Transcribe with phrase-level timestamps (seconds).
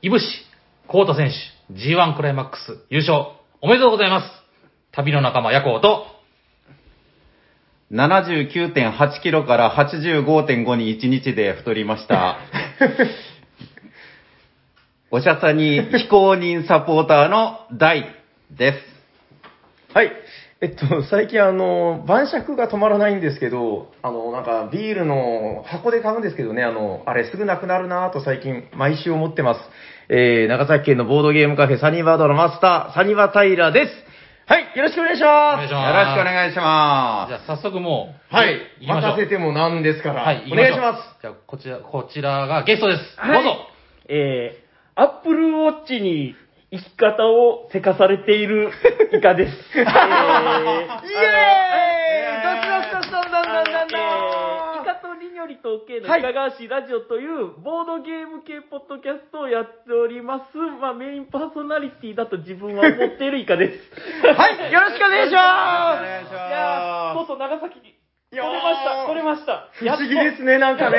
[0.00, 0.24] いぶし、
[0.86, 4.26] コータ選手、G1 クライマックス優勝、おめでとうございます。
[4.92, 6.06] 旅の仲間、ヤコウと、
[7.90, 12.38] 79.8キロから85.5に1日で太りました。
[15.10, 18.06] おしゃさに非公認サポーターの大
[18.52, 19.94] です。
[19.94, 20.12] はい。
[20.60, 29.60] えっと、最近あの、晩酌が止まらないんですけど、あの、なんかビールの箱で買うんですけどね、あの、あれすぐなくなるなぁと最近毎週思ってます。
[30.08, 33.92] えー、長崎県のボードゲームカフェサニーバードのマスター、サニバタイラです。
[34.46, 35.70] はい、よろしくお願いしおます。
[35.70, 41.02] よろしくお願いしまじゃあ早速もう、はい、行きましょう任せてもなんですから、はい、お願いします。
[41.18, 41.22] す。
[41.22, 43.02] じゃあ、こちら、こちらがゲストです。
[43.16, 43.60] はいどうぞ。
[44.08, 46.34] えー、アップルウォッチに
[46.70, 48.70] 生き方をせかされている
[49.16, 49.78] イカです。
[49.78, 49.96] えー、イエーイイ
[51.14, 60.58] エーイどっちどっちどっちどんどんどんどんどんイカとリニョリと系のはいいかがわしいラジオというボードゲーム系ポッドキャストをやっております。
[60.58, 64.26] まあメインパーソナリティだと自分は思っているイカです。
[64.26, 66.02] はい、よろしくお願いします。
[66.02, 67.97] お願いしいやー、とうまとう長崎に
[68.30, 69.70] いやー来れました、来れました。
[69.72, 70.98] 不思議ですね、なんかね。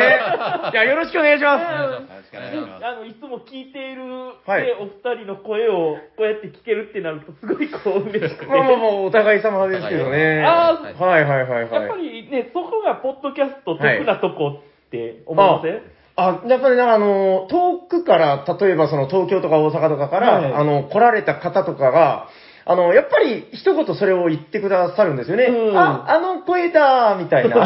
[0.73, 1.61] いや、よろしくお願いします。
[1.61, 1.69] す。
[1.69, 2.85] よろしくお願いします。
[2.85, 4.01] あの、いつも聞いている、
[4.47, 8.45] はいねお二人の声をこうやって聞けるってなると、すごいこう嬉しくて。
[8.47, 10.41] まあまあまあ、お互い様ですけどね。
[10.43, 11.71] あーはいはいはいはい。
[11.71, 15.81] やっぱりね、そこがポッドキャスト得なとこって思いません、
[16.15, 22.27] あ、やっぱりなんかあの、遠くから、例えばその東京とか大阪とかから、はいあの、来られた方とかが、
[22.71, 25.45] あの、やっぱり一言それを言ってくださるんですよね。
[25.45, 27.57] うんあ、あの声だみたいな。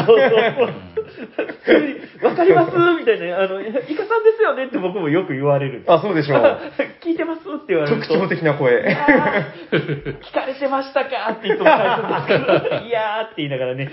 [2.22, 2.76] わかります？
[2.98, 5.84] みたいな、あの、イカさんですよねって僕もよく言われる。
[5.88, 6.58] あ、そうでしょう。
[7.04, 7.40] 聞いてます？
[7.40, 8.08] って言われると。
[8.08, 8.78] 特徴的な声。
[8.80, 11.32] 聞かれてましたか？
[11.32, 12.38] っていつも返すんですけ
[12.78, 13.90] ど、いやーって言いながらね。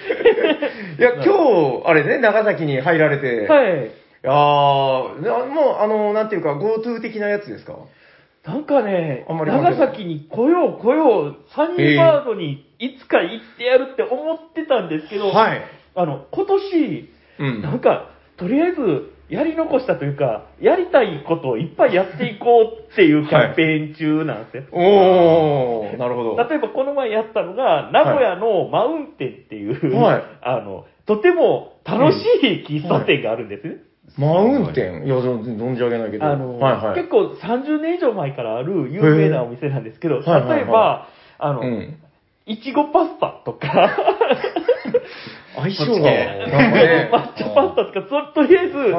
[0.98, 3.92] いや、今日、あれね、長崎に入られて、い、はい。
[4.24, 7.74] やーなもう、あの、なんていうか、GoTo 的なやつですか？
[8.46, 15.62] なんかね、あんまり関係ない長崎に来よう来よう、サニーバードにいつか行ってやるって思ってたんですけど、はい。
[15.96, 17.62] あの、今年、うん。
[17.62, 24.64] なんか、とりあえず、やり残したというか、やりたいことをいっぱいやっていこうっていうキャンペーン中なんですよ。
[24.74, 26.38] おー、なるほど。
[26.38, 33.78] 例えばこの前やったのが、名古屋のマウンテンっていう、はいあの、とても楽しい喫茶店があるんですね。
[34.18, 35.06] マウンテン？
[35.06, 35.10] い。
[35.10, 36.26] や、存存じ上げないけど。
[36.26, 36.96] あの、はいはい。
[36.96, 40.60] 結構30年以上前からある有名なお店なんですけど、へーはいはいはい。
[40.60, 41.08] 例えば、
[41.40, 41.98] あの、うん。
[42.46, 43.68] いちごパスタとか、
[45.56, 47.10] 相性が、ね。
[47.12, 48.90] 抹茶パスタとか、そとりあえず、な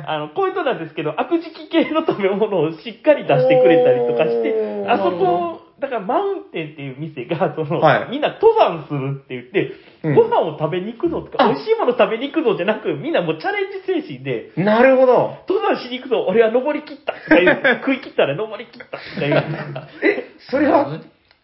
[0.00, 9.72] んか、あの、こういうことなんですけど、悪食系の食べ物をしっかり出してくれたりとかしてあそこ、だからマウンテンっていう店が、 その、はいみんな登山するって言って、
[10.04, 15.38] うんご飯を食べに行くぞとか、あ美味しいもの食べに行くぞじゃなく、みんなもうチャレンジ精神で、なるほど。
[15.48, 19.44] 登山しに行くぞ、俺は登り切ったとか言う、 食い切ったら登り切ったとか言う。
[20.04, 20.98] え、それは、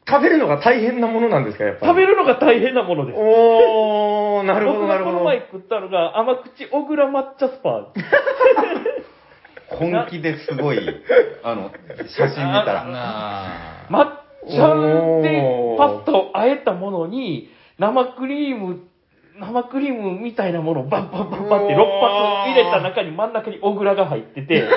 [0.06, 1.92] 食べるのが大変なものなんですか、やっぱり？
[1.92, 3.18] 食べるのが大変なものです。
[3.18, 5.24] おー、なるほど、僕がこのなるほど。
[5.24, 7.84] 前食ったのが甘口小倉抹茶スパー。
[9.68, 10.78] 本気ですごい、
[11.44, 11.70] あの、
[12.08, 12.84] 写真見たら。
[12.84, 14.74] なあ抹茶
[15.22, 18.80] でおーパスタをあえたものに、生クリーム、
[19.38, 21.86] 生クリームみたいなものをバンバンバンバンって6発
[22.50, 24.68] 入れた中に真ん中に小倉が入ってて、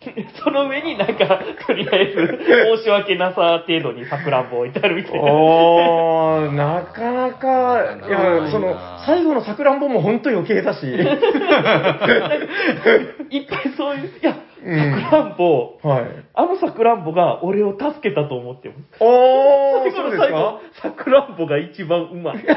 [0.42, 2.38] その上になんか、とりあえず、
[2.78, 5.32] 申し訳なさ程度にさくらんぼ置いてあるみたいな。
[5.32, 10.86] おー、なかなか、いや、その最後のさくらんぼも本当余計だし。
[10.86, 11.02] いっ
[13.46, 14.36] ぱいそういう、いや、
[14.76, 16.04] さうんくらんぼ、はい。
[16.34, 18.80] あのさくらんぼが俺を助けたと思ってます。
[19.00, 20.38] おー、最後の最そうですか？
[20.38, 22.44] 後、さくらんぼが一番うまい。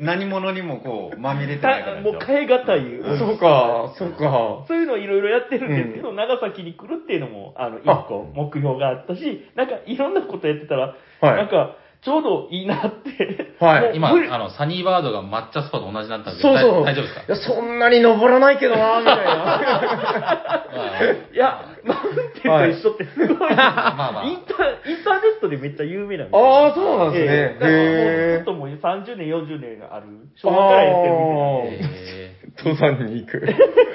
[0.00, 3.18] 何者にもこう、まみれてないもう変え難い。
[3.18, 4.64] そうか、そうか。
[4.68, 13.54] そういうのをいろいろやってるんですけど、長崎に来るっていうのも、あの、一個目標があったし、なんかいろんなことやってたら、はいなんか、ちょうどいいなって。
[13.58, 16.84] はい今、あの、サニーバードが抹茶スパと同じになったんですけど、そうそう。
[16.84, 17.20] 大大丈夫ですか？
[17.22, 20.64] いや、そんなに登らないけどな、みたいな。
[21.34, 23.54] いや、マウンテンと一緒ってすごい。
[23.54, 26.46] まあまあインター、インターネットでめっちゃ有名なんですよ。
[26.46, 27.32] ああ、そうなんですね。
[27.32, 27.92] ええだからもうず
[28.38, 30.06] へっともう30年、40年がある、
[30.36, 32.37] 昭和からやってるみたいなんで。
[32.56, 33.42] え登山に行く。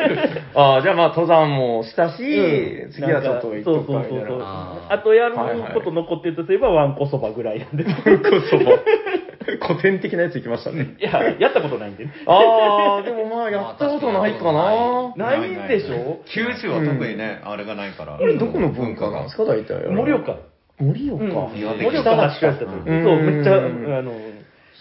[0.55, 4.39] ああ、じゃあまあ登山もしたし、うん次はちょっと行っとくかみたいそうそうそうそう。
[4.39, 4.45] な。
[4.45, 5.35] あーあとやる
[5.73, 7.89] こと残ってるとすれば、ワンコそばぐらいなんです。
[7.95, 8.71] こそば。
[9.67, 10.95] 古典的なやつ行きましたね。
[10.99, 12.11] いや、やったことないんでね。
[12.25, 15.13] ああ、でもまあやったことないかな。
[15.17, 16.19] ないんでしょ？
[16.25, 18.13] 九州は特にね、あれがないから。
[18.17, 19.85] これどこの文化なんですか、大体。
[19.89, 20.35] 盛岡。
[20.79, 21.23] 盛岡。
[21.25, 22.85] 盛岡発祥やったとそう、
[23.21, 24.11] めっちゃ、あうんの、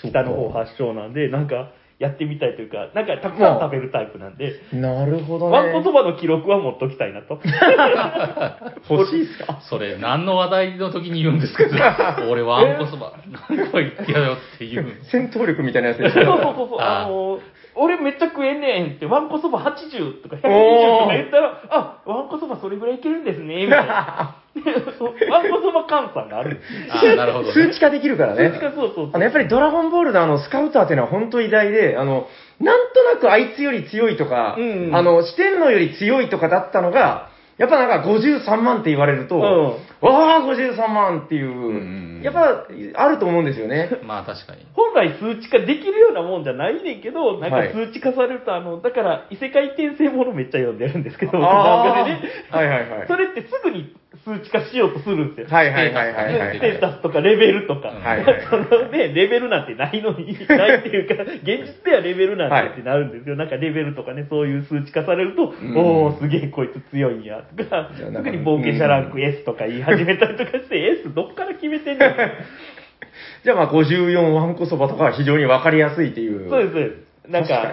[0.01, 1.71] 北の方発祥なんで、なんか、
[2.03, 5.57] やってみたいというか、なんかたくさん食べるタイプなんで、なるほどね。
[5.57, 7.39] わんこそばの記録は持っときたいなと。
[8.91, 9.61] 欲しいっすか？
[9.71, 12.19] それ、何の話題の時に言うんですか？
[12.29, 13.13] 俺はあんこそば、
[13.49, 14.85] 何個言ってやよっていう。
[15.11, 16.27] 戦闘力みたいなやつでしそうょ。
[16.27, 17.39] そうそうそう、あの
[17.75, 24.37] 俺めっちゃ食えんねんって、わんこそば80とか120おーとか言ったら、あ、わんこそばそれぐらいいけるんですね、みたいな。
[24.55, 27.13] わんこそば換算があるんですよ。
[27.13, 27.53] あーなるほど、ね。
[27.53, 28.51] 数値化できるからね。
[28.51, 32.27] 数値化そうそうそうあの、やっぱりドラゴンボールのあの、スカウターっていうのは本当偉大で、あの、
[32.61, 43.89] なんとなくあいつより強いとか、うんうんあの、四天王より強いとかだったのが、やっぱなんか53万って言われると、うんわあ、53万っていう、やっぱあると思うんですよね。
[44.03, 44.67] まあ確かに。
[44.75, 52.21] 本来数値化できるようなもんじゃないねんけど、なんはいか数値化されると、あの、だから異世界転生ものめっちゃ読んでるんですけど、漫あ画でね。
[52.51, 53.07] ーはいはいはい。
[53.07, 53.95] それってすぐに
[54.25, 55.57] 数値化しようとするんですよ。
[55.57, 57.89] はいはいはいはいはいステータスとかレベルとか。
[57.89, 63.37] はいはい そのね、レベルなんてないのに、ないっていうか、現実ではレベルなんてってなるんですよ。
[63.37, 72.17] なんかレベルとかね、そういう数値化されると、んおー、すげえこいつ強いんや、とか特に冒険者ランク S とか言い始めたりとかして、 S どっから決めてんねん。
[73.45, 76.49] じゃあまあ54ワンコそばとかは非常にわかりやすいっていう。
[76.49, 77.13] そうです、そうです。
[77.29, 77.71] なんか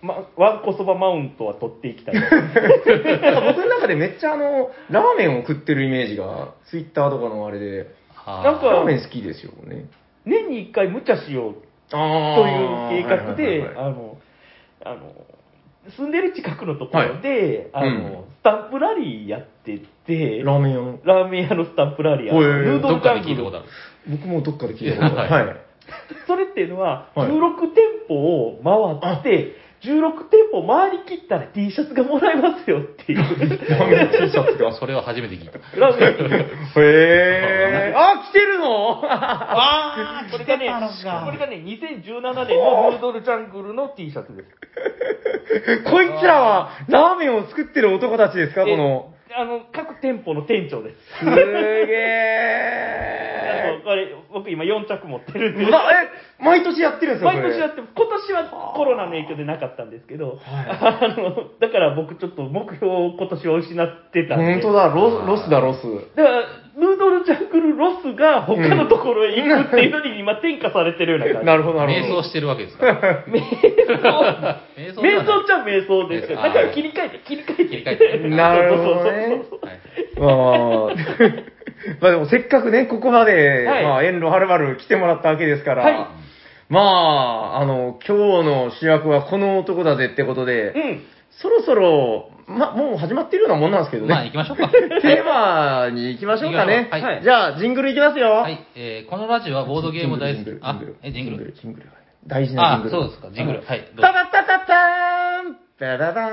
[0.00, 2.14] ま、ワンコそばマウントは取っていきたい。
[2.16, 7.90] なんか僕の中でめっちゃあの、ラーメンを食ってるイメージが、ツイッターとかのあれで、
[8.26, 9.84] なんかラーメン好きですよね。
[10.24, 11.54] 年に一回無茶しよう
[11.92, 12.36] あ
[12.88, 14.16] という計画で、あの、
[14.84, 15.12] あの、
[15.96, 20.98] 住んでる近くのところで、あの、うんスタンプラリーやってて、ラーメン屋の。
[21.04, 23.68] ラーメン屋のスタンプラリー、えのヌードどっかルジャングルで聞いたことある。
[24.08, 25.30] 僕もどっかで聞いたことある。
[25.30, 25.56] は いはい。
[26.26, 27.34] それっていうのは、はい16
[27.74, 28.60] 店舗を
[29.02, 33.18] 回って、16店舗回り切ったら T シャツがもらえますよっていう。
[33.18, 34.72] ラーメン T シャツが。
[34.78, 35.58] それは初めて聞いた。
[35.78, 36.34] ラーメンに
[36.76, 37.98] へー。
[37.98, 39.00] あ、来てるの？
[39.02, 40.68] あこれがね、
[41.24, 44.48] これがね、2017年のヌードルジャングルの T シャツです。
[45.90, 48.64] こいつらは、ラーメンを作ってる男たちですか？
[48.64, 49.14] この。
[49.30, 50.96] えあの、各店舗の店長です。
[51.20, 51.30] すげ
[53.70, 53.84] あーの。
[53.84, 55.64] これ、僕今4着持ってるんで。
[55.64, 64.52] うわえ、毎年やってるんですか毎年やって、今年はコロナの影響でなかったんですけど、あの、だから僕ちょっと目標を今年は失ってたんで。
[64.54, 65.82] 本当だ、ロロスだ、ロス。
[66.16, 66.42] だから、
[66.80, 71.46] ヌードルジャングルロスが他のところへ行くっていうのに今転化されてるような感じ。
[71.46, 72.14] なるほど、なるほど。
[72.14, 73.24] 瞑想してるわけですから。
[73.28, 75.02] 瞑想。
[75.02, 77.64] 瞑想っちゃ瞑想ですけど、あーだから切り替えて、切り替えて。
[77.66, 79.60] 切り替えて なるほどねそうそうそう
[80.20, 80.94] まあ、
[82.00, 86.06] まあでもせっかくね、ここまで、はいまあ、遠路はるばる来てもらったわけですから、はい
[86.70, 91.02] まあ、あの、今日の主役はこの男だぜってことで、うん。
[91.30, 94.14] そろそろ、ま、もう始まってるようなもんなんですけどね。
[94.14, 94.68] まあ行きましょうか。
[94.70, 96.88] テーマに行きましょうかね。
[96.90, 98.30] はいじゃあ、ジングルいきますよ。
[98.30, 100.58] はい、えー、このラジオはボードゲーム大好き。
[100.60, 101.86] あ、え、ジングルジングル
[102.26, 102.96] 大事なジング、ル。
[102.96, 103.62] あそうですか、ジングル。
[103.62, 106.32] はい、タタタタターンタダダー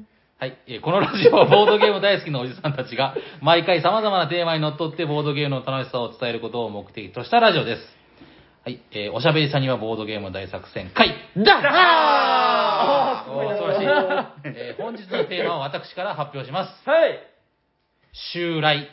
[0.00, 0.06] ン
[0.38, 8.03] はい、えーこのラジオはボードゲーム大好きなおじさんたちが、毎回様々なテーマにのっとってボードゲームの楽しさを伝えることを目的としたラジオです。
[8.64, 11.10] はい、えーおしゃべりさんにはボードゲーム大作戦会。
[11.36, 14.48] ダあーおー素晴らしい。
[14.48, 16.88] えー本日のテーマを私から発表します。
[16.88, 17.18] はい。
[18.32, 18.88] 襲来。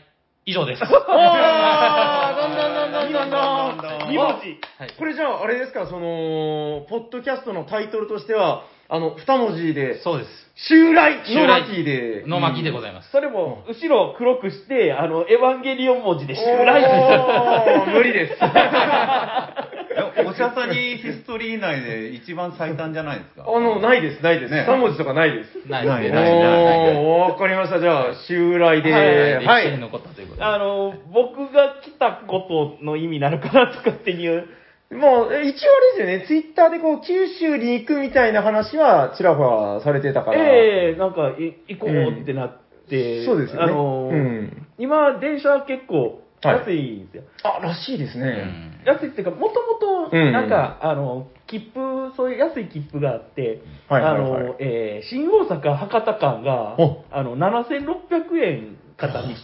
[0.45, 0.83] 以上です。
[0.83, 4.59] おーどんどんどんどんどんどん2文字。
[4.77, 10.29] はいこれじゃあ、あれですか、その、ポッドキャストのタイトルとしては、あの、二文字で、そうです。
[10.67, 12.25] 襲来の襲来巻で。
[12.27, 13.09] の巻でございます。
[13.11, 18.37] それも、後ろ黒くして、あの、エヴァンゲリオン文字で襲お来ー 無理です。
[18.44, 24.54] えおしゃさにヒストリー内で一番最短じゃないですかあの、ないです、ないです。
[24.54, 25.69] ね三文字とかないです。
[25.69, 26.09] ないですね。
[26.09, 27.80] ないないないおー、わかりました。
[27.80, 29.35] じゃあ、襲来で、はい。
[29.45, 29.63] はい。
[29.68, 30.44] 歴史に残ったということで。
[30.44, 34.49] あの、僕が来たことの意味なのかなとかっていう。
[34.92, 40.38] もう、え一応あれですよね、ツイッターでこう、九州に行くみたいな話は、ちらほらされてたから。
[40.38, 43.71] ええなんか、い行こうってなって、そうですよね。
[43.71, 44.68] あの、うん。
[44.78, 47.24] 今、電車結構はい安いんですよ。
[47.44, 48.26] あ、らしいですね。
[48.26, 48.28] う
[48.68, 59.28] ん安いっていうか、もともと、うんなんか、あの、切符、そういう安い切符があって、はいはいはいあの、えー新大阪博多間がお、あの、7600円片道。
[59.30, 59.36] 安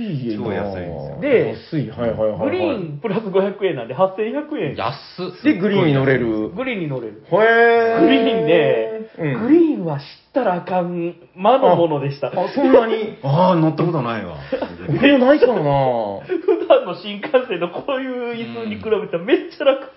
[0.00, 2.50] いな超安いですよで安い、はいはいはい、はい。
[2.50, 4.76] グリーンプラス500円なんで8100円。
[4.76, 4.96] 安
[5.40, 5.42] っ。
[5.42, 6.50] で、グリーンに乗れる。
[6.50, 7.22] グリーンに乗れる。
[7.30, 8.00] へー。
[8.00, 12.28] グリーンで、うん、グリーンは知ったらあかん魔のものでした。
[12.28, 13.18] あ、そんなに？
[13.22, 14.36] ああ、乗ったことないわ。
[14.88, 19.90] 俺もないかも普段の新幹線のこういう椅子に比べたらめっちゃ楽。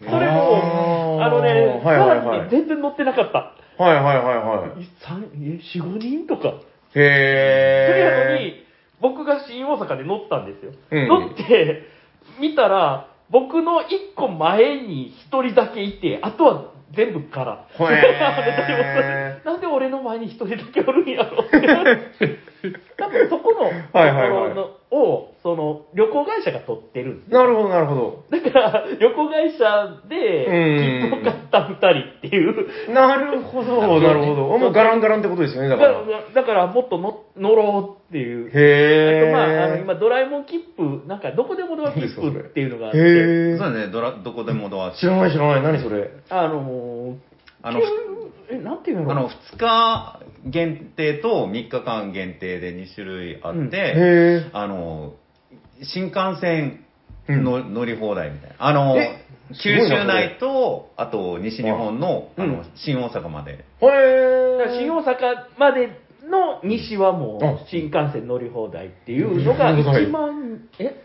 [0.00, 3.54] それも、あのね、さらに全然乗ってなかった。
[3.78, 4.82] なはいはいはいはい。
[4.82, 6.54] い三え、4、5人とか。
[6.94, 7.87] へに、僕が
[9.48, 10.72] 新大阪で乗ったんですよ。
[10.90, 11.82] うん乗って、
[12.40, 17.66] 見たら、僕の1個前に1人だけいて、あとは全部から。
[17.78, 21.58] へー なんで俺の前に一人だけおるんやろって。
[22.96, 28.24] 多分そこのとこはいはいはいろのを、その旅行会社が取ってるんですなるほど、なるほど。
[28.30, 29.64] だから、旅行会社
[30.02, 32.92] うんで、切符を買った二人っていう。
[32.92, 34.58] なるほど、なるほど。
[34.58, 36.04] もうガランガランってことですよね、だだから。
[36.04, 38.50] から、だからもっとの乗ろうっていう。
[38.52, 39.24] へー。
[39.24, 43.56] あとまあ、あの今、ドラえもん切符、なんか、どこでもドア切符っていうのがあって、へー。
[43.56, 46.10] そうだね、どらどこでもドア知らない知らない、何それ？
[46.28, 47.16] あのー、
[47.62, 47.80] あの、
[48.50, 49.10] え、なんていうの？
[49.10, 54.56] あの、2日限定と3日間限定で2種類あって、うん。
[54.56, 55.14] あの、
[55.82, 56.84] 新幹線
[57.28, 58.56] の、乗り放題みたいな。
[58.58, 58.96] あの
[59.62, 63.52] 九州内と、あと西日本の、うんあの、新大阪まで。
[63.52, 64.58] へー。
[64.58, 65.14] だから新大阪
[65.58, 65.88] まで
[66.28, 70.96] の西はもあう新幹線乗り放題っていうのが乗り放題1万、え？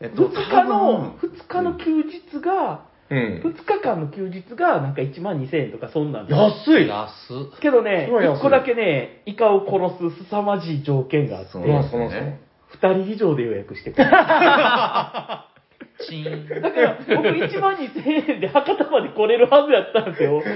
[0.00, 3.42] えっ ?2 日の、2日のうん休日が、うん。
[3.44, 6.88] 2日間の休日がなんか1万2000円とかそんなん安い。
[6.88, 7.08] 安
[7.56, 7.60] っ。
[7.60, 11.96] けどね、すごい安い1個だけね、イカを殺す凄まじい条件があって、そうなんすか、
[12.82, 13.02] なんすか。
[13.02, 14.06] 2人以上で予約してくれ。
[16.06, 16.62] チーン。
[16.62, 20.36] だから、僕1万2000円で博多まで来れるはずやったんですよ。
[20.36, 20.48] おそ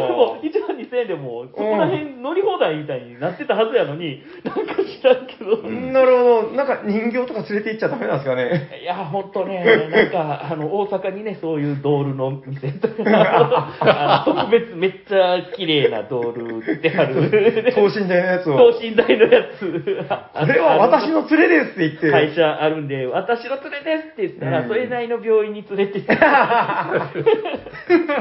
[0.00, 0.50] れもー。
[0.50, 6.52] 1万2000円でも、そこら辺乗り放題みたいになってたはずやのに、なんか知らんけど、んなるほど。
[6.52, 8.80] なんか人形とか連れて行っちゃダメなんですかね。
[8.82, 12.94] いや、ほんとね、なんか、あの、大阪にね、そういうドールの店とか、
[13.80, 18.72] あの特別めっちゃ綺麗なドール売ってある、等身大のやつを。
[18.72, 19.60] 等身大のやつ。
[19.60, 22.10] これは私の連れですって言って。
[22.10, 26.86] 会社あるんで、私の連れですって言ったら、うんそれなりの病院に連れてって、 あ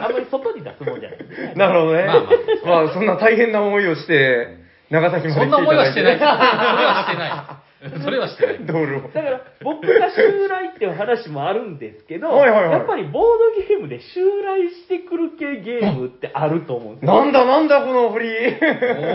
[0.10, 1.20] んまり外に出すもんじゃない。
[1.56, 2.06] なるほどね。
[2.66, 4.58] まあまあ、そんな大変な思いをして、
[4.90, 6.18] 長崎までそんな思いはしてない。
[6.18, 7.70] それ来はしてない。
[8.04, 8.66] それはしてない。
[8.66, 8.80] だか
[9.22, 13.24] ら、僕が襲来っていう話もあるんですけど、はいはいはいやっぱりボー
[13.56, 17.14] ドゲームで襲来してくる系ゲームってあると思うんですよ。
[17.14, 18.28] なんだなんだこの振り。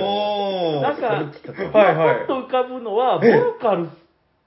[0.00, 0.80] おー。
[0.80, 1.06] なんか、
[1.78, 3.88] はいはいと浮かぶのは、ボルカル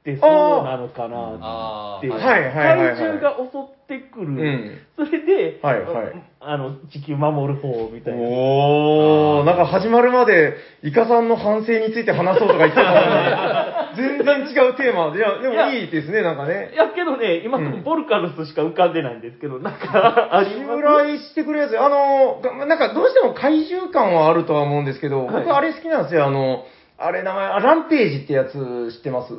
[0.08, 2.08] ってそうなのかなって。
[2.08, 4.28] はいはいはいはい怪獣が襲ってくる。
[4.30, 4.78] ん。
[4.96, 6.24] それで、はいはい。
[6.40, 8.20] あの、地球守る方みたいな。
[8.22, 15.12] おー、なんか始まるまで、イカさんの反省について話そうとか言ってたのに、 全然違うテーマ。
[15.12, 16.72] で、いや、でもいいですね、なんかね。
[16.74, 16.78] い。
[16.78, 17.84] や、けどね、今、うん。
[17.84, 26.66] ボルカルスしか浮かんでないんですけど、なんか、 あり襲ます来してくるやつ、あの、がなんかどうしても怪獣感はあるとは思うんですけど、はい僕あれ好きなんですよ、あの、
[26.98, 29.34] あれ名前、あランページってやつ知ってます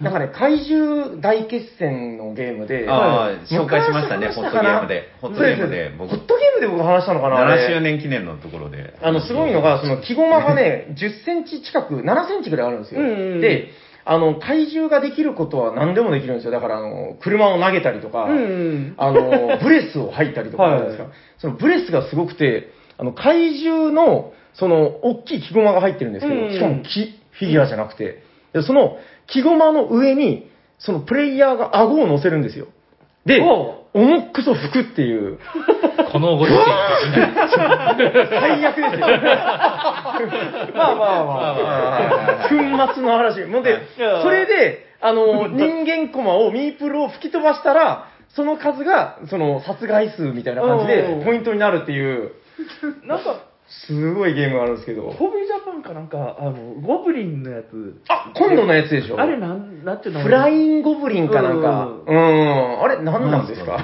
[0.00, 0.12] なん。
[0.12, 5.08] かね、怪獣大決戦のゲームで、あーはい紹介しましたねホットゲームで。
[5.20, 5.94] ホットゲームで。
[5.96, 7.66] 僕ホットゲームで僕話したのかなあれ。
[7.66, 8.94] 7周年記念のところで。
[9.00, 13.00] あの、すごいのが、その、木駒がね、10センチ近く、7センチぐらいあるんですよ。
[13.40, 13.70] で、
[14.04, 16.52] あの、怪獣ができることは何でもできるんですよ。
[16.52, 18.94] だから、あの、車を投げたりとか、うんうん。
[18.98, 21.04] あの、ブレスを吐いたりとかですか。
[21.04, 26.52] はいそのブレスがすごくて、あの、怪獣の、その、大きい木駒が入ってるんですけど、うん。
[26.52, 28.22] しかも木、フィギュアじゃなくて、
[28.56, 28.96] でその
[29.26, 32.68] 木駒の上に、そのプレイヤーが顎を乗せるんですよ。
[33.24, 35.38] で、お重くそ吹くっていう、
[36.12, 36.58] このご時世。
[38.28, 39.06] 最悪ですよ。
[40.74, 41.36] まあまあま
[42.44, 42.86] あ。
[42.88, 43.40] 粉末の話。
[43.46, 43.80] もんで、
[44.22, 52.32] それで、あの、 人間コマを、ミープルを吹き飛ばしたら、その数が、その、殺害数みたいな感じうんで、ポイントになるっていう、
[53.04, 53.36] なんか、
[53.68, 55.10] すごいゲームがあるんですけど。
[55.10, 60.20] ホビージャパンかなんか、あの、ゴブリンのやつ、あ、今度のやつでしょあれなん、なんていうの？
[60.22, 61.86] フラインゴブリンかなんか。
[61.86, 62.80] ううん。
[62.82, 63.78] あれ、何なんですか？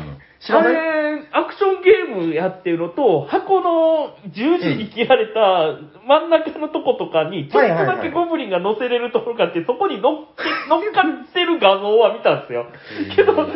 [0.45, 0.77] 知らない？
[0.77, 12.67] あれ、アクションゲームやってるのと、箱の十字に切られた真ん中のとことかに、ちょっとだけゴブリンが乗せれるところがあって、そこに乗っけ乗っかってる画像は見たんですよ。
[13.15, 13.47] けど、詳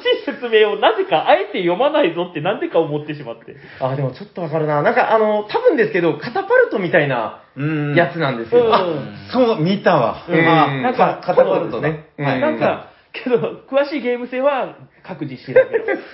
[0.00, 3.56] しい説明をなぜかあえて読まないぞってなんでか思ってしまって。
[3.80, 4.82] あ、でもちょっとわかるな。
[4.82, 8.64] なんか、あの、多分ですけど、カタパルトみたいなうんやつなんですよ。
[8.64, 8.86] うんあ
[9.32, 10.24] そう、見たわ。
[10.28, 13.36] うんあなんかカタパルトねはいなんか、けど、
[13.70, 15.70] 詳しいゲーム性は各自調べろ。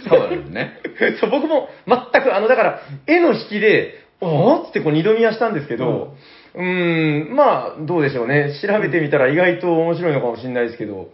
[0.09, 0.79] そうですね。
[1.21, 6.15] そう、僕も全く、あの、だから、絵の引きで、おーってこう二度見はしたんですけど、
[6.55, 8.53] うーん、まあ、どうでしょうね。
[8.61, 11.09] 調べてみたら意外と面白いのかもしれないですけど、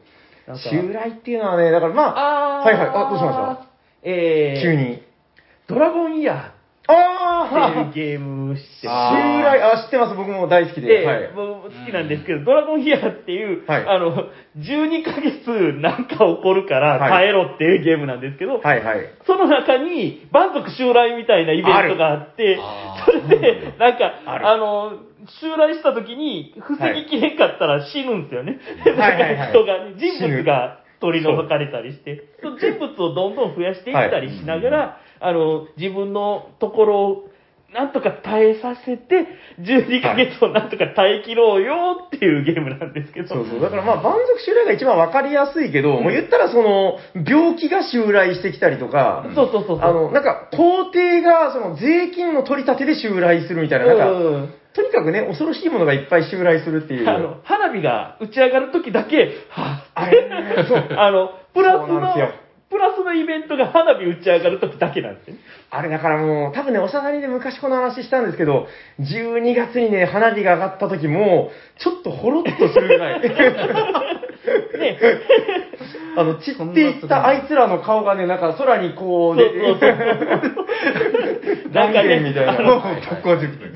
[0.57, 3.67] 襲来っていうのはね、だからまあ、あーはいはいあどうしました？
[4.03, 4.75] えー、急。
[4.75, 5.03] に。
[5.69, 6.53] ドラゴンイヤあーっ
[7.93, 8.21] ていうゲー。
[8.21, 10.15] ム知って襲ます来、あ、知ってます。
[10.15, 11.01] 僕も大好きで。
[11.01, 11.31] で、はい。
[11.35, 13.87] 僕好きなんですけど、ドラゴンヒアっていう、はい。
[13.87, 14.29] あの、
[14.59, 17.11] 12ヶ月なんか起こるからはい。
[17.11, 18.99] 耐えろっていうゲームなんですけど、はいはい。
[19.27, 24.93] その中に、万族襲来みたいなイベントがあって、あそれで、なんか、あの、
[25.41, 28.59] 襲来した時に、防ぎきれんかったら死ぬんですよね。
[28.97, 29.51] はい。
[29.51, 37.29] 人がね、人物が取り除かれたりして、その人物をどんどん増やしていったりしながら、あの、自分のところを、
[37.75, 39.27] なんとか耐えさせて、
[39.61, 43.29] 12ヶ月をなんとか耐え切ろうよっていうゲームなんですけど。
[43.29, 43.61] そうそう。
[43.61, 49.81] だからまあ、蛮族襲来が一番わかりやすいけど、もう言ったらその、病気が襲来してきたりとか、そうそうそうそう。
[49.83, 57.09] あの、なんか、皇帝が、その、税金の取り立てで襲来するみたいな、なんか、うんとにかくね、恐ろしいものがいっぱい襲来するっていう。
[57.09, 60.87] あの、花火が打ち上がるときだけ、はぁ、あれね、そう。
[60.99, 62.15] あの、プラスの
[62.77, 65.41] プラスのイベントが花火打ち上がるときだけなんですよね。
[65.71, 68.67] あれだからもう、多分ね、おしゃさりで昔この話したんですけど、
[69.01, 73.21] 12月にね、花火が上がった時も、ちょっとほろっとするぐらい。
[74.79, 74.99] ね。
[76.17, 79.91] あの、散っていったあいつらの顔がね、なんか空にこう、そうそうそう。
[81.73, 82.57] なんかねみたいな。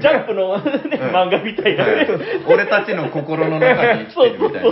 [0.00, 0.62] ジャンプの、ね、
[1.12, 2.08] 漫画みたいなね。
[2.48, 4.70] 俺たちの心の中に生きてるみたいな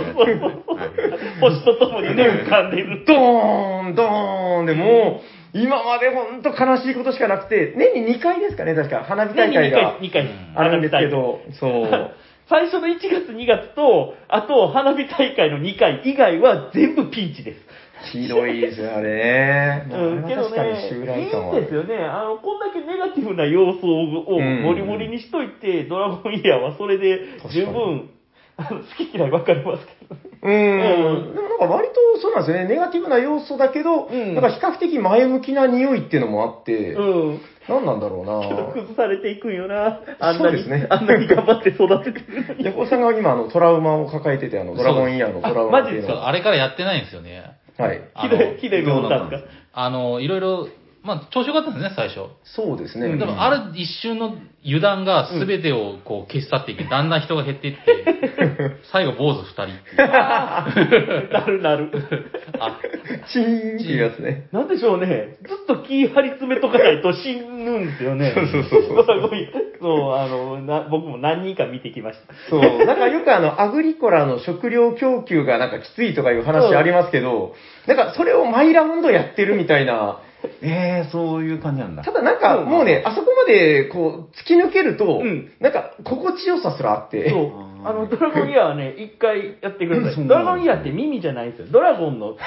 [1.41, 3.03] 星とともにね、浮かんでる。
[3.05, 5.21] ドーン、ドーンでも
[5.53, 10.29] う、今までほんと悲しいことしかなくて、年に2回ですかね、確か、花火大会が2回、2回。
[10.55, 12.11] あるんですけど、そう。
[12.49, 17.59] 最初の1月、2月と、あと花火大会の2回以外は全部ピンチです。
[18.11, 19.87] ひどいですよね。
[19.91, 21.55] うん、けど確かにね、襲い来感は。
[21.55, 21.97] いんですよね。
[21.97, 27.19] あの、こんだけネガティブな要素をうんモリモリにしといて、ドラゴンイヤーはそれで
[27.51, 28.09] 十分、
[28.57, 30.21] あの好き嫌い分かりますけどね。
[30.41, 31.35] うーん。
[31.35, 32.69] でもなんか割とそうなんですよね。
[32.69, 37.03] ネガティブな要素だけど、うんなんか比較的前向きな匂いっていうのもあって、う
[37.33, 37.41] ん。
[37.69, 40.01] 何なんだろうけどな崩されていくんよな。
[40.19, 42.65] あんなに、そうですねあんなに頑張って育ててるのに。
[42.65, 47.51] ヤコウさんが今、あの、トラウマを抱えてて、あの、ドラゴンイヤーのトラウマっていうそうのあれからやってないんですよね。
[47.77, 48.01] はい。
[48.13, 49.49] あのひどい、ひどい目を持ったんですか？
[49.73, 50.67] あの、いろいろ、
[51.01, 52.27] まあ、調子良かったんですね、最初。
[52.43, 53.15] そうですね。
[53.15, 58.05] でも、ある一瞬の油断が全てをこう消し去っていき、だんだん人が減っていって、
[58.91, 60.09] 最後坊主二人っていう。
[60.11, 61.89] あ ーなるなる。
[63.31, 64.47] チーンあ、っていうやつね。
[64.51, 65.37] なんでしょうね。
[65.43, 68.31] ずっと気張り詰めとかないと死ぬんですよね。
[68.35, 69.29] そうそうそうそう
[69.81, 72.33] そう、あの、な僕も何人か見てきました。
[72.49, 72.85] そう。
[72.85, 77.55] なんかよくあの、アグリコラの食料供給がなんかきついとかいう話ありますけど、
[77.87, 80.19] なんかそれをマイラウンドやってるみたいな。
[80.61, 82.11] えー、そういう感じなんだた。
[82.11, 87.29] だなんかもうね、あそこまでこう、突き抜けると、うんなんか心地よさすらあって。
[87.29, 87.51] そう。
[87.87, 90.27] あの、ドラゴンイヤーはね、一回やってください。
[90.27, 91.67] ドラゴンイヤーって耳じゃないんですよ。
[91.71, 92.37] ドラゴンの、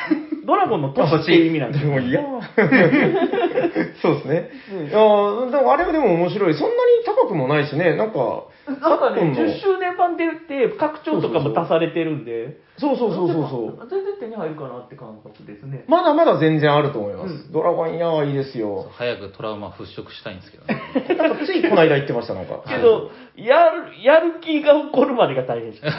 [0.44, 1.94] ドラゴンの年っていう意味なんですよ。
[1.94, 2.22] でもいや
[4.02, 4.50] そうですね。
[4.88, 6.54] いやーでもあれはでも面白い。
[6.54, 13.88] そんなに高くもないしね、なんか、なんかね、昨今の10周年版でって拡張とかも足されてるんで、そうそうそうそうそう。
[13.88, 15.84] 全然手に入るかなって感覚ですね。
[15.88, 17.34] まだまだ全然あると思います。
[17.50, 18.88] うドラゴンイヤーはいいですよ。
[18.92, 21.16] 早くトラウマ払拭したいんですけどね。
[21.16, 22.62] なんかついこの間言ってました、なんか。
[22.68, 25.82] けど、やる、やる気が起こるまでが大変です。
[25.86, 25.90] 一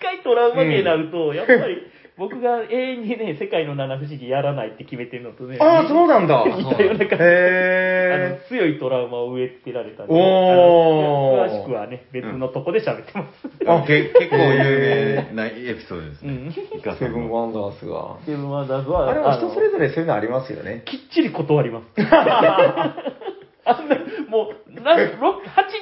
[0.00, 1.82] 回トラウマになると、やっぱり、
[2.20, 6.44] 僕が永遠にね、世界の七不思議やらないって決めてるのとね、ああ、そうなんだ。
[6.44, 13.48] 似たような感じあのへ強いトラウマを植え付けられたんで、お詳しくはね、別のとこで喋ってます。
[13.66, 16.52] あけ結構有名なエピソードですね。
[16.98, 18.18] セブンワンダースが。
[18.26, 20.82] セブンワンダーズは、あれも人それぞぞれそういうのありますよね。
[20.84, 21.84] きっちり断ります。
[23.64, 23.96] あんな、
[24.28, 25.18] もう、な6 8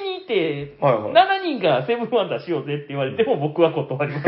[0.01, 4.25] 人いて、はいはい7人がセブンワンダーしようぜって言われても僕は断ります。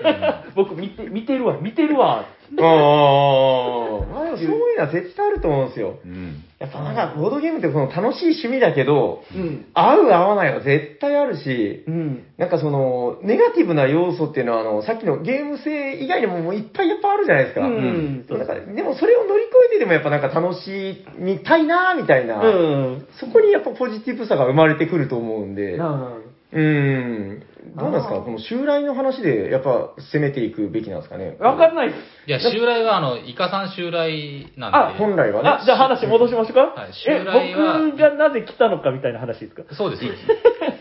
[0.54, 2.24] 僕見て、見てるわ、見てるわ。
[2.58, 4.04] ああ。
[4.06, 5.98] まあそういうのは絶対あると思うんですよ。
[6.04, 6.44] うん。
[6.58, 9.66] やっぱなんか、ボードゲームってこの楽しい趣味だけど、うん。
[9.74, 12.24] 合う合わないは絶対あるし、うん。
[12.38, 17.62] なんかその、ネガティブな要素っていうのは、あの、さっきのゲーム性以外にももういっぱいやっぱあるじゃないですか。
[17.62, 23.06] うんなんかでもそれを乗り越えてでもやっぱなんか楽しみたいなみたいな、うん。
[23.20, 26.18] そこにやっぱポジティブさが生まれてくると思うんで、な
[26.52, 27.42] うーん、
[27.76, 28.20] どうなんですか？
[28.20, 31.36] この襲来の話でやっぱ攻めていくべきなんですかね？
[31.40, 31.98] あわかんないです。
[32.26, 34.78] いや、襲来はあの、イカさん襲来なんで。
[34.78, 35.48] あ本来はね。
[35.48, 36.60] あ、じゃあ話戻しましょうか？
[36.80, 39.62] はい襲え、来は僕がなぜ来たのかみたいな話ですか？
[39.74, 40.22] そうです、そうです。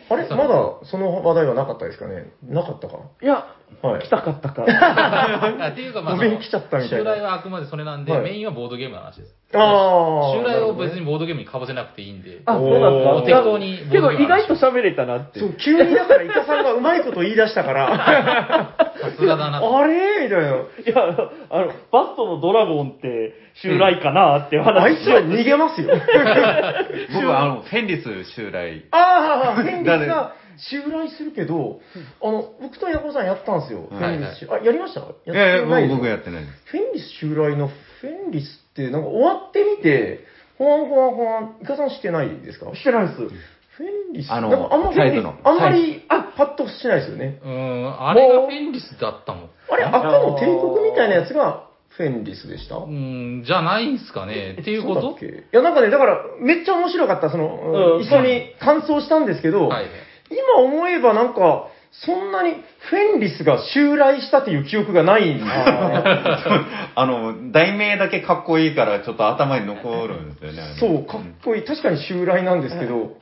[0.10, 0.28] あれ？
[0.30, 2.32] まだその話題はなかったですかね？
[2.44, 2.98] なかったか？
[3.22, 3.46] いや、
[3.82, 4.66] はい来たかったか。
[4.70, 9.36] あっていうか、まあ、ごめん来ちゃったみたいな襲来はあくまでそれなんで、はいメインはボードゲームの話です。
[9.54, 10.38] ああ。
[10.38, 12.42] 襲来を別にボードゲームに被せなくていいんで。
[12.46, 13.42] あ、そうなんおーですか。
[13.42, 15.40] 適当にけど意外と喋れたなって。
[15.40, 19.78] そう、急にだからイカさんがうまいこと言い出したから、 さすがだなと。
[19.78, 20.24] あれ？
[20.24, 20.48] みたいな。
[20.48, 20.52] い
[20.86, 25.22] や、あの、バストのドラゴンって襲来かなっていうあいつは。
[25.22, 25.90] 逃げますよ。
[27.14, 28.84] 僕はあの、フェンリス襲来。
[28.92, 31.80] ああ、フェンリスが襲来するけど、
[32.22, 33.88] あの、僕とヤコウさんやったんですよ。
[33.90, 35.02] フはいェンリス襲、あ、やりました？
[35.02, 36.54] やっていやいや、ない僕僕やっってないです。
[36.66, 40.26] フェンリス襲来のフェンリスって、なんか終わってみて、
[40.58, 42.74] ほわんほわんほわん、イカさんしてないですか？
[42.76, 43.20] してないです。
[43.20, 47.40] フェンリス、あのなんかあんまサイズのあんまり、あ、パッとしないですよね。
[47.44, 49.50] うーん、あれがフェンリスだったもん。
[49.72, 52.78] あれ、赤の帝国みたいなやつがフェンリスでした？
[52.78, 54.58] うん、じゃないんすかね。
[54.62, 55.18] っていうこと？
[55.26, 57.32] いや、なんかね、だから、めっちゃ面白かった。
[57.32, 59.86] その、うん一緒に感想したんですけど、はい。
[60.34, 62.56] 今思えばなんか、そんなに
[62.90, 65.54] フェンリスが襲来したっていう記憶がないんですよね。
[66.96, 70.64] あの、題名だけかっこいいから、ちょっと頭に残るんですよね。
[70.80, 71.64] そう、かっこいい。
[71.64, 73.18] 確かに襲来なんですけど、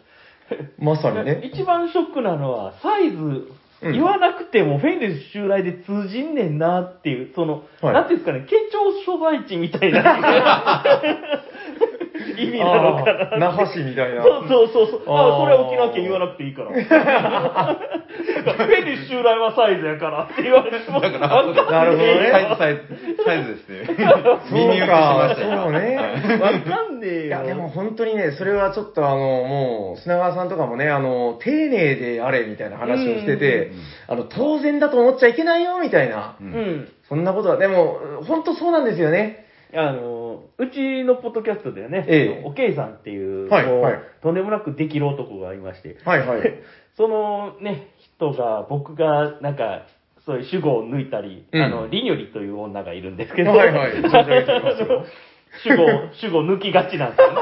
[0.80, 1.42] まさにね。
[1.52, 3.48] 一番ショックなのは、サイズ、うん
[3.84, 10.84] 言わなくてもフェンリス襲来で通じんねんなっていう、その、はいなんていうんですかね、県庁所在地みたいな
[12.38, 13.38] 意味なのかな。
[13.38, 14.24] 那覇市みたいな。
[14.24, 15.02] そうそうそうそう。
[15.08, 16.72] あそれは沖縄県言わなくていいから。
[16.72, 21.42] なんかフェンリス襲来はサイズやからって言われても、だから、な
[21.86, 23.96] るほどねサイズ、サイズ、サイズですね。
[24.50, 25.64] そう耳打ちしまかしたよ。
[25.64, 25.96] そうね。
[26.42, 27.26] わかんねえよ。
[27.26, 33.72] いや、でも本当にね、それはちょっとあの、もう、砂川さんとかもね、あの、丁寧であれみたいな話をしてて、
[34.08, 36.38] あの、当然だと思っちゃいけないよ、みたいな。
[36.40, 36.88] ううんん。
[37.08, 39.46] そんなことは、でも、本当そうなんですよね。
[39.74, 40.21] あの、
[40.58, 46.42] うちのポッドキャストではね、ええおけいさんっていう、はいはいとんでもなくできる男がいまして、はいはい。
[46.96, 49.84] そのね、人が、僕が、なんか、
[50.26, 53.92] そういう主語を抜いたり、うんあの、リニョリという女がいるんですけど、はいはい
[55.64, 57.38] 主語、主語抜きがちなんですよね。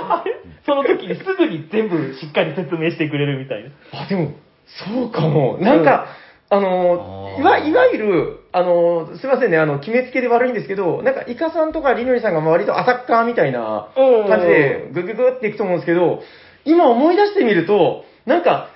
[0.66, 3.70] その時にすぐに全部しっかり説明してくれるみたいな。
[3.94, 4.32] あ、でも、
[4.66, 5.58] そうかも。
[5.60, 6.08] なんか、
[6.52, 16.22] あのいわ、いわゆる、あのすいませんね、あの、決めつけで悪いんですけど、なんか、イカさんとかリノリさんが割とアタッカーみたいなうん感じで、グググっていくと思うんですけど、
[16.66, 18.70] 今思い出してみると、なんか、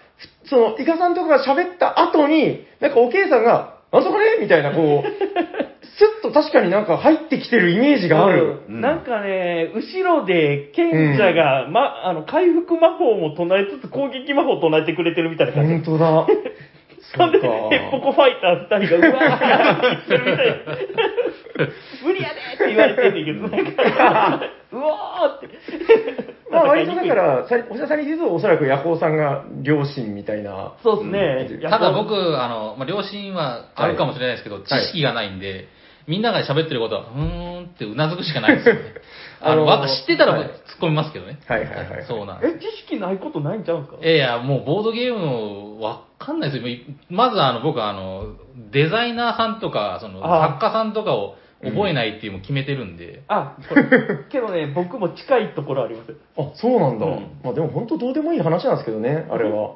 [0.44, 5.08] ふその、イカさんとかが喋った後に、なんか、おけいさんが、あそこねみたいな、こう、
[5.96, 8.62] スッと確かになんか入ってきてるイメージがある。
[8.68, 15.74] うんなんかね、後ろで賢者が、ま、あの、回復魔法も唱えつつ攻撃魔法を唱えてくれてるみたいな感じ。
[15.74, 16.28] 本当だ。
[17.16, 20.78] そんで、そうかヘッポコファイター二人が、うわーって言ってるみたいな。
[22.04, 24.42] 無理やでって言われてんねんけど、なんか、
[24.74, 26.44] うわーって。
[26.50, 30.74] まあ割とだから、さおしゃさんに言うと、おそらくヤコウさんが両親みたいな。
[30.84, 31.60] そうですね。
[31.70, 35.68] ただ僕、あの、まあ、両親はあるかもしれないですけど、知識がないんで、
[36.08, 38.82] みんなが喋ってることは、うーんってうなずくしかないですよね。
[39.42, 41.40] あの、あ知ってたらはい突っ込みますけどね。
[41.48, 42.56] はいはいはいそうなんです。
[42.56, 43.98] え、知識ないことないんちゃうんですか？
[44.02, 46.78] いやいや、もうボードゲームの、わかんないですよ。
[47.10, 48.28] まずあの、僕あの、
[48.72, 53.84] デザイナーさんとか、その、あ作家さんとかを覚えないっていうのを決めてるんで、あ、これ
[54.32, 56.16] けどね、僕も近いところありますよ。
[56.38, 57.06] あ、そうなんだ。
[57.06, 59.72] うんまあでも本当どうでもいい話なんですけどね、あれは。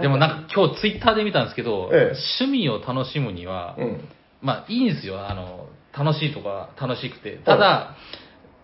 [0.00, 4.08] でもなんか今日ツイッターで見たんですけど、ええ趣味を楽しむには、うん。
[4.42, 5.26] まあいいんですよ。
[5.28, 5.66] あの、
[5.98, 7.38] 楽しいとか楽しくて。
[7.44, 7.96] ただ、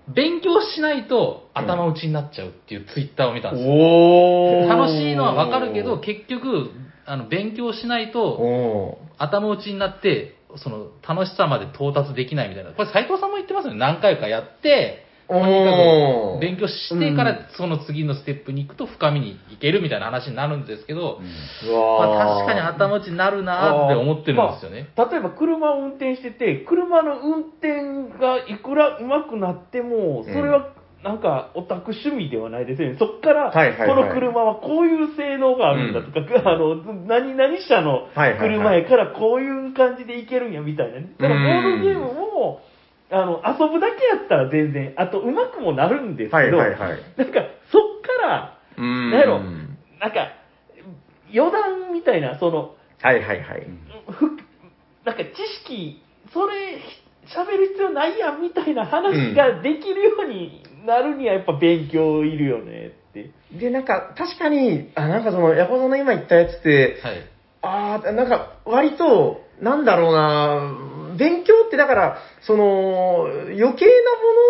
[0.09, 4.69] 勉強しないと頭打ちになっちゃうっていうツイッターを見たんですよ。
[4.69, 6.71] 楽しいのはわかるけど、結局、
[7.07, 12.73] あの、勉強しないとお頭打ちになって、その楽しさまで到達できないみたいな。
[12.73, 13.79] これ斉藤さんも言ってますよね。
[13.79, 21.21] 何回かやって、勉強してからその次のステップに行くと深みに行けるみたいな話になるんですけど、
[21.67, 24.91] うわーまあ、確かに頭打ちになるなーって思ってるんですよね。
[24.97, 32.97] まあ例えば車を運転してて、車の運転がいくら上手くなっても、それはなんかオタク趣味ではないですよね。
[32.99, 38.39] そっから、この車はこういう性能があるんだとか、あの、何々車のはいはいはい。
[38.39, 41.13] 車やからこういう感じでいけるんやみたいなね。
[41.19, 42.61] だからボードゲームも、
[43.15, 46.99] あの、遊ぶだけやったら全然、あと上手くもなるんですけど、はいはいはい。
[47.17, 50.33] なんかそっから、うーんなんやろなんか、
[51.33, 53.67] 余談みたいな、その、はいはいはい。
[54.11, 54.27] ふ
[55.05, 55.31] なんか知
[55.65, 56.79] 識、それ、
[57.27, 63.31] 喋る必要ないやんみたいな話ができるようになるにはやっぱ勉強いるよねって。
[63.53, 67.31] で、なんか、確かに、あ、なんかその、ヤコさんの今言ったやつって、はい。
[67.63, 73.87] ああ、なんか、割と、なんだろうな、勉強ってだから、その、余計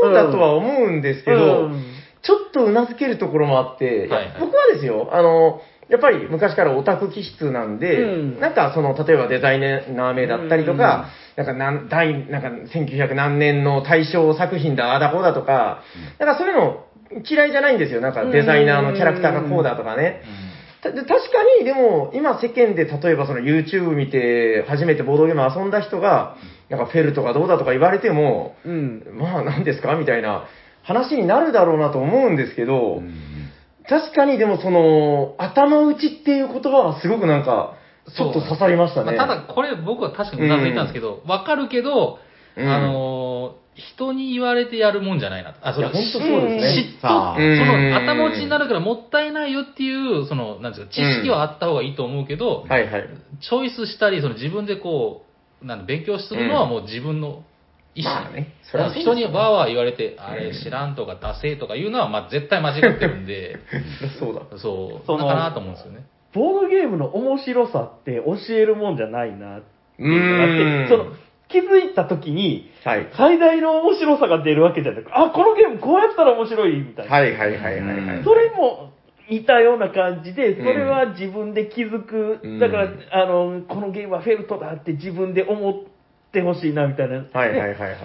[0.03, 1.85] なものだとは思うんですけど、うん。
[2.23, 4.37] ちょっとうなずけるところもあって、はいはい。
[4.41, 8.07] 僕はですよ、あの、やっぱり昔からオタク気質なんで、う
[8.39, 8.41] ん。
[8.41, 15.83] なんかその、例えばデザイナー名だったりとか、なんかなん、第、なんか1900何年の大賞作品だ、ああだこうだとか、
[16.19, 16.85] なんかそういうの
[17.29, 18.01] 嫌いじゃないんですよ。
[18.01, 20.23] なんかデザイナーのキャラクターがこうだとかね。
[20.85, 21.17] たで確か
[21.59, 26.37] に、でも、今世間で例えばその YouTube 見て、初めてボードゲーム遊んだ人が、
[26.69, 29.03] なんかフェルトがどうだとか言われても、うん。
[29.19, 29.97] まあ何ですか？
[29.97, 30.45] みたいな
[30.83, 33.03] 話になるだろうなと思うんですけど、
[33.89, 37.75] 確かにでもその、頭打ちっていう言葉はすごくなんか、
[38.17, 39.17] ちょっと刺さりましたね。
[39.17, 42.19] まあただ、これ僕は確かにうなずいたんですけど、わ、かるけど、
[42.57, 42.69] うん。
[42.69, 43.24] あのー
[43.75, 45.67] 人に言われてやるもんじゃないなと。
[45.67, 53.09] あ、それ本当そうですね嫉妬、そうんの頭打ちになるからもったいないよっていう、その、なんですか、知識はあった方がいいと思うけど、はいはい。
[53.41, 55.25] チョイスしたり、その自分でこ
[55.63, 57.43] う、なんだ勉強するのはもう自分の
[57.95, 58.15] 意思。
[58.15, 63.59] まあねそれはそうですよ人にわーわー言われて、あれ知らんとかダセーとか言うのは、まあ絶対間違ってるんで、
[64.21, 64.59] そうだ。
[64.59, 66.07] そう、そのだかなと思うんですよね。
[66.33, 69.67] ボードゲームの面白さって教えるもんじゃないなって
[70.01, 71.13] ういうのがあって、その、
[71.49, 73.09] 気づいた時に、はい。
[73.17, 77.13] 最大の面白さが出るわけじゃなく、あ、このゲームこうやったら面白いみたいな。
[77.13, 78.25] はいはいはいはいはい。
[78.25, 78.93] それも
[79.31, 82.41] 似たような感じで、それは自分で気づく。
[82.43, 85.75] うんだから、あの、このゲームはフェルトだって自分で思っ
[86.31, 87.17] てほしいなみたいな。
[87.17, 87.99] はいはいねはいはい。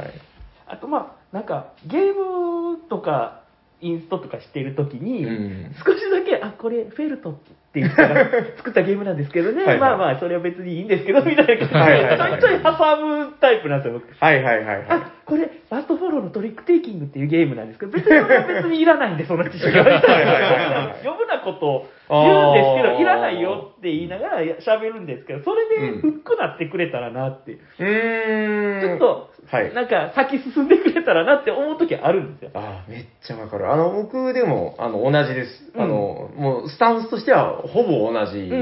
[0.68, 3.38] あとまあ、なんか、ゲームとか、
[3.82, 7.36] インストとかしてるときに、うん少しだけ、あ、これ、フェルトっ
[7.72, 8.26] ていう人が
[8.58, 14.13] 作ったゲームなんですけどね、はいはいまあまあ、それは別にいいんですけど、みたいな感じで、はいはいはいちょいちょい挟むタイプなんですよ、僕。
[14.20, 14.86] はいはいはいはい。
[14.89, 18.12] あ、これ、ファーストフォローのトリックテイキングっていうゲームなんですけど、別に
[18.48, 19.84] 別にいらないんで、その知識は。
[19.86, 27.54] な余分なことを言うんですけあーど、いらないよって言いながら喋るんですけど、それでうんフックなってくれたらなって。
[27.54, 28.82] うーん。
[28.82, 29.74] ちょっと、はい。
[29.74, 32.52] なんか先進んでくれたらなって思う時あるんですよ。
[32.54, 33.72] あーめっちゃわかる。
[33.72, 35.72] あの、僕でも、あの、同じです。
[35.74, 38.38] うんあの、もう、スタンスとしては、ほぼ同じ。
[38.38, 38.56] うんう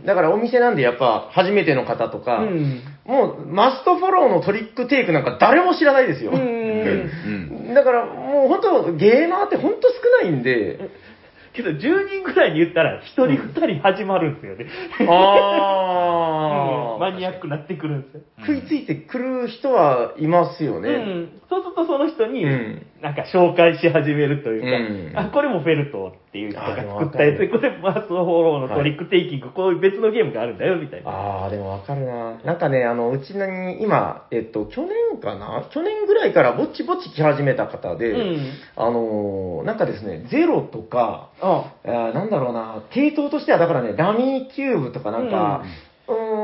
[0.00, 6.32] んだから、お店なんで、やっぱ、初めての方とか、うんもう、マストフォローのトリックテイクなんか誰も知らないですよ。
[6.32, 6.42] うんう
[7.70, 7.74] ん。
[7.74, 10.78] だから、もう本当、ゲーマーって本当少ないんで、
[11.54, 14.66] けど、10人ぐらいに言ったら、1人2人始まるんですよね。
[15.08, 18.20] あー うんマニアックになってくるんですよ。
[18.40, 20.88] 食いついてくる人はいますよね。
[20.90, 22.86] うん、そうするとその人に、うん。
[23.00, 25.28] なんか紹介し始めるというか、うん。
[25.28, 31.10] あ、これもフェルトっていう人が作ったやつで、これマストフォローのトリックテイキング、こういう別のゲームがあるんだよ、みたいな。
[31.10, 32.38] ああ、でもわかるな。
[32.44, 35.68] なんかね、あの、うちに今、えっと、去年かな？
[35.72, 38.52] 去年ぐらいからぼちぼち来始めた方で、うん。
[38.76, 41.88] あのーなんかですね、ゼロとか、ああ。
[41.88, 45.68] ーなんだろうな、系統としては、だからね、ダミーキューブとかなんか、うー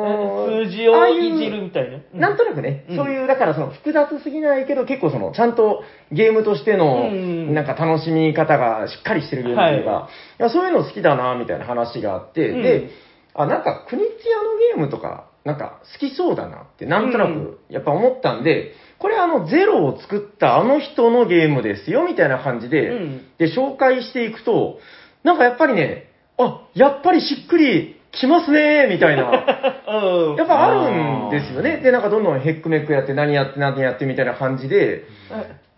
[0.05, 1.99] ん数字をいじるみたいな。
[2.13, 2.21] うん。
[2.21, 2.97] なんとなくね、うん。
[2.97, 5.83] そういう、だからその複雑すぎないけど、結構その、ちゃんと
[6.13, 7.55] ゲームとしての、うん。
[7.55, 10.09] なんか楽しみ方がしっかりしてるゲームというか、、は
[10.39, 10.43] い。
[10.43, 12.63] やそういうの好きだな、みたいな話があって、うん。
[12.63, 12.89] で、
[13.35, 17.47] あ、なんか、国津屋のゲームとか、なんか好きそうだなって、なんとなうん。
[17.47, 23.25] く、やっぱ思ったんで、これあの、ゼロを作ったあの人のゲームですよ、みたいな感じで、うん。
[23.39, 24.79] で、紹介していくと、
[25.25, 29.31] なんかやっぱりね、あ、やっぱりしっくりきますね、みたいな。
[29.91, 31.79] うんやっぱあるんですよね。
[31.79, 35.05] で、なんかどんどんヘックメックやって、何やって何やってみたいな感じで、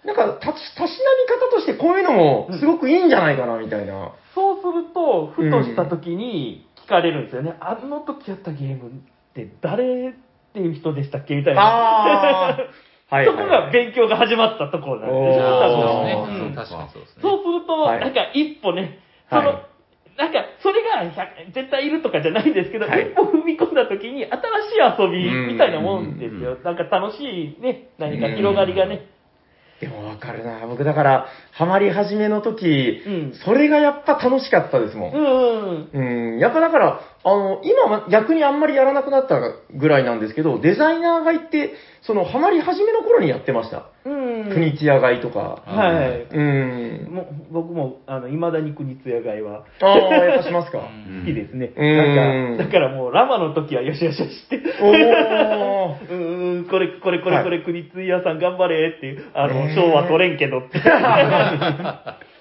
[0.04, 4.12] なんかたし、たしなみ方としてこういうのもすごくいいんじゃないかな、みたいな。
[4.34, 7.54] そうすると、ふとした時に聞かれるんですよね。
[7.60, 8.92] あの時やったゲームっ
[9.34, 10.12] て誰っ
[10.52, 11.60] ていう人でしたっけみたいな。
[11.62, 12.66] あー、
[13.14, 16.46] はい、そこが勉強が始まったところなんですよ、そうですね。
[16.46, 17.22] うん確かにそうですね。
[17.22, 18.98] そうすると、はいなんか一歩ね、
[19.30, 19.71] その、はい
[20.16, 24.36] なんか、それが100絶対いるとかじゃないんですけど、はい一歩踏み込んだ時に新し
[24.76, 26.58] い遊びみたいなもんですうんよ。
[26.62, 29.06] なんか楽しいね、何か広がりがね。
[29.80, 30.64] でもわかるな。
[30.68, 35.12] 僕だから、ハマり始めの時、うんそれがやっぱ楽しかったですもん。
[35.12, 36.32] うんうん。
[36.34, 39.38] うん、やっぱだから、あの、今は逆にあんまりやらなくなった
[39.72, 43.86] ぐらいなんですけど、デザイナーがいて、その、ハマり始めの頃にやってました。
[44.04, 44.50] うん。
[44.52, 45.62] 国津屋買いとか。
[45.64, 46.26] はい。
[46.34, 47.08] うん。
[47.12, 50.78] もう僕も、あの、未だに国津屋買いはああ、やっぱしますか。
[51.08, 51.72] うん好きですね。
[51.76, 54.60] うんなんか、だからもう、ラマの時はよしよしよしって。
[54.82, 55.94] おー。
[56.10, 60.80] うーん、これ、これ、これ、これ、国津屋さん頑張れっていう、あの、賞は取れんけどって。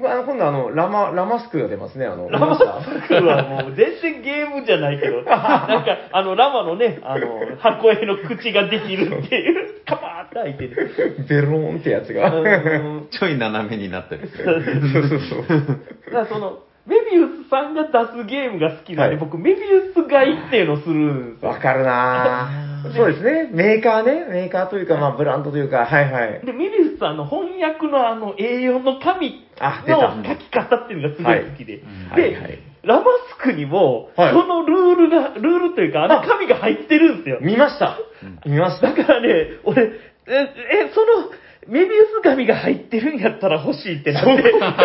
[0.00, 2.30] ま あ、今度あの、ラマ、ラマスクが出ますね、あの。
[2.30, 10.90] ラマスクはもう全然ゲームじゃないけど、 なんか、あの、ラマのね、あの、箱絵の口ができるっていう、 カパーって開いてる。
[11.28, 12.32] ベローンってやつが。
[12.32, 14.62] うんちょい斜めになったりする。
[14.92, 15.66] そうそうそう。
[16.06, 22.71] だからその、メビウスさんが出すゲームが好きなんで、はい僕、メビウス買いっていうのをするんですよわかるなぁ。
[22.94, 23.50] そうですね。
[23.52, 24.26] メーカーね。
[24.28, 26.44] メーカーというか、まあ、ブランドというか、はいはい。
[26.44, 31.82] で、メビウスさんの翻訳のあの A4 の紙の書き方っていうのがすごい好きで。
[32.10, 33.04] はいで、はいはいラマ
[33.38, 37.38] スクにも、はいそのルールが、ルールというか、あの紙が入ってるんですよ。
[37.40, 37.96] 見ました。
[38.44, 39.04] 見ましただ。
[39.04, 39.28] からね、
[39.62, 39.88] 俺、え、
[40.26, 41.30] えその、
[41.68, 41.88] メビウ
[42.20, 44.52] ス紙が入ってるんやったら欲しいってなって。
[44.60, 44.76] あ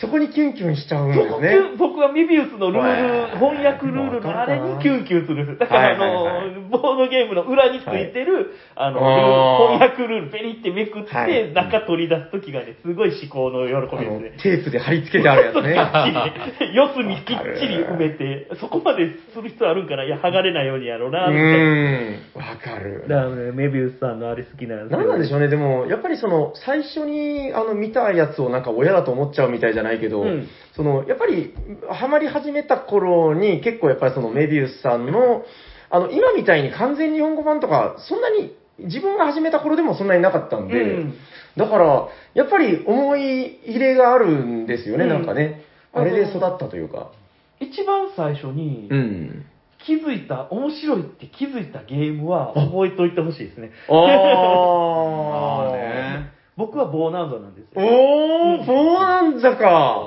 [0.00, 1.76] そこにキュンキュンしちゃうんそこですね。
[1.78, 5.58] 僕はメビウスのルール、翻訳ルールのあれにキュンキュンする。
[5.58, 14.32] だから、あの、はいはいはいボードゲームの裏についてる、あの、あー翻訳ルール、ペリってめくって、はい中取り出すときがね、すごい思考の喜びですね。
[14.40, 16.72] テープで貼り付けてあるやつね。
[16.72, 21.54] 四隅きっちり埋めて、そこまでする必要あるんかな、いや、剥がれないようにやろうな、うみたいな。
[21.56, 22.38] ーん。
[22.38, 23.04] わかる。
[23.08, 25.60] だからね、メビウスさんのあれ好きなんですなんなんでしょうね、でも。
[25.60, 31.52] も、やっぱりその、最初に、あの、見たやつをなんか親だと思っちゃうみたいじゃないけど、うんその、やっぱり、
[31.90, 35.44] ハマり始めた頃に、結構やっぱりその、メビウスさんの、
[35.90, 41.14] あの、今みたいに完全日本語版とか、そんなに、自分が始めた頃でもそんなになかったんで、うん
[41.56, 45.62] だから、やっぱり思い入れがあるんですよね、うんなんかね。
[45.92, 47.10] あれで育ったというか。
[47.58, 49.44] 一番最初にうん。
[49.86, 53.70] 気づいた、面白いって気づいたゲームは覚えておいてほしいですね。
[53.88, 53.94] あ
[55.70, 56.30] あね。
[56.56, 57.86] 僕はボーナンザなんですよ。
[57.86, 60.02] おー、ボーナンザか。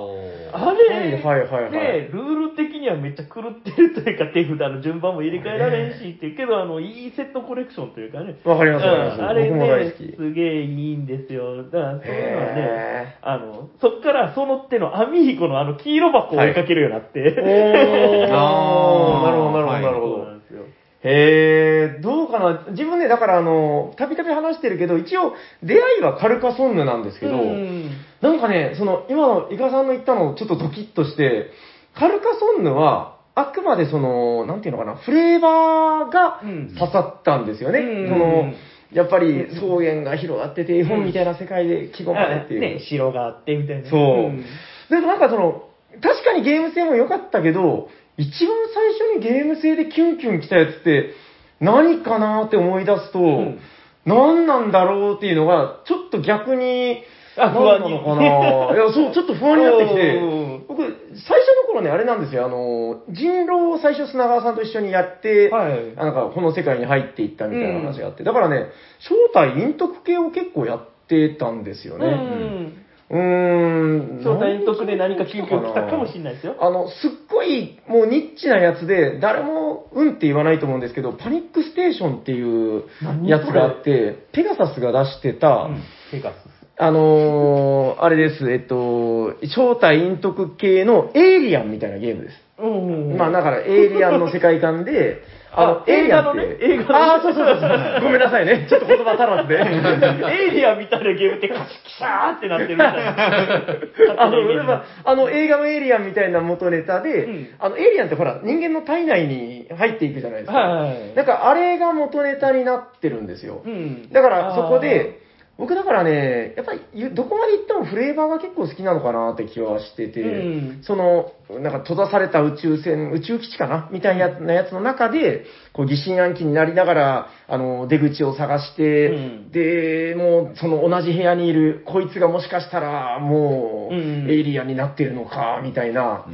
[0.54, 8.40] あれ、はいはいはいはいね、ルール的にはめっちゃ狂ってるというか、手札の順番も入れ替えられんしっていうけど、あの、いいセットコレクションというかね。
[8.44, 9.20] わかりますわかります。
[9.20, 9.28] うん。
[9.28, 11.64] あれねすげえいいんですよ。
[11.64, 19.24] だから、そういうのはねへ、あの、そっからその手のアミーゴのあの黄色箱を追いかけるようになって、おー、 あー。
[19.24, 20.16] なるほどなるほどはいなるほど。
[20.18, 20.34] そうな。
[20.34, 20.64] んですよ。
[21.06, 22.66] へえ、どうかな？
[22.70, 27.90] 自分ね、だからあの、たびたび話してるけど、一応、出会いはカルカソンヌなんですけど、うん
[28.22, 31.50] なんかね、その、今のイカさんの言ったのちょっとドキッとして、
[31.94, 36.76] カルカソンヌは、あくまでその、なんていうのかな、フレーバーがうん。
[36.76, 37.80] 刺さったんですよね。
[37.80, 38.54] うんその、
[38.94, 42.62] やっぱり草原が広がってて、絵本みたいな世界で気込まれっていう。
[42.62, 43.90] ね、城があってみたいな。
[43.90, 44.46] そうん。
[44.90, 45.64] でもなんかその、
[46.02, 51.14] 確かにゲーム性も良かったけど、一番最初にゲーム性でキュンキュン来たやつって、
[51.60, 53.60] 何かなって思い出すと、ん。
[54.06, 57.04] 何なんだろうっていうのが、ちょっと逆に、
[57.36, 58.22] あ何なのかな
[58.76, 60.18] いや、そう、ちょっと不安になってきて。
[60.18, 65.94] うん、僕、最初の頃ね、あれなんですよ、あの、人狼を最初砂川さんと一緒にやって、はい。
[65.96, 68.68] あなんか、この世界に入っていったみたいな話があって、だからね、
[69.00, 72.06] 正体、陰徳系を結構やってたんですよね。
[72.06, 72.83] うん。
[73.14, 74.18] うーん。
[74.24, 76.56] 招待陰徳で何か緊急来たかもしれないですよ。
[76.60, 86.36] あの、すっごい、もうニッチなやつで、誰も、うんって言わないと思うんですけど、パニックステーションっていう何やつがあって、ペガサスが出してた、うんペガス。
[86.76, 92.43] あのー、あれです、えっと、正体陰徳系のエイリアンみたいなゲームです。
[92.70, 95.24] うんまあ、だから、エイリアンの世界観で、
[95.56, 98.02] あエイリアンって映画のね映画のねああ、そうそうそうそう。
[98.02, 98.66] ごめんなさいね。
[98.68, 99.60] ちょっと言葉足らずで。
[100.34, 104.24] エイリアンみたいなゲームってカシキシャーってなってるみたいな。
[104.24, 110.58] あの、例えば、あの映画のエイリアンみたいな元ネタで、うんあの、エイリアンってほら、人間の体内に入っていくじゃないですか。
[110.58, 113.62] はいはいはいなんか、あれが元ネタになってるんですよ。
[113.66, 115.23] うんだから、そこで、
[115.56, 116.82] 僕だからね、やっぱり、
[117.14, 120.84] どこまで行ってもフレーバーが結構好きなのかなって気はしてて、うん。
[120.84, 129.52] その、なんか閉ざされた宇宙船、宇宙基地かなみたいなやつの中で、こう疑心暗鬼になりながら、あの、出口を探して、うん。
[129.52, 134.30] で、もう、その同じ部屋にいる、こいつがもしかしたら、もう、うん。
[134.32, 136.34] エイリアンになってるのか、みたいな、うん。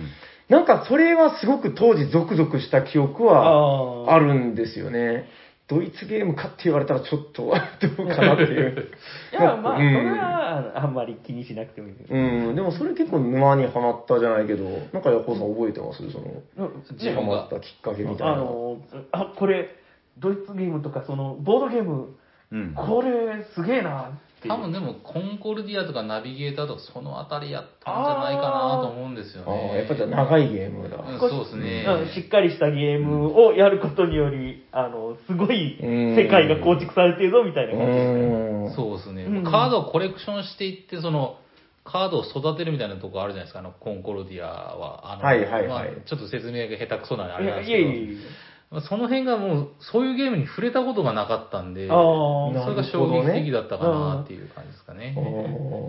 [0.49, 5.25] なんかそれはすごく当時ゾクゾクした記憶はあるんですよね。
[5.69, 7.43] ドイツゲームかって言われたらちょっと
[7.97, 8.89] どうかなっていう。
[9.31, 11.95] いや、まあ、そうんれはあんまり気にしなくてもいい。
[12.09, 16.09] うん、でもそれ結構沼にはまったじゃないけど、なんかヤコウさん覚えてます？
[16.11, 18.33] その、自分がハマったきっかけみたいな。
[18.33, 18.77] あの、
[19.11, 19.69] あ、これ、
[20.17, 22.15] ドイツゲームとか、その、ボードゲーム、
[22.51, 22.73] うん。
[22.73, 24.09] これ、すげえな。
[24.47, 29.71] 多分でも、コンコルディアとかナビゲーターとかそのあたりやったんじゃないかなと思うんですよあね。
[29.73, 30.97] あ、やっぱじゃあ長いゲームだ。
[30.97, 31.85] うんそうですね。
[31.87, 38.69] うんしっかりしたゲームをやることにより、あの、すごいうん世界が構築されてるぞみたいなう感じですね。
[38.69, 38.75] ん。
[38.75, 41.37] そうですね、うんカードをコレクションしていって、その、
[41.83, 45.11] カードを育てるみたいなとこあるじゃないですか、あの、コンコルディアは。
[45.11, 48.48] あの、はいはいはいまあちょっと説明が下手くそなあいれなんですけど、やいえいえ。
[48.71, 51.87] まあその辺がもう、そういうゲームに触れたことがなかったんで。
[51.87, 55.15] それが衝撃的だったかなっていう感じですかね。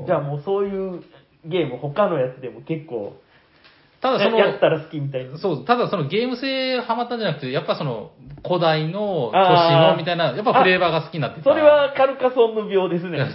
[0.07, 1.03] じゃあもうそういう
[1.45, 3.21] ゲーム、他のやつでも結構、
[4.01, 5.37] ただその、やったら好きみたいな。
[5.39, 8.13] そう、ただそのゲーム性ハマったんじゃなくて、やっぱその
[8.43, 9.37] 古代の都市
[9.91, 11.45] のみたいな、やっぱフレーバーが好きになってた。
[11.45, 13.19] それはカルカソンヌ病ですね。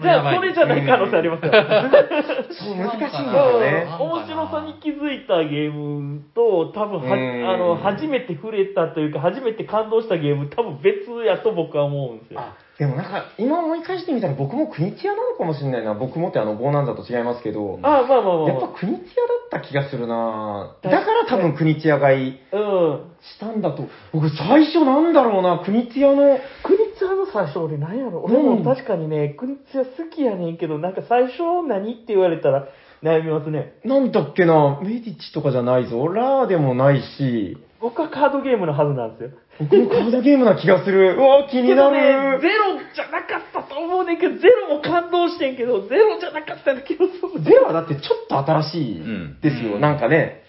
[0.00, 1.52] じゃあ、それじゃない可能性ありますよ。
[2.50, 3.86] そう、難しいんですよね。
[4.00, 12.40] 面白さに気づいたゲームと、多分はうんあの、初めて触れたというか、初めて感動したゲーム、多分別やと僕は思うんですよ。
[12.40, 15.94] あ、でもなんか、今思い返してみたら僕も国津屋なのかもしれないな。
[15.94, 23.00] 僕もってあの、ボーナンザと違いますけど、あまあまあまあやっぱ国津屋だった気がするなだから多分国津屋買いうん。
[23.20, 23.84] したんだと。
[24.12, 28.22] 僕最初なんだろうな、国津屋の、クニツヤの最初俺何やろ？
[28.24, 32.68] 俺も確かにね、クニツヤ好きやねんけど、なんか最初何って言われたら
[33.02, 33.74] 悩みますね。
[33.84, 36.08] なんだっけな、メディチとかじゃないぞ。
[36.08, 39.30] ラーでもないし、僕はカードゲームのはずなんですよ。
[39.60, 41.14] 僕もカードゲームな気がする。
[41.18, 42.40] うわ、気になけどね、る。
[42.40, 47.42] ゼロじゃなかったと思うねんけど、ゼロも感動してんけど、ゼロじゃなかったような気がする。
[47.42, 49.04] ゼロはだってちょっと新しい
[49.42, 50.42] ですよ、うんなんかね。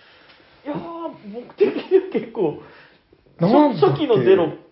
[0.65, 0.80] いやー、
[1.34, 2.61] 僕的には結構、
[3.39, 4.64] 初期のゼロ。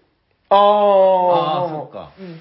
[0.56, 2.12] ああそっか。
[2.20, 2.40] うん。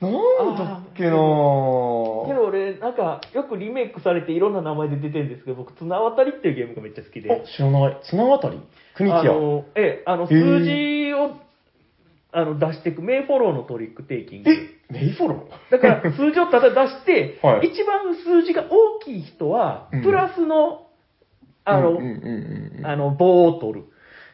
[0.00, 7.32] なんだっけなけど俺、なんか、よくリメイクされていろんな名前で出てるんですけど、僕、綱渡りっていうゲームがめっちゃ好きで。
[7.32, 8.00] あ、知らない。
[8.10, 8.60] 綱渡り？
[8.96, 9.20] 国津屋？
[9.20, 11.36] あの、ええ、あの、数字を、
[12.32, 14.50] あの、出していく、メイフォローのトリックテイキング。
[14.50, 14.56] え、
[14.90, 17.68] メイフォロだから、数字をただ出して、 はい。
[17.68, 20.86] 一番数字が大きい人はうん、プラスの、
[21.64, 23.84] あの、うんうんうんうんあの、棒を取る。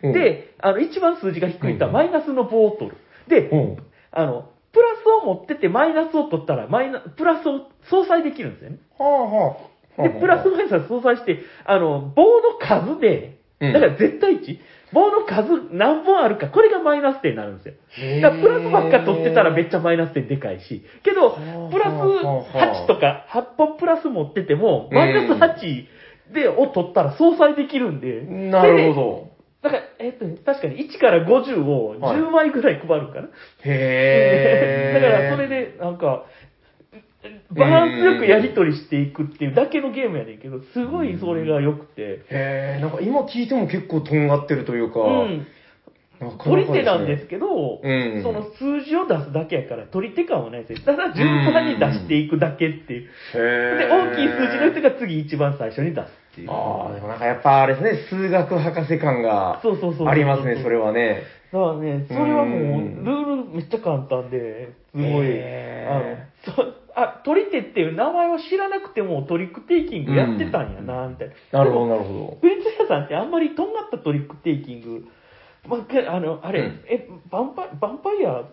[0.02, 0.12] うん。
[0.12, 2.96] で、あの、一番数字が低い人はうんマイナスの棒を取る。
[3.30, 3.76] で、うん
[4.12, 8.78] あの、プラスを持っててマイナスを取ったら、マイナ、プラスを相殺できるんですよね。
[8.98, 9.56] はあは
[9.98, 10.02] あ。
[10.02, 14.58] で、プラスマイナス相殺して、あの、棒の数で、うんだから絶対値、
[14.92, 17.74] 棒の数何本あるか、これがマイナス点になるんですよ。
[17.90, 21.36] へーだからプラスばっか取ってたらめっちゃマイナス点でかいし、けど、
[21.70, 25.84] プラス8とか、8本プラス持ってても、マイナス8
[26.32, 29.29] で、を取ったら相殺できるんで、なるほど。
[29.62, 33.28] だから、えっとね、確かに1から50を10枚ぐらい配るかな。
[33.62, 35.00] へー。
[35.02, 36.24] だから、それで、なんか、
[37.50, 45.46] バランスよくやり取りしていくっていうだけのゲームやねんけど、すごいそれが良くて、へー、なんか今聞いても結構とんがってるというか、うん。
[46.20, 50.86] なか取り手なんですねけど、うんその数字を出すだけやから、取り手感はないですよ。
[50.86, 53.10] ただ順番に出していくだけっていう。
[53.34, 53.38] へ
[53.78, 56.50] で、ー大きい数字の人が次一番最初に出すっていう。
[56.50, 61.22] ああ、でもなんかやっぱあれですね、数学博士感がそうそうそうそうありますね、それはね。
[61.52, 71.58] だからね、それはもう、うんルールめっちゃ簡単で、すごい、へあの、そあ、取り手っていう名前を知らなくてもトリックテイキングやってたんやな、みたいな。
[71.60, 75.06] なるほど、なるほフリッツ屋さんってあんまりとんがったトリックテイキング、
[75.66, 78.44] まあ、けあの、あれ、うんえ、ヴァンパイ、ヴァンパイア。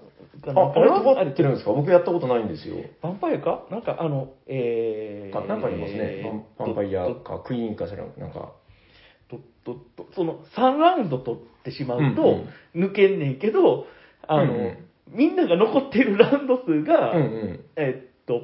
[0.47, 1.72] あ、あれとかってるんですか？
[1.74, 2.76] 僕やったことないんですよ。
[2.76, 3.65] ヴァンパイアか？
[3.72, 5.99] なんかあの、えー、あなんかありますね。
[5.99, 6.24] え
[6.59, 8.53] ヴァンパイアか、クイーンかしら、なんか。
[9.30, 12.45] とととその3ラウンド取ってしまうと
[12.76, 13.86] うん抜けんねんけど、
[14.28, 14.78] あの、うんうん
[15.09, 17.65] みんなが残っているラウンド数が、うんうん。
[17.78, 18.41] えっと、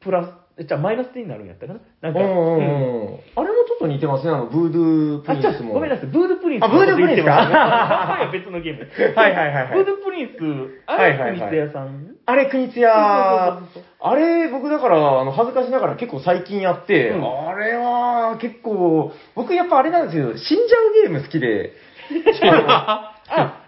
[0.00, 1.80] プラス、じゃあマイナス点になるんやったかな？
[2.00, 5.74] なんか、うんあれもちょっと似てますね、あの、ブードゥープリンスも。
[5.74, 7.32] ごめんなさい、ブードゥープリンスあブードゥープリンスか？
[8.26, 8.88] は別のゲーム。
[9.14, 9.74] はいはいはいはい。
[9.74, 11.38] ブードゥプリンス、あれ、はいはいはい。
[11.38, 12.06] クニツ屋さん？
[12.26, 13.60] あれ、国津屋。
[14.02, 17.48] あれ、僕だから、あの、恥ずかしながら結構最近やって、うん。
[17.48, 21.72] あれは結構、僕やっぱあれなんですけど、死んじゃうゲーム好きで、
[22.42, 23.14] あ、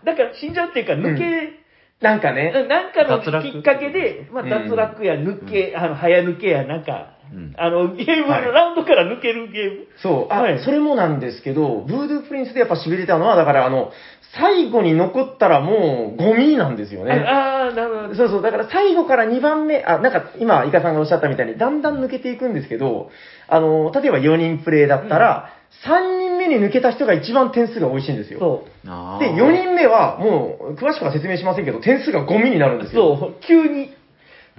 [0.04, 1.52] だから死んじゃうっていうか、抜け、
[2.00, 9.86] なんかね、なんかのきっかけで、まあ、うん脱落や抜け、あの、早抜けや、なんか、うんあの、ゲームはいのラウンドから抜けるゲーム。
[10.02, 13.92] そう、あ、はいそれもなんですけど、ブードゥープリンスでやっぱ痺れたのは、だからあの、
[14.34, 17.12] 最後に残ったらもうゴミなんですよね。
[17.12, 18.14] ああー、なるほど。
[18.14, 23.10] そうそう、だから最後から2番目、あ、なんか今、イカさんがおっしゃったみたいに、だんだん抜けていくんですけど、
[23.48, 25.50] あの、例えば4人プレイだったら、
[25.84, 28.38] 3人目に抜けた人が一番点数が美味しいんですよ。
[28.38, 28.88] そう。
[29.20, 33.16] で、4人目は、もう、詳しくは説明しませんけど、点数がゴミになるんですよ。
[33.16, 33.90] そう、急に。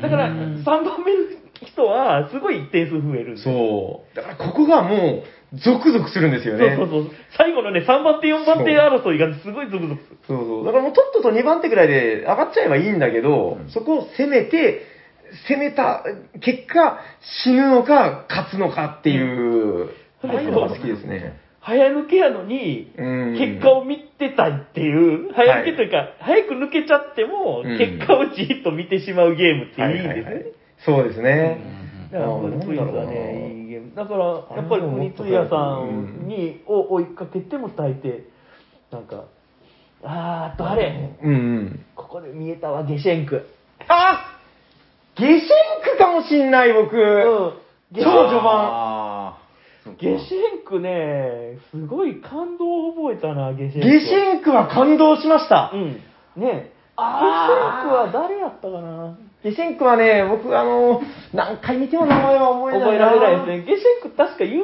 [0.02, 4.16] だから、うん3番目の人は、すごい点数増えるんでそう。
[4.16, 5.24] だから、ここがも
[5.54, 6.76] う、ゾクゾクするんですよね。
[6.76, 7.12] そうそうそう。
[7.38, 10.18] 最後のね、3番手、4番手争いがすごいゾクゾクする。
[10.28, 10.66] そうそう。
[10.66, 14.82] だからもうとっとと2番手ぐらいで上がっちゃえばいいんだけど、うんそこを攻めて、
[15.48, 16.04] 攻めた
[16.41, 17.00] 結果、
[17.44, 19.89] 死ぬのか、勝つのかっていう、うん
[20.26, 21.38] ああいうのが好きですね。
[21.66, 30.51] 早抜けやのに、うん結果を見てたいっていう、早抜けというか、早く抜けちゃっても、うん結果をじっと見てしまうゲームっていいんはいはいはいで
[30.84, 30.99] すよね。
[30.99, 31.84] そうですね。
[32.11, 33.95] だから、イズはなんだろうなね、いいゲーム。
[33.95, 38.24] だから、やっぱり国津屋さんに、を追いかけても大抵、
[38.91, 39.24] なんか、
[40.03, 41.86] あーあとあれ、うんうん。
[41.95, 43.47] ここで見えたわ、ゲシェンク。
[43.88, 44.38] あ
[45.16, 45.39] ゲシェン
[45.93, 46.91] クかもしんない、僕。
[47.95, 49.43] 超序盤。
[50.00, 53.88] ゲシェンクね、すごい感動を覚えたな、ゲシェンク。
[53.90, 55.72] ゲシェンクは感動しました。
[55.74, 56.02] うん。
[56.42, 59.18] ねゲシェンクは誰やったかな？
[59.44, 61.02] ゲシェンクはね、僕あの、
[61.34, 63.76] 何回見ても名前は覚えない覚えられないですね。
[63.76, 64.64] ゲシェンク確か有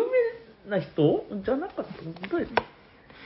[0.67, 1.25] 名な人？
[1.43, 1.91] じゃなかった
[2.31, 2.47] 誰？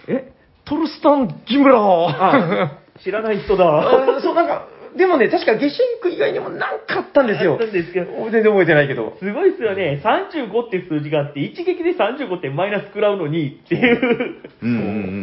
[0.07, 0.31] え
[0.65, 1.79] トルスタン・ギムラー。
[1.79, 2.71] あ、
[3.03, 3.65] 知らない人だ。
[4.17, 4.67] あそう、なんか、
[4.97, 7.65] でもね、確かゲシェンク以外にも何かあったんですよあった。
[7.65, 9.17] んですけど、全然覚えてないけど。
[9.19, 10.01] すごいですよね。
[10.03, 14.79] 35って数字があって、一撃で35点マイナス食らうのにっていう、うんうんう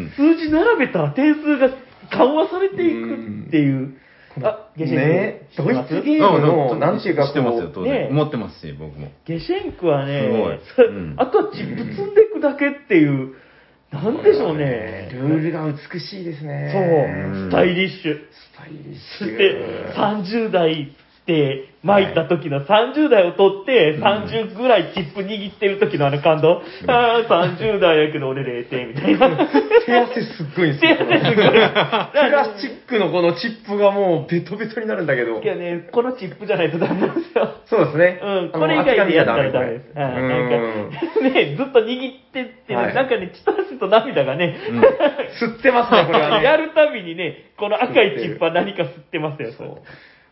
[0.07, 0.13] ん。
[0.17, 1.71] 数字並べたら点数が
[2.11, 3.97] 緩和されていくっていう。
[4.43, 5.07] あ、ゲシェンク。
[5.09, 8.15] ねドイツゲームの、なんていうか知ってますよ、こ当ね然。
[8.15, 9.09] 持ってますし、僕も。
[9.25, 13.35] ゲシェンクはね、すごいうんあとはチップ積んでいくだけっていう、
[13.93, 15.11] なんでしょうう、ね。
[15.13, 16.71] ルールが美しいですそう、ね。
[16.73, 18.19] スタイリッシュ。
[18.19, 20.95] スタイリッシそしてュ。、30代
[21.31, 26.61] て巻いた時の30代を取って、30ぐらいチップ握ってる時のあの感動。
[26.87, 29.49] ああ、30代やけど俺0点みたいな。
[29.87, 30.97] 手汗すっごいんですよ。
[30.97, 35.47] 手汗すごい プラスチックのこのチップがもうベトベトになるんだけどい。
[35.47, 37.49] やね、このチップじゃないとダメなんですよ。
[37.65, 38.21] そうですね。
[38.23, 39.95] うん、これ以外でやったらダメです。
[39.95, 46.45] なんか、ね、ずっと握ってって、はいなんかね、血と汗と涙がね、うん吸ってますね、これはね。
[46.45, 49.79] やるたびにね、この赤いチップは何か吸ってますよ、そう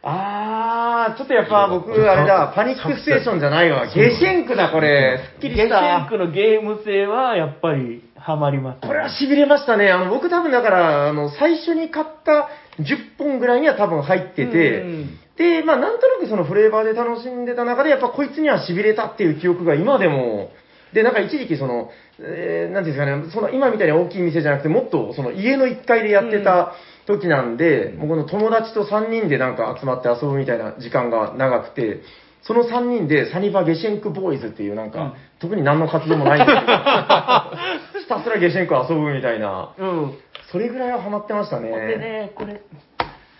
[0.03, 3.87] あー、ちょっとやっぱ僕、あれだ、パニックステーションじゃないわ。
[3.87, 5.21] ゲシェンクだ、これ。
[5.35, 5.77] すっきりゲシした。
[5.77, 9.91] ェンクのゲーム性はやっぱりハマります、これは痺れましたね。
[9.91, 12.49] あの、僕多分だから、あの、最初に買った
[12.81, 20.51] 10本ぐらいには多分入ってて、うんで、まあなんとなくそのフレーバーで楽しんでた中で、やっぱこいつには痺れたっていう記憶が今でも、
[20.93, 26.75] で、なんか一時期その、えーなんていうんですかね、その今みたいに大きい店じゃなくて、もっとその家の1階でやってた
[27.09, 32.03] 時なんで、もうこの友達と3人でなんか集まって遊ぶみたいな時間が長くて、
[32.43, 36.67] その3人でサニバ・ゲシェンク・ボーイズっていうなんか、うん特に何の活動もないんですけど、
[38.03, 40.15] ひたすらゲシェンク遊ぶみたいな、うん。
[40.51, 41.69] それぐらいはハマってましたね。
[41.71, 42.61] でね、これ、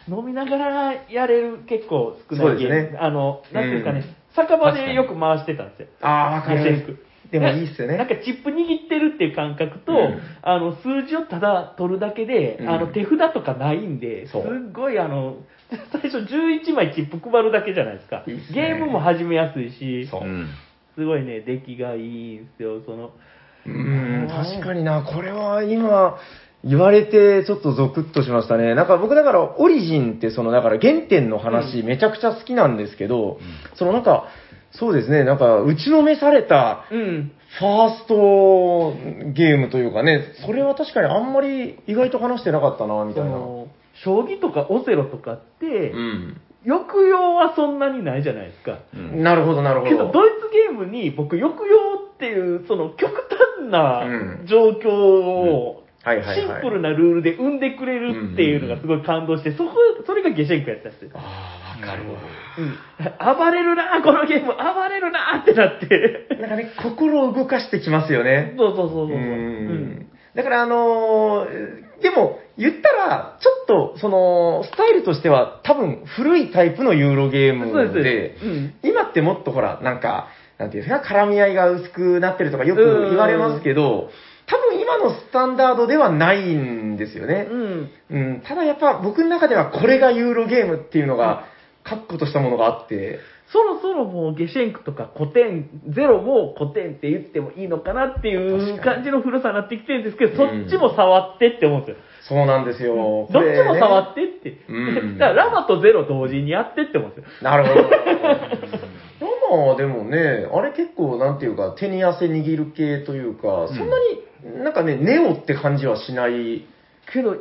[0.09, 2.75] 飲みながらやれる結構少そうないゲーム。
[2.75, 5.89] ですねあの、なんていうかね、うん酒場でよく回してたんですよ。
[6.01, 7.05] ああ、わかるゲシェンク。
[7.31, 7.97] でもいいっすよね。
[7.97, 15.37] なんかチップ握ってるっていう感覚と、うんあの数字をただ取るだけで、うんあの手札とかないんで、すそうっごいあの、
[15.93, 18.25] 最初11枚チップ配るだけじゃないですか。
[18.27, 20.09] いいっすねゲームも始めやすいし。
[20.95, 23.11] すごいね、出来がいいんですよ、その。
[23.67, 26.19] うん、確かにな、これは今、
[26.65, 28.75] 言われてちょっとゾクッとしましたね。
[28.75, 33.39] なんか僕だから、オリジンってその、だから原点の話、めちゃくちゃ好きなんですけど、
[33.75, 34.29] そのなんか、
[34.73, 37.33] そうですね、なんか、打ちのめされた、うん。
[37.59, 38.93] ファースト
[39.33, 43.31] ゲームというかね、それは確かにあんまり意外と話してなかったな、みたいな。
[43.31, 43.69] その
[44.05, 46.41] 将棋とかオセロとかって、うん。
[46.67, 48.81] 抑揚はそんなにないじゃないですか。
[48.95, 50.13] うんなるほど、なるほけど、ど。
[50.13, 51.77] ドイツゲームに僕、抑揚
[52.15, 53.13] っていう、その極
[53.59, 59.73] 端なうん状況を、はいはいはいシンプルなルールで生んでくれるっていうのがすごい感動して、そこ、
[60.07, 61.11] それがゲシェンクやったんですよ。
[61.15, 62.03] あかる。
[62.59, 62.79] うん。
[63.37, 66.27] 暴れるなこのゲーム、暴れるなってなって。
[66.41, 68.55] なんかね、心を動かしてきますよね。
[68.57, 69.17] そうそうそうそう。
[69.17, 78.45] ううんんだから、あのーでも、言ったら、ちょっと、その、スタイルとしては、多分、古いタイプのユーロゲームで、です。
[78.45, 78.75] うん。
[78.83, 84.11] 今ってもっとほら、なんか、なんていうんですか、絡み合いが薄くなってるとかよく言われますけど、
[84.47, 87.47] 多分今のスタンダードではないんですよね。
[87.51, 87.91] うん。
[88.11, 91.45] うん、ただやっぱ僕の中ではこれがユーロゲームっていうのが、
[91.85, 93.21] 確固としたものがあって、
[93.51, 101.97] そろそろもうゲシェンクとか古典、ゼロも古典って言ってもいいのかなっていう感じの古さになってきてるんですけど、うんそっちも触ってって思うんですよ。
[102.29, 102.95] そうなんですよ。
[103.33, 104.61] どっちも触ってって。
[104.69, 107.31] うんだからラマとゼロ同時にやってって思うんですよ。
[107.43, 107.89] なるほど。
[109.51, 113.97] ママでもね、あれ結構なんていうか、手に汗握る系というか、そんな
[114.55, 116.65] になんかね、ネオって感じはしない。
[117.11, 117.37] けど、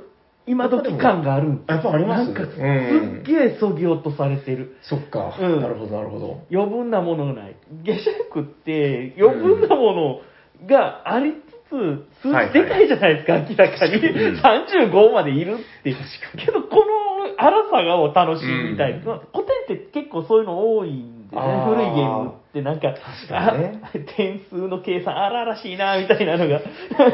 [0.47, 4.77] 今時感があるんですよやっぱありますなんかすうんっげえそぎ落とされてる。
[4.81, 5.37] そっか。
[5.39, 6.41] うんなるほど、なるほど。
[6.51, 7.55] 余分なものがない。
[7.83, 10.21] ゲシェンクって余分なも
[10.61, 14.89] のがありつつ、数はいはい字でかいじゃないですか、明らかに。
[14.89, 15.93] 35までいるって。
[16.37, 19.13] けど、この荒さがを楽しみみたいな。
[19.13, 23.81] うん古典って結構そういうの多いん古いゲームってなんか、かにね。
[23.83, 26.61] あ 点数の計算荒々しいな、みたいなのが、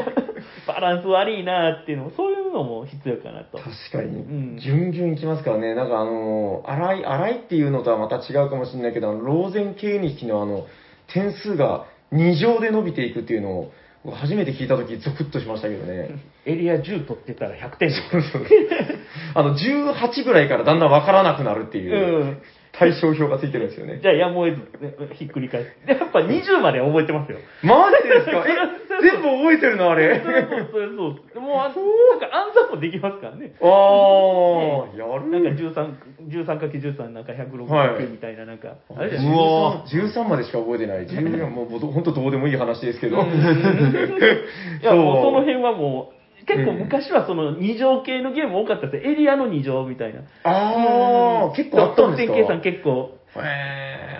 [0.66, 3.58] バランス悪いなっていうのも、そういうのも必要かなと。
[3.58, 4.56] 確かに、うん。
[4.56, 5.74] ギュンギュンいきますからね。
[5.74, 10.66] なんかあの、荒い、荒いっていうのとはまた違うかもしれないけど、あのローゼン系にのあの、
[11.12, 13.72] 点数が2乗で伸びていくっていうのを、
[14.04, 16.10] 僕初めて聞いたときゾクッとしましたけどね。
[16.46, 17.90] エリア10取ってたら100点
[19.34, 22.42] あの、18ぐらいからだんだんわからなくなるっていう、うん
[22.78, 24.00] 対象表がついてるんですよね。
[24.02, 25.86] じゃあやむを得ず、ねひっくり返す。
[25.86, 27.38] でやっぱ20までは覚えてますよ。
[27.62, 28.42] マジですか？
[28.46, 30.20] え、全部覚えてるのあれ？
[30.20, 31.40] それそう、それそう。
[31.40, 33.52] もう、あなんか暗算もできますからね。
[33.60, 35.94] あー、やるなんか13、
[36.28, 41.06] 13×13 なんかはい169みたいな、なんか、あれじゃうわ13 13までしか覚えてない。
[41.06, 43.18] 14もうほんと本当どうでもいい話ですけど。
[43.22, 49.12] いや、もうその辺はもう、結構昔はその二乗系のゲーム多かったですよ。
[49.12, 50.20] エリアの二乗みたいな。
[50.44, 52.32] あー、結構あったんですか？
[52.32, 53.18] 得点計算結構。
[53.36, 53.38] へ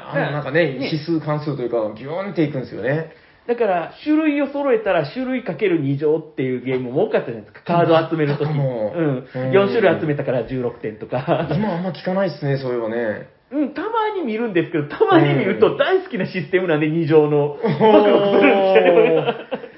[0.04, 3.12] ー、あのなんかね、ね指数関数というか、ギューンっていくんですよね。
[3.46, 7.60] だから、種類を揃えたら種類かける2乗っていうゲームも多かったじゃないですか。
[7.62, 8.48] カード集めるとき。
[8.48, 8.56] うん。
[8.56, 11.46] もううん4種類集めたから16点とか。
[11.52, 13.28] 今あんま聞かないですね、そういえばね。
[13.52, 17.52] うん、たまに見るんですけど、たまに見ると大好きなシステムなんで2乗の。
[17.52, 19.73] おバカバカするんですよね。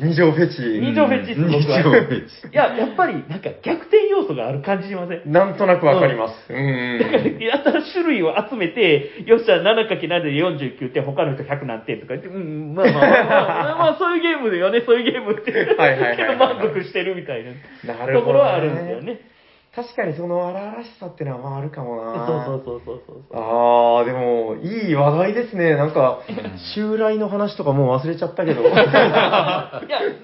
[0.00, 0.62] 二乗フェチ。
[0.80, 2.02] 二乗フェチっす、僕二乗は。
[2.04, 5.32] フェチいや、やっぱり、なんか逆転要素がある感じしません？
[5.32, 6.52] なんとなくわかります。
[6.52, 6.98] うん。
[7.00, 15.52] だから、やったら種類を集めて、よっしゃ、7×7 で49点、他の人100何点とか言って、うん、まあまあまあ、まあ、 まあ、そういうゲームだよね、そういうゲームって。
[15.52, 19.20] はいはいはいはいけど満足してるみたいななるほどねところはあるんですよね。
[19.74, 22.26] 確かにその荒々しさってのはまああるかもな。
[22.26, 23.36] そうそうそうそうそう。
[23.36, 25.74] ああ、でも、いい話題ですね。
[25.74, 26.20] なんか、
[26.76, 28.62] 襲来の話とかもう忘れちゃったけど。
[28.62, 28.80] いや、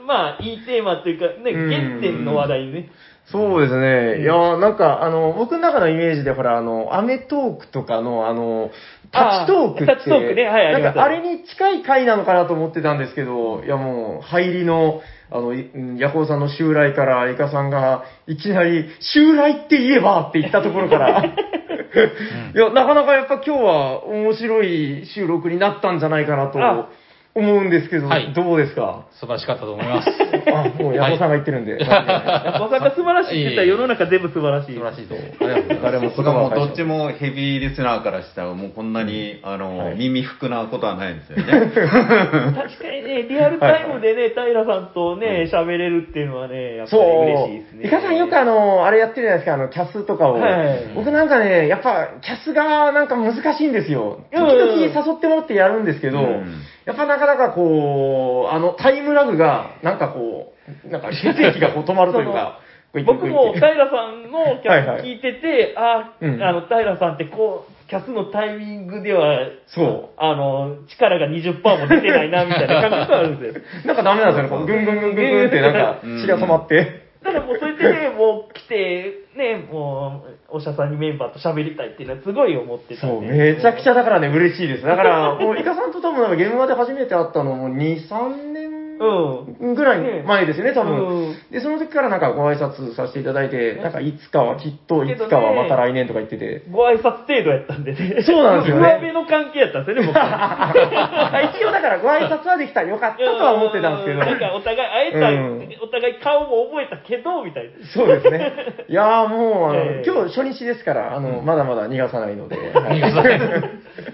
[0.07, 2.91] まあ、いいテーマっていうか、ね、うん原点の話題ね。
[3.27, 4.23] そうですね。
[4.23, 8.71] いや、なんか、あの、僕の中のイメージで、ほら、あの、アメトークとかの、あの、
[9.13, 9.87] タッチトークって。
[9.87, 15.01] タッチトークねはいなんか、あれに近い回なのかなと思ってたんですけど、いや、もう、入りの、
[15.33, 15.55] あの、
[15.99, 26.59] ヤコウさんの襲来から、イカさんが、いきなり、襲来って言えばって言ったところから、 いや、なかなかやっぱ今日は面白い収録になったんじゃないかなと。
[26.61, 26.89] あ
[27.35, 29.07] 思うんですけど、はいどうですか？
[29.13, 30.11] 素晴らしかったと思います。
[30.53, 31.79] あ、もうヤコウさんが言ってるんで。
[31.79, 34.75] 小坂素晴らしいって言ったら世の中全部素晴らしい。
[34.75, 35.27] 素晴らしいと思う。
[35.27, 35.83] ありがとうございます。
[35.83, 41.45] 誰も僕はもうどっちもヘビーリスナーからしたら、もうこんなに、あの、はい耳服なことはないんですよね。
[41.71, 47.03] 確かにね、リアルタイムでね、平さんとね、喋れるっていうのはね、やっぱり。
[47.03, 47.87] 嬉しいですね。
[47.87, 50.35] イカさんよくあの、あれやってるじゃないですか、あの、キャスとかを。
[50.41, 54.21] はい僕なんかね、やっぱ、キャスがなんか難しいんですよ。
[54.33, 56.47] 時々誘ってもらってやるんですけど、うん
[56.85, 60.55] やっぱなかなかこう、あの、タイムラグが、なんかこ
[60.85, 62.61] う、なんか血液がこう止まるというか、
[62.93, 70.09] 僕も平さんのキャス聞いてて、 あ、うんあの、平さんってこう、キャスのタイミングでは、そう。
[70.17, 73.63] あの、力が20%も出てないな、みたいな感覚があるんですよ。
[73.87, 74.49] なんかダメなんですよね。
[74.49, 77.10] こうぐんぐんぐんぐんぐんってなんか血が止まって。
[77.23, 84.85] ただもうそうやってね、もう来て、ね、もう、お医者さんにメンバーと喋りたいっていうのはすごい思ってたそう、めちゃくちゃだからね、嬉しいです。
[84.85, 89.75] だから、もう、イカさんと多分、現場で初めて会ったのも2、3年うん。
[89.75, 91.09] ぐらい前ですよね、多分。
[91.09, 96.65] うんで、その時からなんかご挨拶させていただいて、なんかいつかはきっと、いつかはまた来年とか言ってて。
[96.71, 98.23] ご挨拶程度やったんでね。
[98.23, 100.73] そうなんですよね上辺の関係やったんですよね、僕は。
[101.57, 104.19] 一応だからご挨拶はできたらよかったとは思ってたんですけど。
[104.21, 107.71] なんかお互い会えた、うんお互い顔も覚えたけど、みたいな。
[107.87, 108.53] そうですね。
[108.89, 112.57] いやーもう、あの、ええ今日初日ですから、あの、まだまだ逃がさないので。
[112.57, 113.41] 逃がさない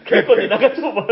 [0.06, 1.02] 結構ね、長丁場、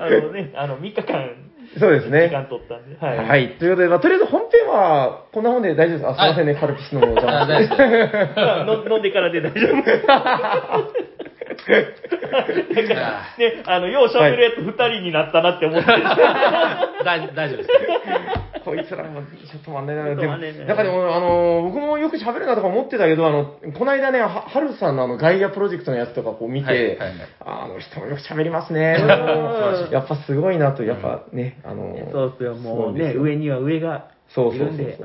[0.00, 1.30] あのね、あの、3日間、
[1.78, 2.28] そうですね。
[2.28, 2.96] 時間取ったんで。
[2.96, 3.18] はい。
[3.28, 3.58] はい。
[3.58, 6.08] ということで、まあ、とりあえず本編は、こんなもんで大丈夫です。
[6.08, 11.13] あ、すいませんね、カルピスのお邪魔あ飲んでからで大丈夫。
[11.54, 12.94] なんか、
[13.38, 16.02] ね、あの、よう喋るやつ2人になったなって思ってる。
[17.04, 17.68] 大大丈夫です。
[18.64, 20.04] こいつらもちょっと待んないな。
[20.14, 28.96] でも、ななんかでも、あの、僕もよく喋るなとか思ってたけど、あの、この間ね、ははるさんのあの、ガイアプロジェクトのやつとかこう見て、はいはいはいあの人もよく喋りますね。
[29.00, 34.98] うんやっぱすごいなと、やっぱね、あの、そうっすよ、もうね、上には上がそうそうそういるんで、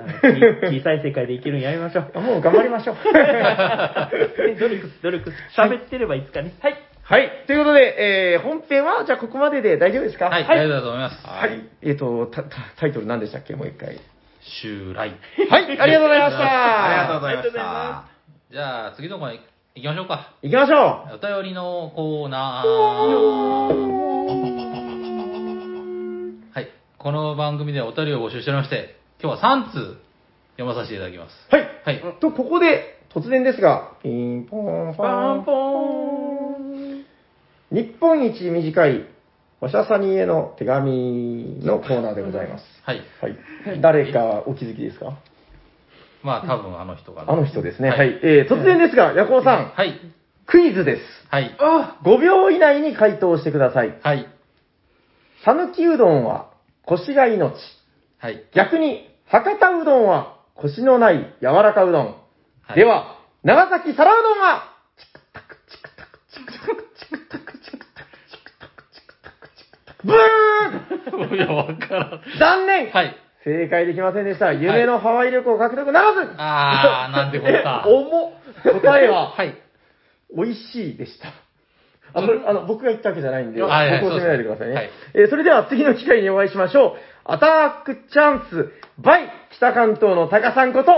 [0.80, 2.12] 小さ い世界で生きるのやめましょう。
[2.16, 2.96] あもう頑張りましょう。
[3.14, 6.54] ね努力、努力、喋ってればいつかね。
[6.62, 6.76] はい。
[7.04, 7.32] はい。
[7.48, 10.26] ということで、えー、本編は、じゃあここまでで大丈夫ですか？
[10.30, 10.58] はい、はい。
[10.60, 11.28] 大丈夫だと思います。
[11.28, 11.62] はい。
[11.84, 13.56] えっ、とた、たタイトル何でしたっけ？
[13.56, 14.00] もう一回。
[14.42, 14.98] 襲来。
[15.50, 16.42] はい、ありがとうございました。
[16.86, 18.04] ありがとうございました。
[18.52, 19.40] じゃあ、次のコーナー
[19.76, 20.32] 行きましょうか。
[20.42, 22.68] 行きましょお便りのコーナー。
[26.54, 26.68] はい。
[26.98, 29.98] この番組ではお便りを募集しておりまして、今日は3通
[30.54, 31.32] 読まさせていただきます。
[31.52, 31.56] う。
[31.56, 32.02] はい。
[32.02, 32.20] はい。
[32.22, 36.66] と、ここで、突然ですが、ピンポンパンパンポー
[37.02, 37.06] ン。
[37.72, 39.06] 日本一短い、
[39.60, 42.64] おしゃさにへの手紙のコーナーでございます。
[42.86, 43.02] はい。
[43.22, 43.82] はい。
[43.82, 45.18] 誰かお気づきですか？
[46.24, 47.34] まあ、多分あの人かな。
[47.34, 47.90] あの人ですね。
[47.90, 47.98] は。
[47.98, 50.00] はいいえー、突然ですが、ヤコウさん、はい。
[50.46, 51.02] クイズです。
[51.30, 51.56] はい。
[51.60, 54.00] あ5秒以内に回答してください。
[54.02, 54.28] はい。
[55.44, 56.52] さぬきうどんは
[56.86, 57.54] 腰が命。
[58.18, 58.44] はい。
[58.54, 62.06] 逆に、博多うどんは腰のない柔らかうどん。
[62.62, 64.64] はいでは、長崎皿うどんは、
[70.04, 72.22] ブーンいや、わからん。
[72.40, 73.16] 残念はい。
[73.44, 74.54] 正解できませんでした。
[74.54, 77.86] 夢のハワイ旅行獲得ならず、あー、なんてこった。
[77.88, 79.56] 重っ答えは、はい。
[80.36, 81.30] 美味しいでした。
[82.14, 84.74] あの、あの僕が言ったわけじゃないんで、僕をはいはい責めないでくださいね。
[84.76, 87.19] そうですえーそれでは次の機会にお会いしましょう。
[87.32, 90.92] アタックチャンス、バイ、北関東のタカさんこと、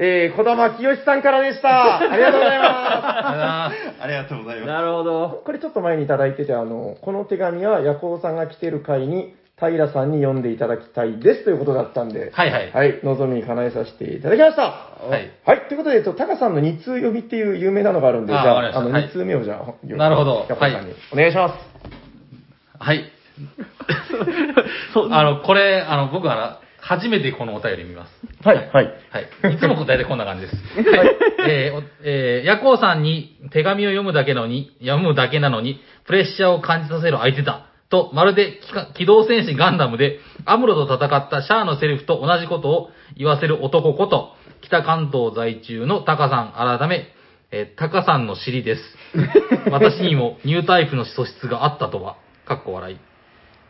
[0.00, 1.98] えー、小玉清さんからでした。
[2.10, 4.66] ありがとうございまあありがとうございます。
[4.66, 5.44] なるほどす。。
[5.44, 12.72] これちょっと前にいただいてて、あの、この手紙はヤコウさんが来てる回に、平さんに読んでいただきたいですということだったんで、はいはい。
[12.72, 14.62] はい、望み叶えさせていただきました。
[14.62, 15.30] はい。
[15.46, 15.60] はい。
[15.68, 21.54] ということで、えっと、タカさんの2通読みっていう有名なのがあるんで、じあゃあ、あの、わかりましたはい2通目をじゃあ、なるほどヤコウさんに、お願いします。
[22.80, 23.04] はい。
[24.94, 28.12] そあの、これ、あの、僕はな、初めてこのお便り見ます。
[28.44, 28.94] はい、はい。
[29.42, 29.54] はい。
[29.54, 30.56] いつも大体こんな感じです。
[30.88, 31.16] はい。
[31.48, 37.66] えーおえー、ヤコウさんに手紙を読むだけのに、読むだけなのに、プレッシャーを感じさせる相手だ。
[37.88, 38.60] と、まるで
[38.94, 47.08] 機動戦士ガンダムで、アムロと戦ったシャアのセリフと同じことを言わせる男こと、北関東在住のタカさん改め、
[47.50, 48.82] えータカさんの尻です。
[49.70, 52.96] 私にもニュータイプの素質があったとは、かっこ笑い。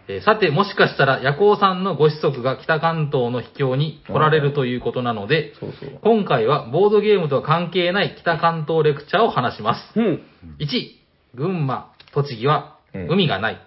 [0.09, 5.99] えーさて、もしかしたら、夜行さんのご子息が北関東の秘境に来られるということなので、そうそう。
[6.03, 9.99] 今回はボードゲームとは関係ない北関東レクチャーを話します。
[9.99, 10.23] うん。
[10.61, 13.61] 1、群馬、栃木はうん海がない。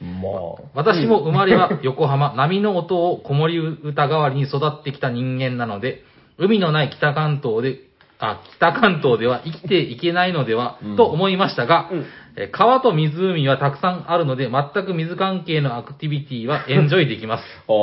[0.00, 0.30] ま
[0.74, 6.04] 私も生まれは横浜、波の音を子守歌代わりに育ってきた人間なので、
[6.38, 7.80] 海のない北関東で、
[8.20, 12.04] あ、北関東では生きていけないのでは、うんと思いましたが、うん
[12.38, 17.44] えー川と湖はたくさんあるので、全く水関係のアクティビティはエンジョイできます。
[17.68, 17.74] あ、あ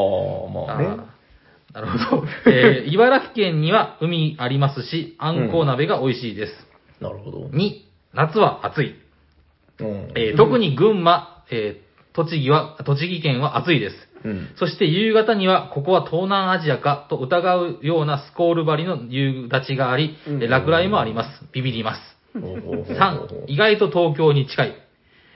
[0.47, 1.03] あ、まあね。
[1.73, 2.23] なるほど。
[2.47, 6.67] えー茨城県には海ありますし、あんこう鍋が美味しいです。
[7.01, 7.39] なるほど。
[7.47, 7.71] 2、
[8.13, 8.95] 夏は暑い。
[9.79, 9.87] うん。
[10.15, 11.85] えー特に群馬、えー
[12.15, 13.95] 栃木は、栃木県は暑いです。
[14.23, 14.47] うん。
[14.55, 21.43] そして夕方には、ここは東南アジアかと疑うようなスコール張りの夕立ちがあり、うんえー落雷もあります。
[21.51, 22.14] ビビります。
[22.41, 24.67] ほうほうほうほう3、意外と東京に近い。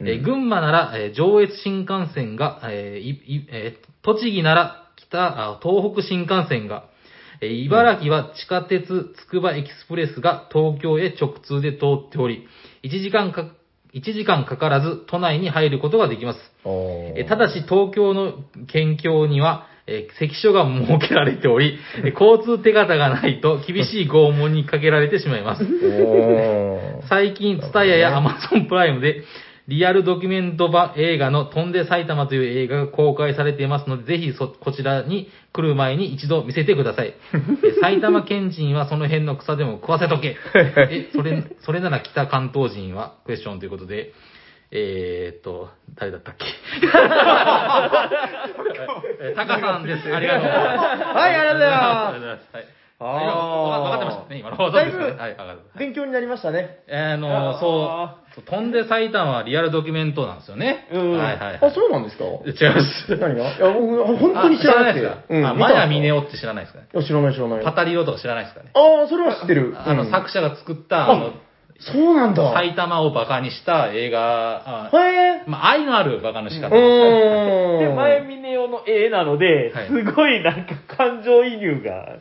[0.01, 6.85] えーうん群馬なら、えー上越新幹線が、えーいいえー栃木なら北あ、東北新幹線が、
[7.41, 12.47] えー茨城は地下鉄つくばエキスプレスが東京へ直通で通っており、
[12.83, 13.51] 1時間か、
[13.93, 16.39] 1時間かからず都内に入ることができます。
[16.65, 18.33] えーただし東京の
[18.67, 25.65] 県境には、えー関所が設けられており、 えー交通手形がないと厳しい拷問にかけられてしまいます。
[27.09, 29.23] 最近、ツタヤや Amazon プライムで、
[29.69, 37.13] リアルドキュメント版映画の飛んで埼玉という映画が公開されていますので、ぜひそ、こちらに来る前に一度見せてください。
[37.63, 40.37] え埼玉県人はその辺の草でも食わせとけ。
[40.89, 44.11] え、それ、それなら北関東人はクエスチョンということで、
[44.71, 46.45] えーっと、誰だったっけ？
[49.21, 50.13] えタカさんです。
[50.15, 51.03] ありがとうございます。
[51.17, 52.49] はいありがとうございますありがとうございます。
[52.55, 52.65] はい。
[53.01, 53.07] あー
[53.81, 54.71] 分かってましたね、今の。
[54.71, 56.79] だいぶそうですねはい、分かっ勉強になりましたね。
[56.91, 60.85] あの、あそう、飛んで埼玉はリアルドキュメントなんですよね。
[60.91, 61.59] うんはいはい、はい。
[61.61, 62.25] あ、そうなんですか？
[62.25, 63.15] 違います。
[63.15, 63.55] 何が？
[63.55, 65.07] いや、僕、本当に知らなくて。
[65.07, 66.17] あ知らないですか、うんあ、マヤミネオ。
[66.17, 66.87] オって知らないですかね。
[66.93, 67.63] いや知らない知らない。
[67.63, 68.71] パタリロとか知らないですかね。
[68.75, 69.75] ああ、それは知ってる。
[69.79, 71.31] あの、うん作者が作った、あの、
[71.79, 72.53] そうなんだ。
[72.53, 75.43] 埼玉をバカにした映画、あへえ。
[75.47, 76.69] まあ、愛のあるバカの仕う方。
[76.69, 82.19] で、前峰夫の絵なので、はいすごいなんか感情移入が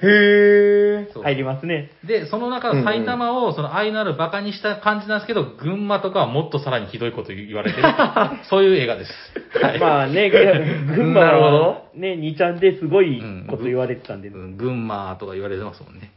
[1.22, 1.90] 入りますね。
[2.06, 7.88] で、その中埼玉を、その愛のあるバカにした感じなんですけど、群馬とかはもっとさらにひどいこと言われてる。
[8.48, 9.12] そういう映画です。
[9.60, 9.78] はい。
[9.80, 16.12] まあね、群馬 なるほはどね、2ちゃんですごいこと言われてたんで、うん群馬とか言われてますもんね。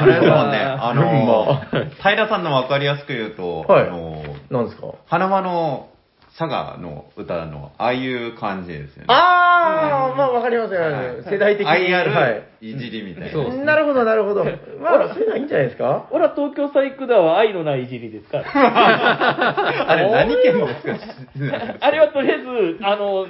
[0.00, 1.42] あれもんね、あ群の
[1.72, 3.82] 馬、 平さんの分かりやすく言うと、はい。
[3.88, 4.88] あの、何ですか？
[5.06, 5.88] 花間の
[6.38, 9.04] 佐賀の歌の、ああいう感じですよね。
[9.08, 11.72] ああ、まあわかりますよ、はい世代的に。
[11.72, 12.28] 愛あは
[12.60, 13.30] いじりみたいな。
[13.32, 14.44] そうなるほど、なるほど。
[14.44, 14.50] ま
[15.10, 16.08] あ、そういうのはいいんじゃないですか？
[16.10, 18.44] 俺は東京サイクダーは愛のないいじりですから。
[19.88, 21.76] あれ何県ですか？
[21.80, 23.26] あれはとりあえず、あの、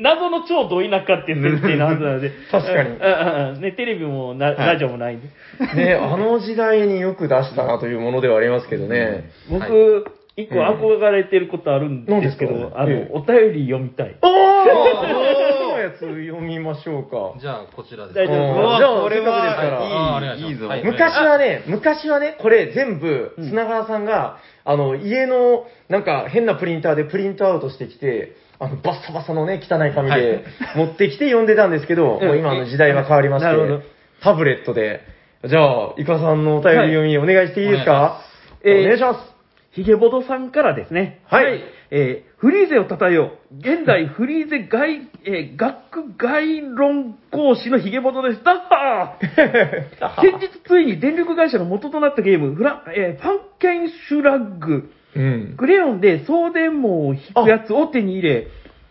[0.00, 2.30] 謎の超ど田舎っていう設定のはずなので。
[2.50, 5.28] 確かにうんうんうんね、テレビもなはいラジオもないんで。
[5.74, 9.30] ね、あの時代によく出したなというものではありますけどね。
[9.50, 13.10] 僕、は一個憧れてることあるんですけどあの、ええ。
[13.10, 14.16] お便り読みたい。
[14.20, 17.04] おーのやつ読みましょう。
[17.04, 17.38] か。
[17.40, 18.14] じゃあ、こちらです。
[18.14, 19.80] 大丈夫じゃあこれせっかくですから。
[19.80, 20.68] あお願いしますはいいいぞ。
[20.68, 20.84] はい。
[20.84, 23.48] 昔はね、昔はね、これ全部、うん。
[23.48, 30.20] 砂川さんが、あの、家の、なんか変なプリンターでプリントアウトしてきて、あの、バッサバサのね、汚い紙はい。
[30.20, 32.26] で持ってきて読んでたんですけど、うん。
[32.26, 33.82] もう今の時代は変わりましてなるほど、
[34.22, 35.00] タブレットで、
[35.44, 38.20] じゃあ、イカさんのお便り読みお願いしていいですか、
[38.64, 39.14] お願いします。
[39.14, 39.35] お願いします。
[39.76, 41.20] ヒゲボドさんからですね。
[41.26, 41.60] はい
[41.90, 43.56] えーフリーゼを称えよう。
[43.58, 48.42] 現代フリーゼ外、えー学概論講師のヒゲボドです。
[48.44, 55.54] だっはー 先日ついに電力会社の元となったゲーム、フラ、えーファンケンシュラッグ、うん。
[55.56, 58.48] クレヨンで送電網を引くやつを手に入れ、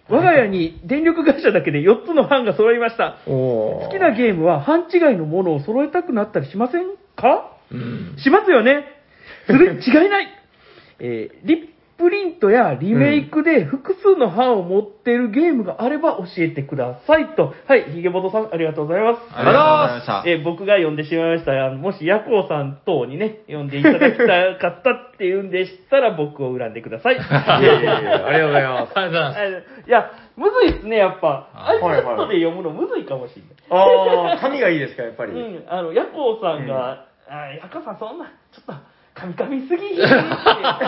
[0.10, 3.18] 我が家に電力会社だけで4つの班が揃いました。
[3.28, 7.52] お好きなゲームは班違いのものを揃えたくなったりしませんか？
[7.72, 8.16] うん。
[8.18, 8.86] しますよね。
[9.48, 10.28] するに違いない。
[11.00, 17.54] えーリプリントやリメイクで複数の版を持っているゲームがあれば教えてくださいと。
[17.68, 19.20] はい、ヒゲボトさんありがとうございます。
[19.34, 20.24] ありがとうございました。
[20.28, 21.52] えー僕が読んでしまいました。
[21.54, 24.26] あのもしヤコウさん等にね、読んでいただきた
[24.60, 27.16] かったっていうんでしたら僕を恨んでください。
[27.16, 29.00] いやいやいや、ありがとうございます。
[29.00, 29.88] ありがとうございます。
[29.88, 31.48] いや、むずいっすね、やっぱ。
[31.54, 35.34] あ iPad で読むのむずいかもしれああ、紙がいいですか、やっぱり。
[35.34, 35.41] ない。
[35.43, 40.20] うん、あの、ヤコウさんが、あヤコウさんそんな、ちょっと、噛み噛みすぎ って言ってた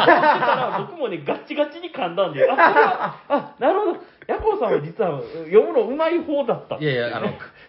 [0.05, 3.97] ら、僕もね、ガッチガチに噛んだんで、あ、それは、あ、なるほど。
[4.27, 6.75] ヤコウさんは実は読むの上手い方だった。
[6.75, 7.27] いやいや、あの、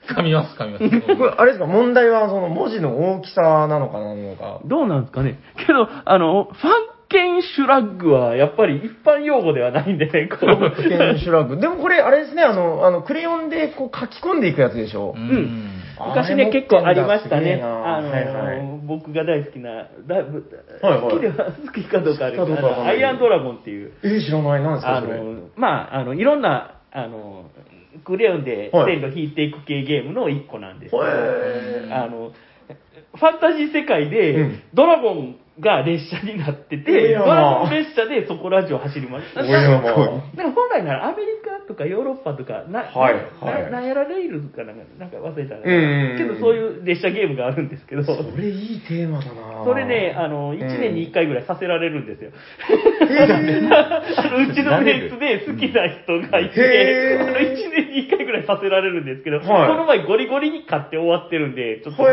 [0.09, 1.01] 噛みます、噛みます。
[1.17, 4.59] これ、あれですか、問題はその文字の大きさなのかなのか。
[4.65, 5.39] どうなんですかね？
[5.65, 6.73] けど、あの、ファン
[7.09, 10.71] ケンシュラッグはやっぱり一般用語ではないんでね、こう。
[10.73, 11.57] 危険シュラッグ。
[11.59, 15.15] でもこれ、あれですね、あの、あの、クレヨンでこう書き込んでいくやつでしょ？
[15.17, 15.78] うん。
[16.07, 17.61] 昔ね、結構ありましたね。
[17.63, 18.81] あの、はいはい。
[18.87, 20.51] 僕が大好きな、だいぶ、
[20.83, 21.01] はいはい。
[21.03, 22.97] 好きでは、好きかどうかあるけど好きかどうかわかんない。
[22.97, 24.63] あのアイアンドラゴンっていう、えー、知らない。
[24.63, 24.97] なんですか。
[24.97, 27.51] あの、まあ、あの、いろんな、あの、
[28.05, 29.01] クレヨンではい。
[29.01, 32.05] 線路引いていく系ゲームの一個なんですけど、へー。
[32.05, 32.33] あの、
[33.15, 34.63] ファンタジー世界で、うん。
[34.75, 39.39] ドラゴンが列車になってえて、えやなドラゴン列車でそこら中走ります。
[39.39, 39.97] おやまあだか
[40.43, 43.63] ら本来ならアメリカとかヨーロッパとか、な、はいなはい。
[43.65, 46.19] ななんやらレイルズかなんか、なんか忘れたな、うんうんうん。
[46.19, 49.65] けどそういう列車ゲームがあるんですけど、それいいテーマだな。
[49.65, 52.31] それね、あの、1年に1回ぐらいさせられるんですよ。
[54.17, 59.47] あのうちのメンツで好きな人がいて、あの1年に1回ぐらいさせられるんですけど、はい。
[59.69, 62.05] この前ゴリゴリに買って終わってるんで、ちょっと、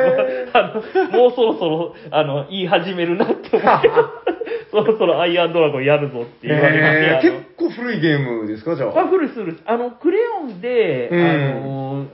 [0.53, 0.73] あ
[1.11, 3.25] の、もうそろそろ、あの、言い始めるな
[4.71, 9.07] そろそろアイアンドラゴンやるぞって言われえーて、あの結構古いゲームですか、じゃあ、あ。
[9.07, 9.57] 古い古い。
[9.65, 12.05] あの、クレヨンで、うんあの、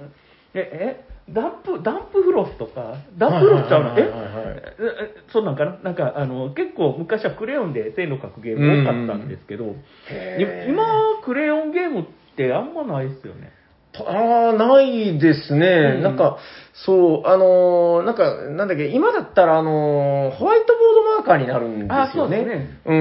[0.54, 3.94] え、え、ダンプ、ダンプフロスとか、ダンプフロスちゃうの？
[3.98, 4.12] え
[5.32, 9.76] そうなんかななんか、あの、結構昔はクレヨンで線路描くゲーム多かったんですけど、
[10.10, 10.86] へー今、
[11.24, 12.04] クレヨンゲームっ
[12.36, 13.52] てあんまないですよね。
[14.00, 15.68] ああ、ないですね。
[15.96, 16.04] うん。
[16.04, 16.38] なんか、
[16.74, 21.94] そう、あのーなんか、なんだっけ、今だったら、あのーホワイトボードマーカーになるんですよね。
[21.94, 22.80] あそうですね。
[22.86, 22.94] う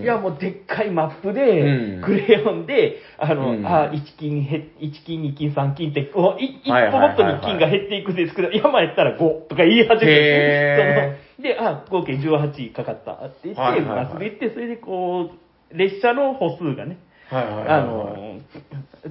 [0.00, 0.02] ん。
[0.02, 2.02] いや、もうでっかいマップで、うん。
[2.02, 3.66] クレヨンで、あの、うん。
[3.66, 14.04] あ、1金へ、1金、2金、3金って、こう、い一はい歩ごとに金が減っていくんですけど、山やったら5とか言い始めへて、その、で、あ、合計18かかったって言って、はいはいはい。
[14.06, 15.30] マスで行って、それでこ
[15.72, 16.98] う、列車の歩数がね、
[17.30, 18.40] はいはいあの、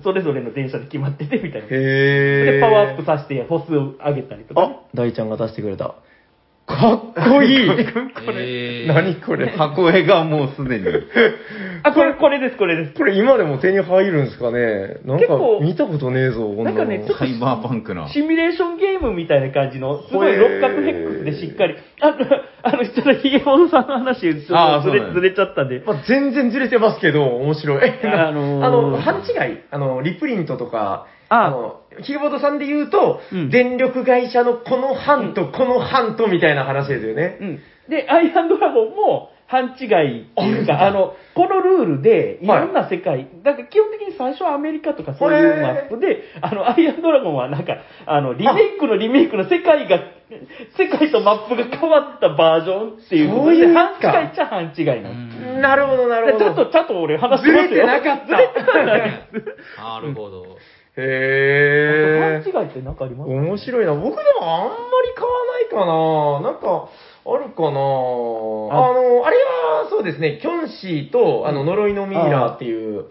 [0.04, 1.68] それぞれの電車で決まっててみたいな。
[1.68, 2.52] へえ。
[2.54, 5.96] で、パワーアップさせて歩数を上げたりとかね、あ、大ちゃんが出してくれた。
[6.66, 7.00] かっ
[7.30, 7.58] こいい。
[8.36, 9.48] えー 何これ。
[9.50, 10.86] 箱絵がもうすでに。
[11.84, 12.94] あ、これ、これです、これです。
[12.94, 16.72] これ今でも手に入るんですかねなんか結構見たことねえぞ、こんなの。
[16.72, 18.08] なんかねちょっサイバーパンクな。
[18.08, 22.16] シミュレーションゲームみたいな感じの、すごい六角ヘックスでしっかり、あの、
[22.64, 27.92] あの、ちょっとヒゲモノさんの話、ちょっとずれずれちゃったんで、まあ、全然ずれてますけど、面白い。
[28.04, 29.58] あのーあの、勘違い？
[29.70, 37.38] あの、リプリントとか、ああの、キーボードさんで言うと、うん電力会社のこの班とこの班とみたいな話ですよね。
[37.40, 37.60] うん。
[37.90, 47.76] で、アイアンドラゴンも、勘違いっていうか、あの、このルールで、いろんな世界、だから基本的に最初はアメリカとかそういうマップで、あの、アイアンドラゴンはなんか、
[48.08, 50.00] あの、リメイクのリメイクの世界が、
[50.76, 55.48] 世界とマップが変わったバージョンっていうことで、そういう勘か違いっちゃ勘違いなんです。
[55.48, 56.40] うんなるほど、なるほど。
[56.40, 57.70] でちゃんと、ちゃんと俺話してますよ。
[57.70, 58.84] ずれてなかった。
[59.84, 60.58] なるほど。
[60.98, 62.52] へー。
[62.52, 63.94] 勘違いって何かあります面白いな。
[63.94, 66.52] 僕でもあんまり買わないかな。
[66.52, 66.90] なんか、
[67.26, 67.70] あるかな。
[67.70, 73.06] あの、あれはそうですね、キョンシーと、あの、呪いのミイラーっていう、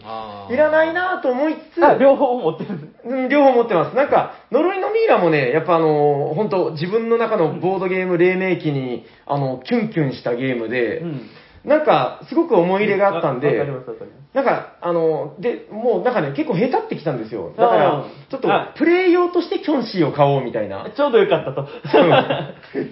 [0.50, 2.94] いらないなと思いつつ、あ、両方持ってる。
[3.04, 3.96] うん、両方持ってます。
[3.96, 11.30] なんか、呪いのミイラもね、やっぱあの、本当自分の中のボードゲーム黎明期に、あの、キュンキュンしたゲームで、うん。
[11.64, 14.22] なんか、すごく思い入れがあったんでわかり、ます、わかります。
[14.34, 17.52] なんか、あの、で、もうなんかね、結構下手ってきたんですよ。
[17.56, 20.90] だからあ、ちょっとあ、プレイ用としてキョンシーを買おうみたいな。
[20.96, 21.68] ちょうどよかったと。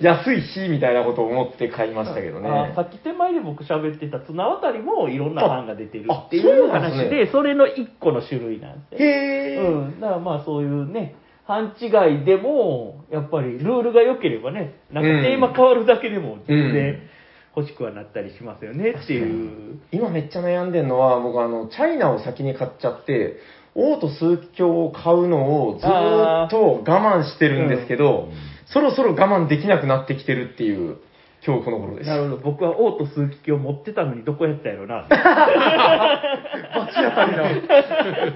[0.02, 2.48] 安いし、みたいなことを思って買いましたけどね。
[2.48, 9.02] あさっき手前で僕喋ってた綱渡りもいろんな版が出てるあっていそううなんですね話で、それの一個の種類なんで。
[9.02, 9.62] へー。
[9.62, 10.00] うん。
[10.00, 11.16] だからまあそういうね、
[11.46, 11.86] 勘違
[12.22, 17.00] いでも、やっぱりルールが良ければね、なんかテーマ変わるだけでも全然
[17.56, 19.80] 欲しくはなったりしますよねっていう。
[19.92, 23.36] 今めっちゃ悩んでるのは、僕あの、チャイナを先に買っちゃって、
[23.74, 28.28] 王と数奇鏡を買うのをずーっと我慢してるんですけど、
[28.66, 30.98] そろそろ我慢できなくなってきてるっていう、
[31.44, 32.08] 今日この頃です。
[32.08, 32.36] なるほど。
[32.36, 35.06] 僕は王と数奇鏡を持ってたのにどこやったやろな。
[35.08, 35.16] バ
[36.86, 37.44] チ当たりな。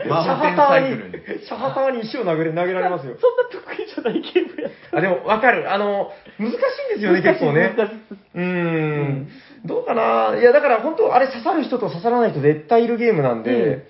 [0.09, 1.45] マウンテンサイクルに。
[1.45, 3.15] シャハターに石を投げ投げられますよ。
[3.21, 4.99] そんな得意じゃないゲームやった。
[4.99, 5.71] あ、でも、わかる。
[5.71, 6.61] あの、難しいん
[6.95, 7.75] ですよね、結構ね。
[7.77, 7.95] 難しい
[8.37, 9.29] うーん。
[9.67, 13.87] どうかないや、だから本当、あれ刺さる人と刺さらない人絶対いるゲームなんで、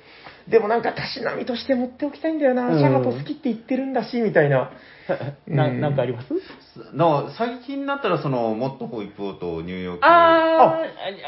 [0.48, 2.66] でもなんか、たしなみとして持っておきたいんだよな。
[2.68, 4.70] うんシャハト好きって言ってるんだし、みたいな。
[5.46, 6.28] なうんなんかあります？
[6.34, 10.06] だから最近になったら、その、もっとホイップオとニューヨーク。
[10.06, 10.80] ああ、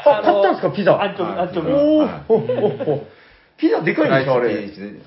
[0.03, 0.71] 買ったんですか？
[0.71, 1.71] ピザアンチョビ、アンチョビ。
[1.73, 3.07] おーはいほっほっほ
[3.57, 4.49] ピザでかいんでしょ、あれ。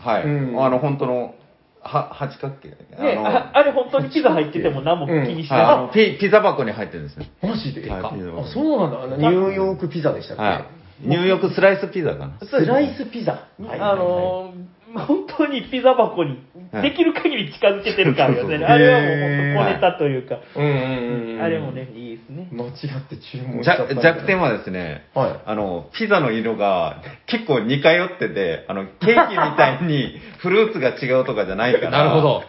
[0.05, 0.25] はい。
[0.25, 1.35] うんあの、本当の、
[1.83, 7.31] は、八角形だっけねのああれ本当にピザ入ってても何も気にしてはい、あなのピ、ピザ箱に入ってるんですね。
[7.43, 9.17] マジで、はいあピザ箱そうなんだ。
[9.17, 10.65] ニューヨークピザでしたっけ、はい。
[11.03, 12.35] ニューヨークスライスピザかな？
[12.43, 12.47] い。
[12.47, 13.49] スライスピザ。
[13.79, 16.43] あのー本当にピザ箱に
[16.73, 21.43] はいできる限り近づけてる感がね、そうそうあれはもう本当小ネタというか、うんうんうんうん。
[21.43, 22.49] あれもね、いいですね。
[22.53, 22.73] 間違っ
[23.09, 31.91] て注文しちゃった弱んだ弱点はですね、はいあの、ピザの色が結構似通ってて、あの、ケーキみたいに フルーツが違うとかじゃないから。
[31.91, 32.45] なるほど。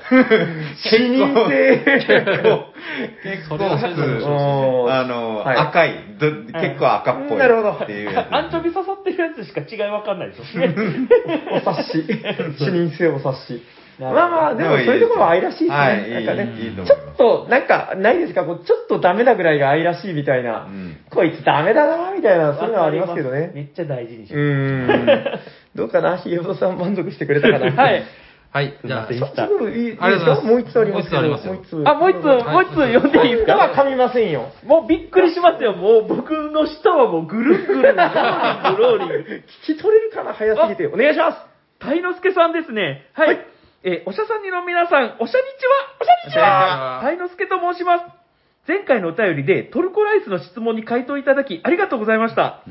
[0.77, 1.77] 視認性。
[1.79, 2.65] 結構、
[3.23, 7.37] 結それはそれで面白いですねおーあの、はい赤いど結構赤っぽい。
[7.37, 8.09] なるほどっていう。
[8.31, 10.75] アンチョビ刺さってるやつしか違いわかんないですよね。
[11.51, 11.91] お察し。
[12.57, 13.63] 視認性お察し。
[13.99, 15.75] まあまあ、でもそういうところは愛らしいですね。
[15.75, 16.49] はいなんかね
[16.85, 18.45] ちょっと、なんか、ないですか？
[18.45, 20.65] こうちょっとダメなぐらいが愛らしいみたいな。
[20.65, 23.51] うんこいつダメだな、みたいな、そういうのはありますけどね。
[23.53, 24.99] めっちゃ大事にしうます。
[24.99, 25.39] ーん。
[25.75, 26.17] どうかな？
[26.17, 27.71] ひよどさん満足してくれたかな？
[27.83, 28.03] はい。
[28.53, 34.51] はい、じゃあすい、ませんすごいいいありがとうございますもう一つありますよもう一つありますよもう一つあ、もう一つ、もう一つ読んでいいですはか噛みませんよ。
[34.65, 35.71] もうびっくりしますよ。
[35.71, 38.17] もう僕の舌はもうぐるんぐるん、ロー
[38.67, 39.43] リング、ローリング。
[39.63, 40.33] 聞き取れるかな？
[40.33, 40.85] 早すぎて。
[40.87, 41.37] お願いします。
[41.79, 43.05] タイノスケさんですね。
[43.13, 43.39] はい。
[43.83, 48.05] えーおしゃさんにの皆さん、おしゃにちはおしゃにちはタイノスケと申します。
[48.67, 52.63] 前回のお便りでトルコライスの質問に回答いただきありがとうございました。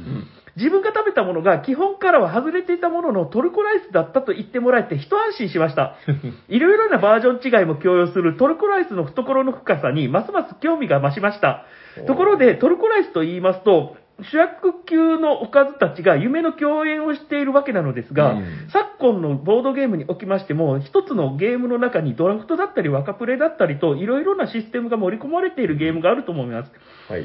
[0.57, 5.97] 自分が食べたものが基本からは外れていたもののトルコライスだったと言ってもらえて一安心しました。
[6.49, 11.65] いろいろなバージョン違いも共有するトルコライスの懐の深さにますます興味が増しました。
[12.07, 26.71] ところでトルコライスと言いますと、主役級のおかずたちが夢の共演をしているわけなのですが、うん昨今のボードゲームにおきましても、一つのゲームの中にドラフトだったり若プレだったりと、いろいろなシステムが盛り込まれているゲームがあると思います。
[27.11, 27.25] はい。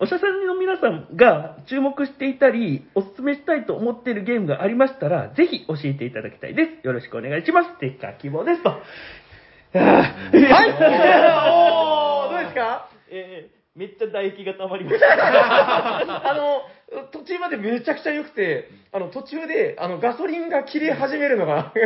[0.00, 6.86] おしゃさんの皆さんが注目していたり、お勧めしたいと思っているゲームがありましたら、ぜひ教えていただきたいです。
[6.86, 7.70] よろしくお願いします。
[7.70, 8.70] ステッカー希望ですと。
[8.70, 10.32] はい
[12.30, 12.88] どうですか？
[13.10, 15.06] えーめっちゃ唾液が溜まりました。
[16.30, 16.62] あの、
[17.10, 21.82] 途中までめちゃくちゃ良くて、あの、途中で、あの、ガソリンが切れ始めるのが、 下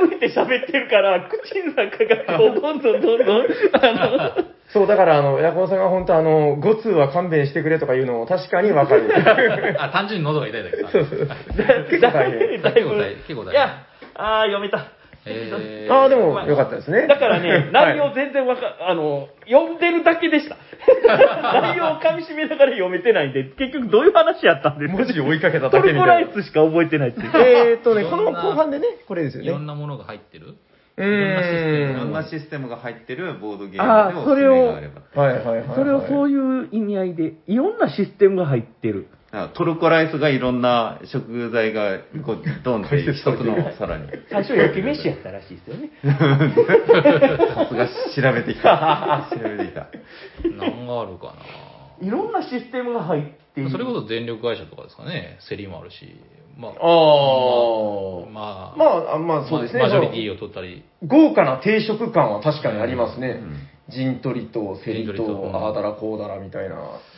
[0.00, 9.76] 向いて喋ってるから、口の中がこう どんどんどんどん、あの、そう、だから、あの、ヤコウさんが本当あの、5通は勘弁してくれとか言うのも確かにわかる。
[9.78, 10.88] あ、単純に喉が痛いだけだ。
[10.88, 11.28] そうそう。
[11.90, 12.48] 結構大変。
[12.48, 13.04] 結構大
[13.44, 13.82] 変いや、
[14.14, 14.97] あー、読めた。
[15.28, 17.06] えーああ、でも、よかったですね。
[17.06, 20.56] だからね、内容はい全然わか、あの、読んでるだけでした。
[21.06, 24.98] 内容を噛み締めながら読めてないんで、結局どういう話やったんですか？
[24.98, 26.42] 文字を追いかけたトだけみたいなルコライ。
[26.44, 27.30] スしか覚えてないっていう。
[27.34, 29.66] えーっとね、 この後半でね、これですよいろんね。
[29.68, 30.54] なものが入ってる？
[30.98, 31.90] ういろんなシステムーん。
[31.90, 35.22] いろんなシステムが入ってるボードゲームでおすすめがあれば。
[35.22, 35.68] はいはいはいはい。
[35.76, 39.06] それをそういう意味合いで、いろんなシステムが入ってる。
[39.30, 44.08] あトルコライスがいろんな食材がこうドンって一つの皿に。
[44.30, 45.90] 最初焼き飯やったらしいですよね。
[46.02, 49.28] さすが調べてきた。
[49.36, 49.88] 調べてきた。
[50.56, 51.34] 何があるか
[52.00, 53.22] いろんなシステムが入っ
[53.54, 53.68] ていな。
[53.68, 53.70] る。
[53.70, 55.36] それこそ電力会社とかですかね。
[55.40, 56.16] セリもあるし。
[56.56, 56.78] まあ、ああ。
[58.30, 59.82] まあ、まあ、あまあそうですね。
[59.82, 60.84] マジョリティを取ったり。
[61.06, 63.28] 豪華な定食感は確かにありますね。
[63.28, 66.76] うん陣取りとセリ陣取りとああだらこうだらみたいな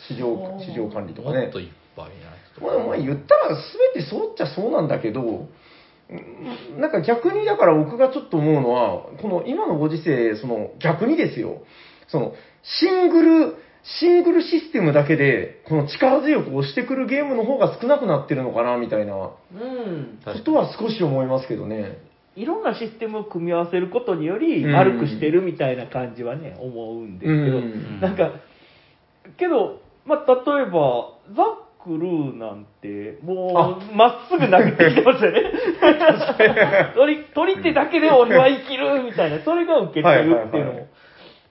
[0.08, 1.60] 市場市場管理とかねもっと。
[1.60, 2.12] いっぱいな
[2.54, 3.48] 人まあ、まあ言ったら
[3.94, 5.48] 全てそうっちゃそうなんだけど、うん
[6.80, 11.62] なんか逆にだから僕がちょっと思うのは、この今のご時世、その逆にですよ、
[12.08, 13.54] そのシングル、
[14.00, 19.12] シングルシステムだけで、この力強く押してくるゲームの方が少なくなってるのかなみたいな。
[19.12, 20.18] こうん。
[20.44, 21.98] とは少し思いますけどね。
[22.36, 24.72] いろんなシステムを組み合わせることにより、うん。
[24.72, 28.00] 丸くしてるみたいな感じはね、思うんですけど、うん。
[28.00, 28.32] なんか、
[29.38, 35.52] けど、まあ、例えば、ザックルーなんて、もう、まっすぐ投げてきましたよね。
[36.94, 40.86] 鳥、鳥ってだけで俺は生きるみたいな、それが受けてるっていうのも。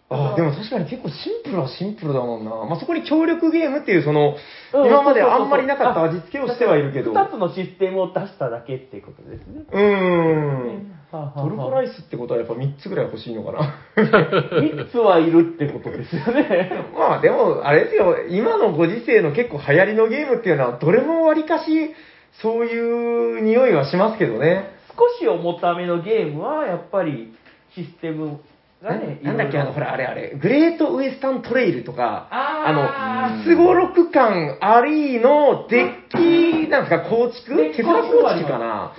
[0.09, 2.49] ああ、でも確かに結構シンプルはシンプルだもんな。
[2.49, 4.35] まあ、そこに協力ゲームっていう、その、
[4.73, 7.11] うん今まであんまりなかった味付けをしてはいるけど。
[7.11, 9.63] 二つのシステムを出しただけっていうことですね。
[9.71, 10.99] うーん。
[11.11, 13.79] はあトルコライイスってことはやっぱ3つぐらい欲しいのかな。
[13.97, 16.71] 3つはいるってことですよね。
[16.97, 21.95] まあでも、あれですよ、今のご時世の結構流行りのゲームっていうのは、どれもわりかし、
[22.41, 24.69] そういう匂いはしますけどね。
[24.95, 27.33] 少し重ためのゲームは、やっぱり
[27.73, 28.39] システム
[28.81, 33.37] がね、なんだっけ、あの、ほら、あれあれ、グレートウエスタントレイルとか、あー。
[33.39, 37.55] の、すごろく感ありのデッキ、なんですか、構築？
[37.75, 38.93] 手札構築かな？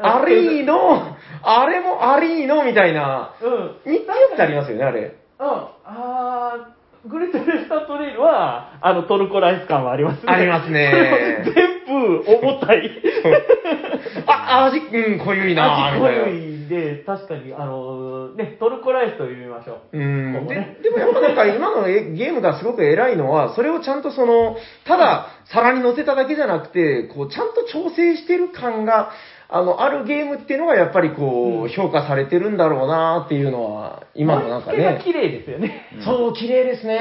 [0.00, 3.92] ありの、あれもありの、みたいな、うん。
[3.92, 3.98] 3
[4.30, 5.00] つってありますよね、あれ。
[5.38, 5.46] うん。
[5.84, 6.75] あー
[7.08, 10.32] グレートウエスタンントレイルは、あの、トルコライス感はありますね。
[10.32, 12.90] ありますね全部重たい。
[14.26, 19.98] あ、味、うん、濃ゆいな味濃いんで、確かに、あの、ね、トルコライスと呼びましょう。
[19.98, 29.10] うんねでもやっぱなんか今のえゲームがすごく偉いのは、それをちゃんとその、ただ皿に乗せただけじゃなくて、こう、ちゃんと調整してる感が、
[29.48, 35.00] あの、あるゲームっていうのがやっぱりこう、うん評価されてるんだろうなっていうのは、今のなんかね。
[35.04, 35.88] 綺麗ですよね。
[36.04, 37.00] そう、綺麗ですね。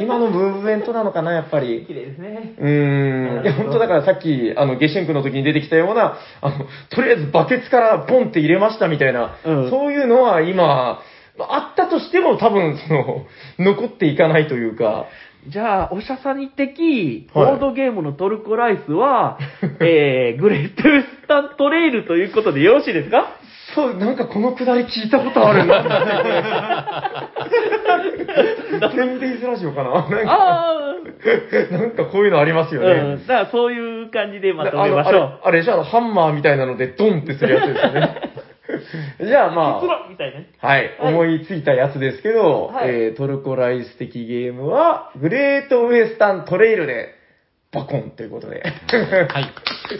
[0.00, 1.84] 今のムーブメントなのかな、やっぱり。
[1.86, 2.54] 綺麗ですね。
[2.58, 3.42] うーん。
[3.44, 11.00] いや、本当だからさっき、あの、下春区の時に出てきたような、あの、とりあえずバケツからポンって入れましたみたいな、うんそういうのは今、
[11.38, 13.26] あったとしても多分、その、
[13.58, 15.06] 残っていかないというか、
[15.48, 19.38] じゃあ、おしゃさんに的、ボはいードゲームのトルコライスは、
[19.80, 23.26] えー、グレートウェスタントレイルということでよろしいですか？
[23.74, 25.82] そう、なんかこのくだり聞いたことあるな。
[28.92, 30.08] テンデイズラジオかな？
[30.08, 30.74] なんか、あ
[31.72, 33.00] なんかこういうのありますあ、よね。
[33.14, 33.26] うん。
[33.26, 35.12] だからそういう感じでまとめましょう。
[35.12, 35.74] あれ、あれでしょ？
[35.74, 38.32] あの、ハンマーみたいなのでドンってするやつですよね。
[39.20, 39.80] じゃあまあ。
[39.80, 40.46] 結論みたいなね。
[40.58, 47.14] はい、はい思いついたやつですけど、はいえートルコライス的ゲームは、グレートウエスタントレイルで、
[47.72, 48.60] バコンということで。
[48.60, 49.50] はい。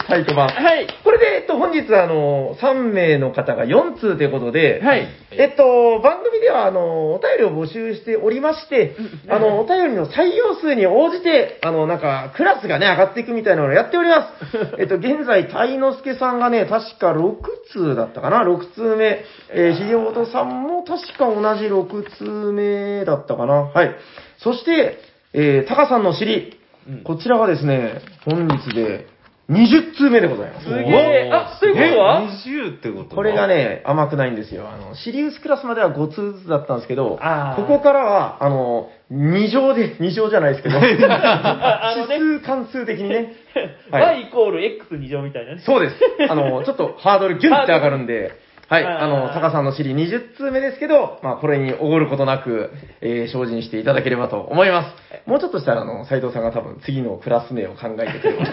[0.07, 0.47] タイト版。
[0.49, 0.87] はい。
[1.03, 5.07] これで、えっと、本日、あの、3名の方が4通ということで、はい。
[5.31, 8.95] えっと、番組では、あの、お便りを募集しておりまして、
[9.27, 14.77] あの、お便りの採用数に応じて、あの、なんか、クラスがね、上がっていくみたいなのをやっております。
[14.77, 17.35] えっと、現在、タイノスケさんがね、確か6
[17.71, 19.25] 通だったかな、6通目。
[19.51, 23.53] えー、ひげおとさんも確か同じ6通目だったかな？
[23.63, 23.95] はい。
[24.37, 24.99] そして、
[25.33, 29.07] えー、タカさんの尻、うんこちらがですね、本日で
[29.49, 30.65] 20通目でございます。
[30.65, 31.29] すげえ。
[31.31, 34.69] あ、ということは？20ってことこれが、ね、甘くないんですよ。
[34.69, 37.19] あの、シリウスクラスまでは5通ずつだったんですけど、
[37.55, 43.33] ここからは、あの、2乗で、 2乗じゃないですけど、指数関数的にね、
[43.91, 44.59] はい y イコール
[44.89, 45.61] x2 乗みたいなね。
[45.61, 45.95] そうです。
[46.29, 48.31] あの、ちょっとハードルギュンって上がるんで、
[48.69, 54.93] はい、あの、タカさんの尻20通目ですけど、まあ、これにおごることなく、えー精進していただければと思いま
[55.25, 55.29] す。
[55.29, 58.51] もうちょっとしたら、あの、斉藤さんが多分次のクラス名を考えてくれます。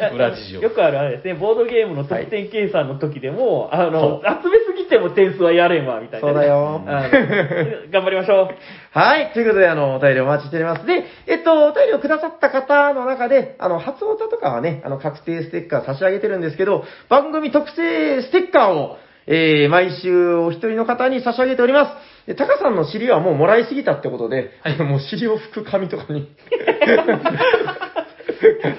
[0.14, 0.60] 裏事情。
[0.60, 6.82] よくあるあれですね、ボードゲームの得点計算の時でも、あその、集めすぎても点数はやれんわ、みたいなね、そうだよ
[7.90, 8.98] 頑張りましょう。
[8.98, 9.30] はい。
[9.32, 10.86] ということで、あの、お便りお待ちしております。
[10.86, 22.26] で、えっと、お便りをくださった方の中で、あの、初オタとかはね、あの、確定ステッカー差し上げてるんですけど、番組特製ステッカーを、えー、毎週お一人の方に差し上げております。
[22.26, 26.28] で、タカさんの尻はもうもらいすぎたってことで、はいもう尻を拭く紙とかに。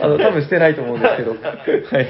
[0.01, 1.31] あの、多分してないと思うんですけど。
[1.31, 1.37] は
[2.01, 2.09] い。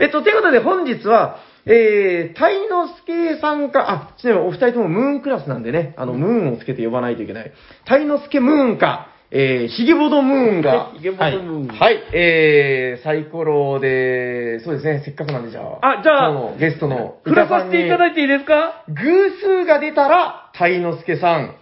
[0.00, 7.52] えっと、ということで本日は、えー、タイノスケさんか、あ、ちなみにお二人ともムーンクラスなんでね、あの、ムーンをつけて呼ばないといけない。
[7.84, 11.76] タイノスケムーンか、えー、ヒゲボドムーンが、 ゲボドムーン。
[11.78, 18.82] はい、えー、サイコロで、そうですね、せっかくなんでじゃあ、あじゃあ今日のゲストの振らさせていただいていいですか？
[18.88, 21.54] 偶数が出たら、タイノスケさん、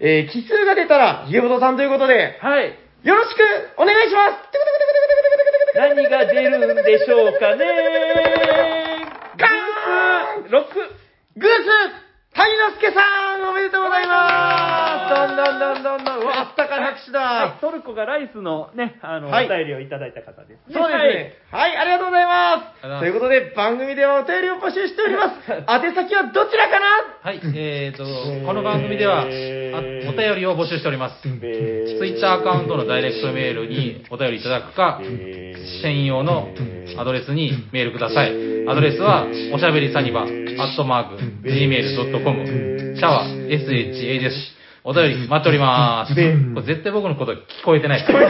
[0.00, 2.74] えー、奇数が出たら、ヒゲボドさんということで、はい。
[3.04, 3.38] よろしく
[3.78, 4.34] お願いします。
[5.74, 7.66] 何が出るんでしょうかね。
[9.36, 10.50] ガーン !6!
[11.36, 11.50] グー
[12.30, 13.02] スタイノスケさ
[13.38, 15.10] んおめでとうございます。
[15.10, 16.22] どんどんどんどんどん。
[16.22, 19.46] うわ、あったかい拍手だ、はい、トルコがライスのね、あの、はい。
[19.46, 20.74] お便りをいただいた方ですね。
[20.74, 21.34] そうですね。
[21.50, 22.86] はい、ありがとうございます。
[22.86, 25.50] あということで、番組ではお便りを募集しております。
[25.50, 26.86] 宛先はどちらかな？
[27.22, 28.04] はい、えーと、
[28.46, 29.28] この番組では、あお
[30.14, 31.22] 便りを募集しております。
[31.22, 35.00] ツイッターアカウントのダイレクトメールにお便りいただくか、
[35.82, 36.54] 専用の
[36.96, 38.30] アドレスにメールください。
[38.68, 44.59] アドレスは、おしゃべりサニバ、アットマーク、gmail.com、シャワー、sha です。
[44.82, 46.14] お便り待っております。
[46.14, 48.12] これ絶対僕のこと聞こえてないです。
[48.12, 48.22] もう、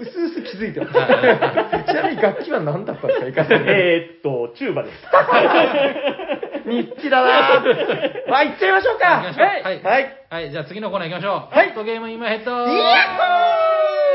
[0.00, 0.92] うすうす気づいてます。
[0.92, 3.64] ちなみに楽器は何だったんですか、いかさん。
[3.66, 5.02] えーっと、チューバです。
[6.68, 7.60] ニッチだな
[8.28, 9.16] まあ、行っちゃいましょうか。
[9.16, 10.16] 行きましょうはいはい。
[10.30, 11.54] はい、じゃあ次のコーナー行きましょう。
[11.56, 12.94] はい hot game in my head イエ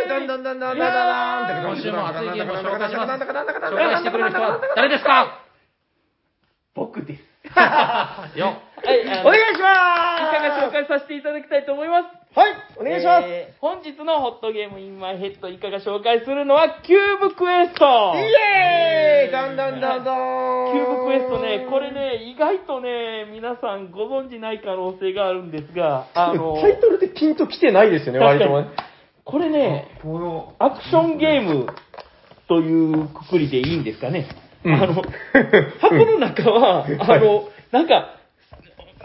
[0.05, 3.11] ーどんどんどんどんどんどんどん今週も熱いゲームを紹介します。
[3.11, 3.27] 紹
[3.76, 5.39] 介してくれる人は誰ですか
[6.73, 7.35] 僕です。
[8.38, 12.25] よはい、あのお願いしいかが紹ま介させていただきたいと思います。
[12.33, 13.27] すはい、お願いします。
[13.27, 28.69] えー本日の hot game in my head いかが紹介するのは、キューブクエストイエーイどんどんどんどんキューブクエストね、これね、意外とね、皆さんご存知ない可能性があるんですが、あの、タイトルでピンと来てないですよね、割とね。
[29.23, 31.67] これね、この、アクションゲーム
[32.47, 34.27] というくくりでいいんですかね。
[34.63, 34.93] うんあの、
[35.79, 38.15] 箱の中は、 あの、なんか、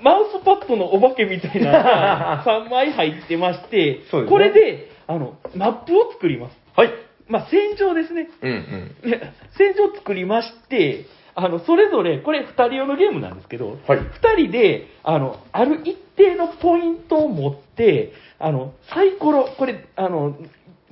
[0.03, 6.57] マウスパッドのお化けみたいなのが3枚入ってまして、ねこれで、あの、マップを作ります。
[6.77, 6.91] はい。
[7.29, 8.29] まあ、戦場ですね。
[8.43, 9.11] うんうん。
[9.11, 14.03] ね戦場を作りまして、あの、それぞれ、これ2人用のゲームなんですけど、はい2
[14.37, 20.37] 人で、あの、ある一定のポイントを持って、あの、サイコロ、これ、あの、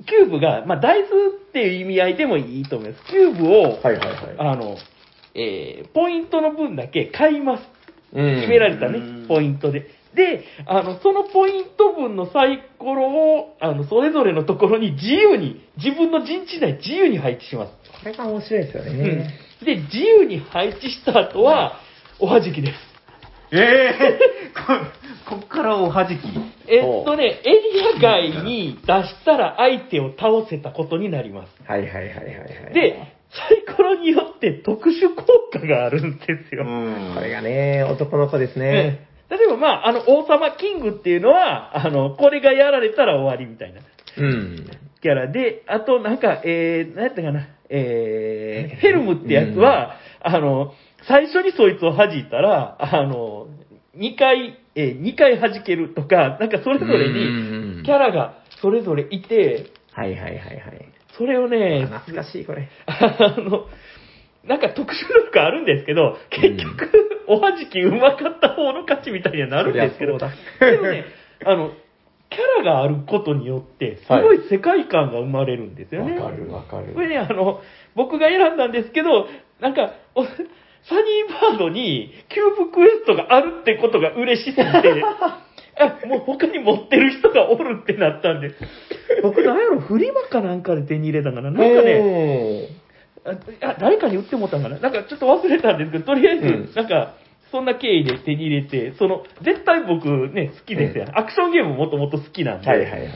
[0.05, 3.03] キューブが、まあ、ダイスっていう意味合いでもいいと思います。
[3.05, 3.99] キューブを、はいはいはい。
[4.37, 4.77] あの、
[5.35, 7.63] えーポイントの分だけ買います。
[8.13, 9.87] うん決められたねうん、ポイントで。
[10.15, 17.73] で、あの、そのポイント分のサイコロを、あの、それぞれのところに自由に、自分の陣地内自由に配置します。
[17.99, 19.33] これが面白いですようんね。
[19.63, 21.79] で、自由に配置した後は、
[22.19, 22.89] おはじきです。
[23.51, 24.19] ええ
[25.25, 26.21] こ、こっからおはじき。
[26.67, 31.53] えっとね、エリア外に出したら相手を倒せたことになります。
[31.67, 32.73] はいはいはいはいはい。
[32.73, 36.63] で、サイコロによって特殊効果があるんですよ。
[36.63, 38.65] んこれがね、男の子ですね。
[38.65, 43.81] ええ例えば、まあ、あの、王様キングっていうのは、あの、これがやられたら終わりみたいな
[44.17, 44.65] うん。
[45.01, 50.73] キャラで、あと、なんか、えー、何やったかな、えー、フェルムってやつは、あの、
[51.07, 53.47] 最初にそいつを弾いたら、あの、
[53.95, 60.88] 2回、えー、2回弾けるとか、なんかそれぞれうんに、キャラがそれぞれいて、はいはいはいはい。
[61.19, 62.69] それをね、懐かしいこれ。
[62.87, 63.67] あの、
[64.45, 71.03] なんか特殊力あるんですけど、結局、おはじき上手かった方の勝ちみたいにはなるんですけど、でもね、
[71.45, 71.71] あの、
[72.29, 74.39] キャラがあることによって、すごい。
[74.49, 76.17] 世界観が生まれるんですよね。
[76.17, 76.93] わかるわかる。
[76.93, 77.61] これね、あの、
[77.95, 79.27] 僕が選んだんですけど、
[79.59, 85.03] なんか、おサニーバードにキューブクエストがあるってことが嬉しすぎて、
[85.79, 88.53] あ、もう他に持ってる人がおるってなったんで、
[89.23, 91.49] 僕なんやろ、フリマかなんかで手に入れたかな。
[91.49, 92.67] なんかね、ね、
[93.61, 97.15] ああ誰かに売ってもらったんかななんかちょっと忘れたんですけど、とりあえず、うんなんか、
[97.51, 101.07] そんな経緯で手に入れて、その、絶対僕ね、好きですよ。
[101.15, 102.67] アクションゲームもともと好きなんで。
[102.67, 103.11] はいはいはい。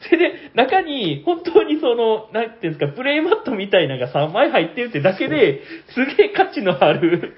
[0.00, 5.62] それで、中に、本当にその、なんていうんですか、プレイマットみたいなのが3枚入ってるってだけで、
[5.94, 7.34] すげえ価値のある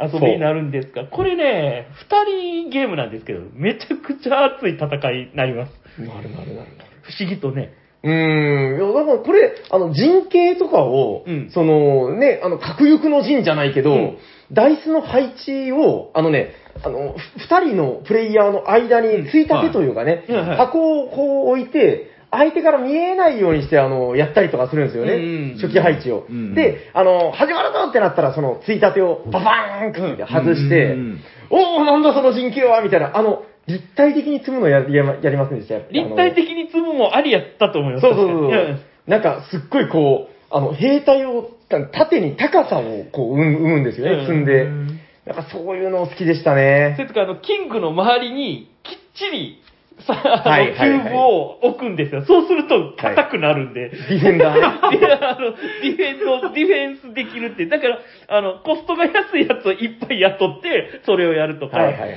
[0.00, 6.00] 遊びになるんですが、これね、2人ゲームなんですけど、めちゃくちゃ熱い戦いになります。
[6.00, 6.68] なるなるなる。
[7.02, 7.74] 不思議とね。
[8.02, 8.78] うーん。
[8.78, 14.18] いや、だからこれ、あの、陣形とかを、うんその、ね、あの、核欲の陣じゃないけど、うん
[14.52, 25.14] ダイスの配置を、あのね、あの、ふ二人のプレイヤーの間についたてというかね、うんはいはい箱をこう置いて、相手から見えないようにして、あの、やったりとかするんですよね。
[25.14, 26.26] うんうん初期配置を。
[26.28, 31.20] うんで、あの、始まるぞってなったら、その、ついたてをババーンって外して、うん
[31.52, 35.78] おおなんだその陣形はみたいな、あの、立体的に積むのやややりませんでした？
[35.90, 38.02] 立体的に積むもありやったと思います。
[38.02, 44.86] そうそうそう確かにんなんか、すっごいこう、あの、兵隊を、縦に高さをこう、生むんですよね、積んでうん。
[45.26, 47.02] なんかそういうの好きでしたねそ。
[47.02, 49.62] れとか、あの、キングの周りに、きっちり、
[50.02, 52.24] さ、はいはいはいキューブを置くんですよ。
[52.24, 53.90] そうすると、硬くなるんで。
[53.90, 55.52] ディフェンダー あの、
[55.82, 57.66] ディフェンド、ディフェンスできるって。
[57.66, 57.98] だから、
[58.28, 61.78] あの、コストが安いやつをいっぱい雇って、それをやるとか。
[61.78, 62.16] はいはいはいはい。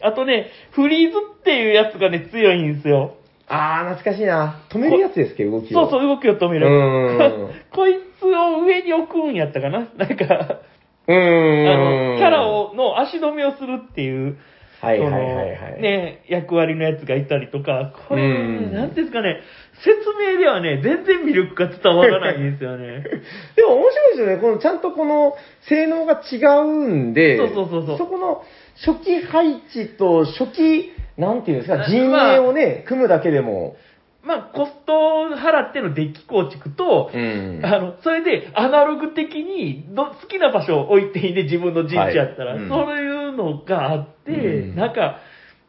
[0.00, 3.14] あとね、フリーズっていうやつがね、強いんですよ。
[3.48, 4.62] あー、懐かしいな。
[4.70, 5.88] 止めるやつですけど、動きを。
[5.88, 6.66] そうそう、動きを止める。
[6.66, 10.60] うーんこいつを上に置くんやったかななんか、
[11.06, 11.68] うーん。
[11.68, 12.46] あの、キャラ。
[12.46, 14.38] を、の足止めをするっていう、
[14.84, 15.80] はいはいはいはい。。
[15.82, 19.40] ね、役割のやつがいたりとか、これ、うんね、なんですかね、
[19.82, 23.02] 説明ではね、全然魅力が伝わらないんですよね。
[23.56, 24.36] でも面白いですよね。
[24.36, 28.44] この、ちゃんとこの、性能が違うんで、そうそうそうそうそこの、
[28.84, 33.76] 初期配置と初期、なんていうんですか、あ陣営をね、組むだけでも、
[34.24, 37.60] まあ、コストを払ってのデッキ構築と、うん。
[37.62, 42.62] あの、それでアナログ的にど好きな場所を置いていいで自分の陣地やったら、はい。
[42.62, 42.68] うん。
[42.68, 44.76] そういうのがあって、うん。
[44.76, 45.18] なんか、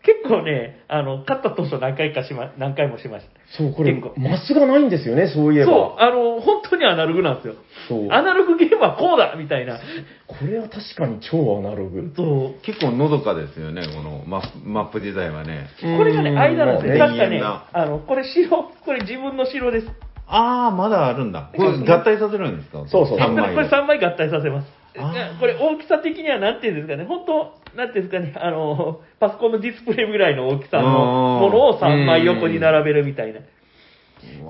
[0.06, 3.32] 結構ね、あの、勝った当初何回かしま、何回もしました。
[3.58, 5.72] そう、これ、結構マスがないんですよね、そういえば。
[5.72, 7.56] そう、あの、本当にアナログなんですよ。
[7.90, 9.80] そうアナログゲームはこうだみたいな。
[10.28, 12.14] これは確かに超アナログ。
[12.16, 12.62] そう。
[12.64, 15.68] 結構のどかですよね、このマップマップ自体はね。
[15.98, 17.00] これがね、間なんですよ。
[17.00, 19.88] まあ確かね永遠な、あの、これ城、これ自分の城です。
[20.28, 21.50] ああ、まだあるんだ。
[21.56, 22.86] これ合体させるんですか？
[22.88, 24.85] そうそう3これ枚をこれ3枚合体させます。
[25.40, 33.42] これ大きさ的にはなんていうんですかね、本当なんていうんですかね、あの、パソコンのディスプレイぐらいの大きさのものを3枚横に並べるみたいな。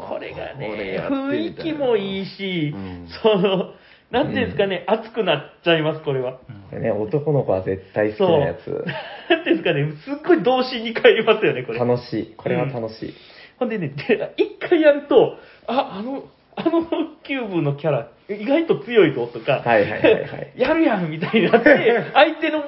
[0.08, 3.74] これがね、雰囲気もいいしうん、その、
[4.12, 6.40] なんていうんですかね、熱くなっちゃいます、これは。
[6.72, 8.40] ね、男の子は絶対好きそう。
[8.40, 8.86] なやつ。
[9.30, 11.80] なんていうんですかね、すっごい童心に帰りますよね、これ。
[11.80, 12.34] 楽しい。
[12.38, 13.14] これは楽しい。
[13.58, 16.82] ほんでね、で一回やると、あ、あの、あの
[17.23, 22.64] キューブのキャラ、意外と強いぞとか、はいはいはいはい やるやんみたいになって、相手のや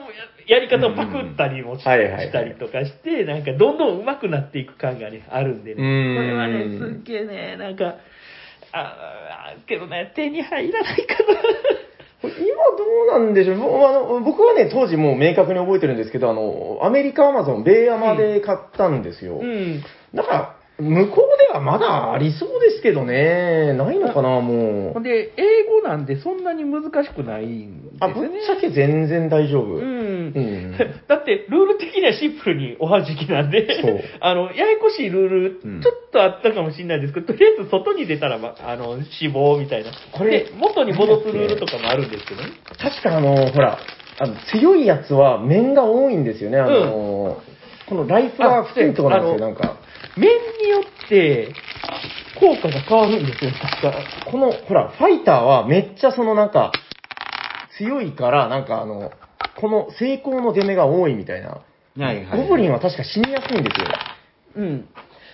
[0.48, 5.76] やり方をパクったりもし,、たりとかして、なんかどんどん上手くなっていく感がね、あるんでね。
[5.76, 5.82] こ
[6.22, 7.96] れはね、すっげえね、なんか、
[8.72, 11.16] ああけどね、手に入らないか
[12.24, 13.58] 今どうなんでしょう？
[13.86, 19.36] あの僕はね、当時もう明確に覚えてるんですけど、あの、アメリカアマゾン、米アマで買ったんですよ。
[19.36, 19.40] な。
[19.40, 19.84] うん。
[20.16, 25.04] だから、向こうではまだありそうですけどね、ないのかな、もう。
[25.04, 28.14] で、英語なんでそんなに難しくないんですね。
[28.14, 29.76] ぶっちゃけ全然大丈夫。
[29.76, 30.34] うん。
[30.36, 30.78] うん
[31.08, 39.90] だって、ルール的にはシンプルにおはじきなんでそう、 あの、ややこしいルール、うんちょっとあったかもしれないですけど、とりあえず外に出たら、まあの、死亡みたいな。
[40.12, 42.50] これで元に戻すルールとかもあるんですけどね。
[42.80, 43.80] 確かあの、ほら、
[44.20, 46.60] あの強いやつは面が多いんですよね。
[46.60, 47.38] あの、
[47.88, 49.78] このライフが太いとこなんですよ、あなんか。
[50.18, 50.30] 面
[50.62, 51.54] によって、
[52.40, 53.94] 効果が変わるんですよ、確か。
[54.30, 56.72] この、ほら、ファイターはめっちゃそのなんか、
[57.78, 59.12] 強いから、なんかあの、
[59.60, 61.50] この成功の出目が多いみたいな。
[61.50, 62.42] はいはい。
[62.42, 63.88] ゴブリンは確か死にやすいんですよ。
[64.56, 64.90] うん。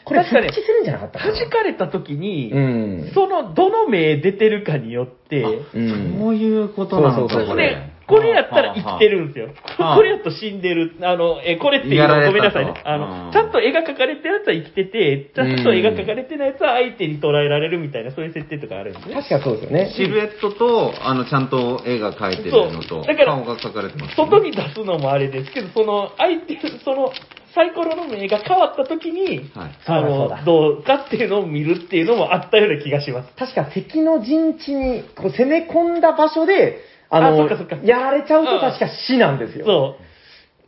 [0.05, 3.11] これ確かね復帰するんじゃなかったかな弾かれた時に、うん。
[3.13, 5.43] その、どの目出てるかによって、
[5.73, 7.63] うんそういうことなのそうそうそうか、
[8.07, 9.49] こでれ。、やったら生きてるんですよ。
[9.77, 10.95] はあこれやと死んでる。
[11.01, 12.73] あの、え、これっていうごめんなさいね。
[12.83, 19.15] あうんの、ちゃんと絵が描かれてるやつは生きてて、ちゃんと絵が描かれてないやつは相手に捉えられるみたいな、そういう設定とかあるんですね。
[19.15, 19.91] 確かそうですよね。
[19.95, 27.11] シルエットと、あの、ちゃんと絵が描いてるのと、だから顔が描かれてます、外に出すのもあれですけど、その、相手、その、
[27.53, 29.71] サイコロの目が変わった時に、はい。
[29.85, 33.31] あそうだの、どうかっていうのを見るっていうのもあったような気がします。
[33.37, 36.79] 確か敵の陣地にこう攻め込んだ場所で、
[37.15, 39.65] あの、あそっかそっかやられちゃうと確か死なんですよ。
[39.65, 39.95] そ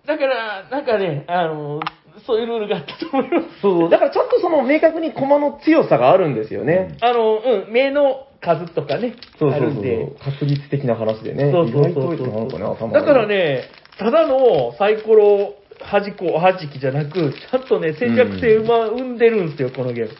[0.04, 0.08] う。
[0.08, 1.80] だから、なんかね、あの、
[2.26, 3.62] そういうルールがあったと思います。
[3.62, 3.90] そう。
[3.90, 6.98] だからちゃんとその明確に駒の強さがあるんですよね。
[7.02, 10.08] あの、うん、目の数とかね、あそうそうそうるんで。。
[10.24, 11.52] 確率的な話でね。
[11.52, 13.28] そうそうそう意外となんかね、頭だから。
[13.28, 13.64] ね、
[13.98, 20.14] ただのサイコロ端っこ、おはじきじゃなく、ちゃんとね、戦略性生ま生んでるんですよ、このゲーム。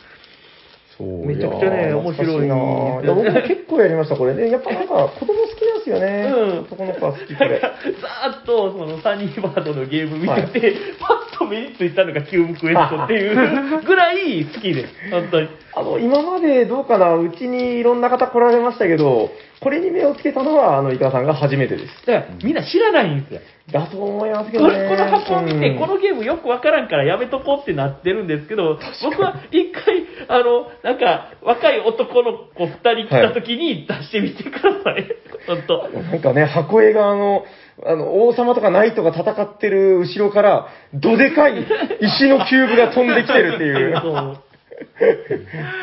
[0.96, 4.50] そうめちゃくちゃねやー面白いないや、僕も結構やりました、これね。
[4.50, 6.32] やっぱなんか子供好きなんですよね。
[6.32, 7.60] うん男の子は好き、これ。
[7.60, 15.48] か、ざーっと、その、サニーバードのゲーム見てて、はい パッと目についたのがキューブクエストっていうぐらい好きです、本当に。
[15.74, 19.30] あの、今までどうかな、うちにいろんな方来られましたけど、
[19.60, 22.06] これに目をつけたのは、あの、井川さんが初めてです。
[22.06, 23.40] だから、みんな知らないんですよ。
[23.72, 24.88] だと思いますけどね。
[24.88, 32.72] この箱を見て、うんこのゲームよくわからんからやめとこうってなってるんですけど、僕は一回、あの、なんか、若い男の子二
[33.02, 35.06] 人来た時に出してみてください。
[35.46, 35.88] 本当。
[35.88, 37.44] なんかね、箱絵があの、
[37.84, 41.66] あの、王様とかナイトが戦ってる後ろから、どでかい
[42.00, 44.00] 石のキューブが飛んできてるっていう。
[44.00, 44.08] そ
[44.42, 44.46] う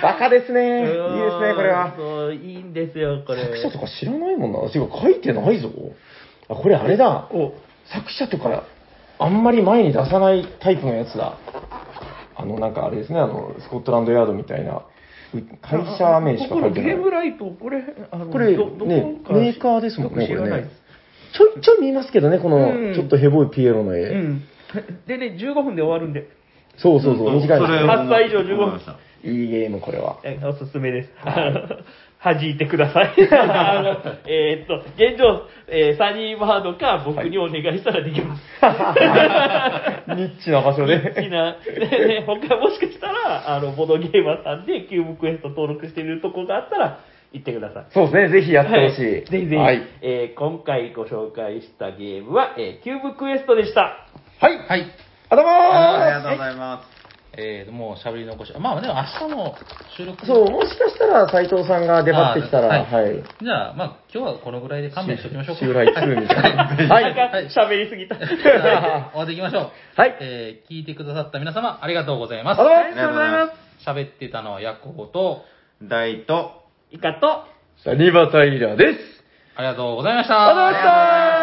[0.02, 0.82] バカですね。
[0.82, 1.94] いいですね、これは。
[1.96, 3.44] そう、いいんですよ、これ。
[3.44, 4.70] 作者とか知らないもんな。
[4.70, 5.70] てか書いてないぞ。
[6.50, 7.28] あ、これあれだ。
[7.32, 7.54] お
[7.86, 8.64] 作者とか、
[9.20, 11.38] あんまり前に出さないタイプのやつだ。
[12.36, 14.82] あの、なんかあれですね、あの、スコットランドヤードみたいな、
[15.34, 16.98] う会社名しか書いてないここのゲー。
[16.98, 20.83] ムライト、これ、あのこれ、ね、メーカーですもんね、これねよく知らないです。。
[21.34, 24.04] ちょいちょい見ますけどね、こうの、んちょっとヘボいピエロの絵。
[24.04, 24.44] うん。
[25.08, 26.28] でね、15分で終わるんで、
[26.78, 28.82] そうそうそう、短いですねそれを8歳以上15分思い
[29.26, 30.20] いいゲーム、これは。
[30.24, 31.10] えおすすめです。
[32.24, 33.14] 弾いてください。
[33.32, 38.42] あのえーっと、現状、えーサニーバードか僕にお願いしたらできます。
[40.08, 41.00] ニッチな場所好で。
[41.22, 47.00] きな、でね、他もしかしたら、あの、ボードゲーマーさんでキューブクエスト登録してるとこがあったら、
[47.34, 47.86] 行ってください。
[47.94, 49.06] そうですね、ぜひやってほしい。
[49.06, 49.82] はいぜひぜひ、はい。
[50.02, 54.08] えー今回ご紹介したゲームは、えーキューブクエストでした。
[54.40, 54.58] はい。
[54.68, 54.86] はい。
[55.30, 56.84] あどうもありがーとうございま
[57.36, 58.54] えー、もう喋り残し。
[58.60, 59.56] まあでも明日も
[59.98, 63.24] 収録そう、もしかしたら斉藤さんが出張ってきたら、あーはい。
[63.42, 65.66] じゃあ、まあ今日はこのぐらいで勘弁しておきましょうか。
[65.66, 66.66] 襲来2みたいな。
[66.66, 67.16] はなんい。
[67.16, 68.16] か喋りすぎた。
[68.16, 68.38] はい終
[69.18, 69.72] わっていきましょう。
[69.96, 72.62] はいえー、聞いてくださった皆様、ありがとうございます。
[72.62, 73.90] あどうもありがとうございます。
[73.90, 75.42] 喋ってたのはヤコウと、
[75.82, 75.88] す。
[75.90, 76.63] 大と、
[76.94, 77.46] イカと、
[77.84, 79.00] サニバタイラです。
[79.56, 80.48] ありがとうございました。
[80.48, 81.43] ありがとうございました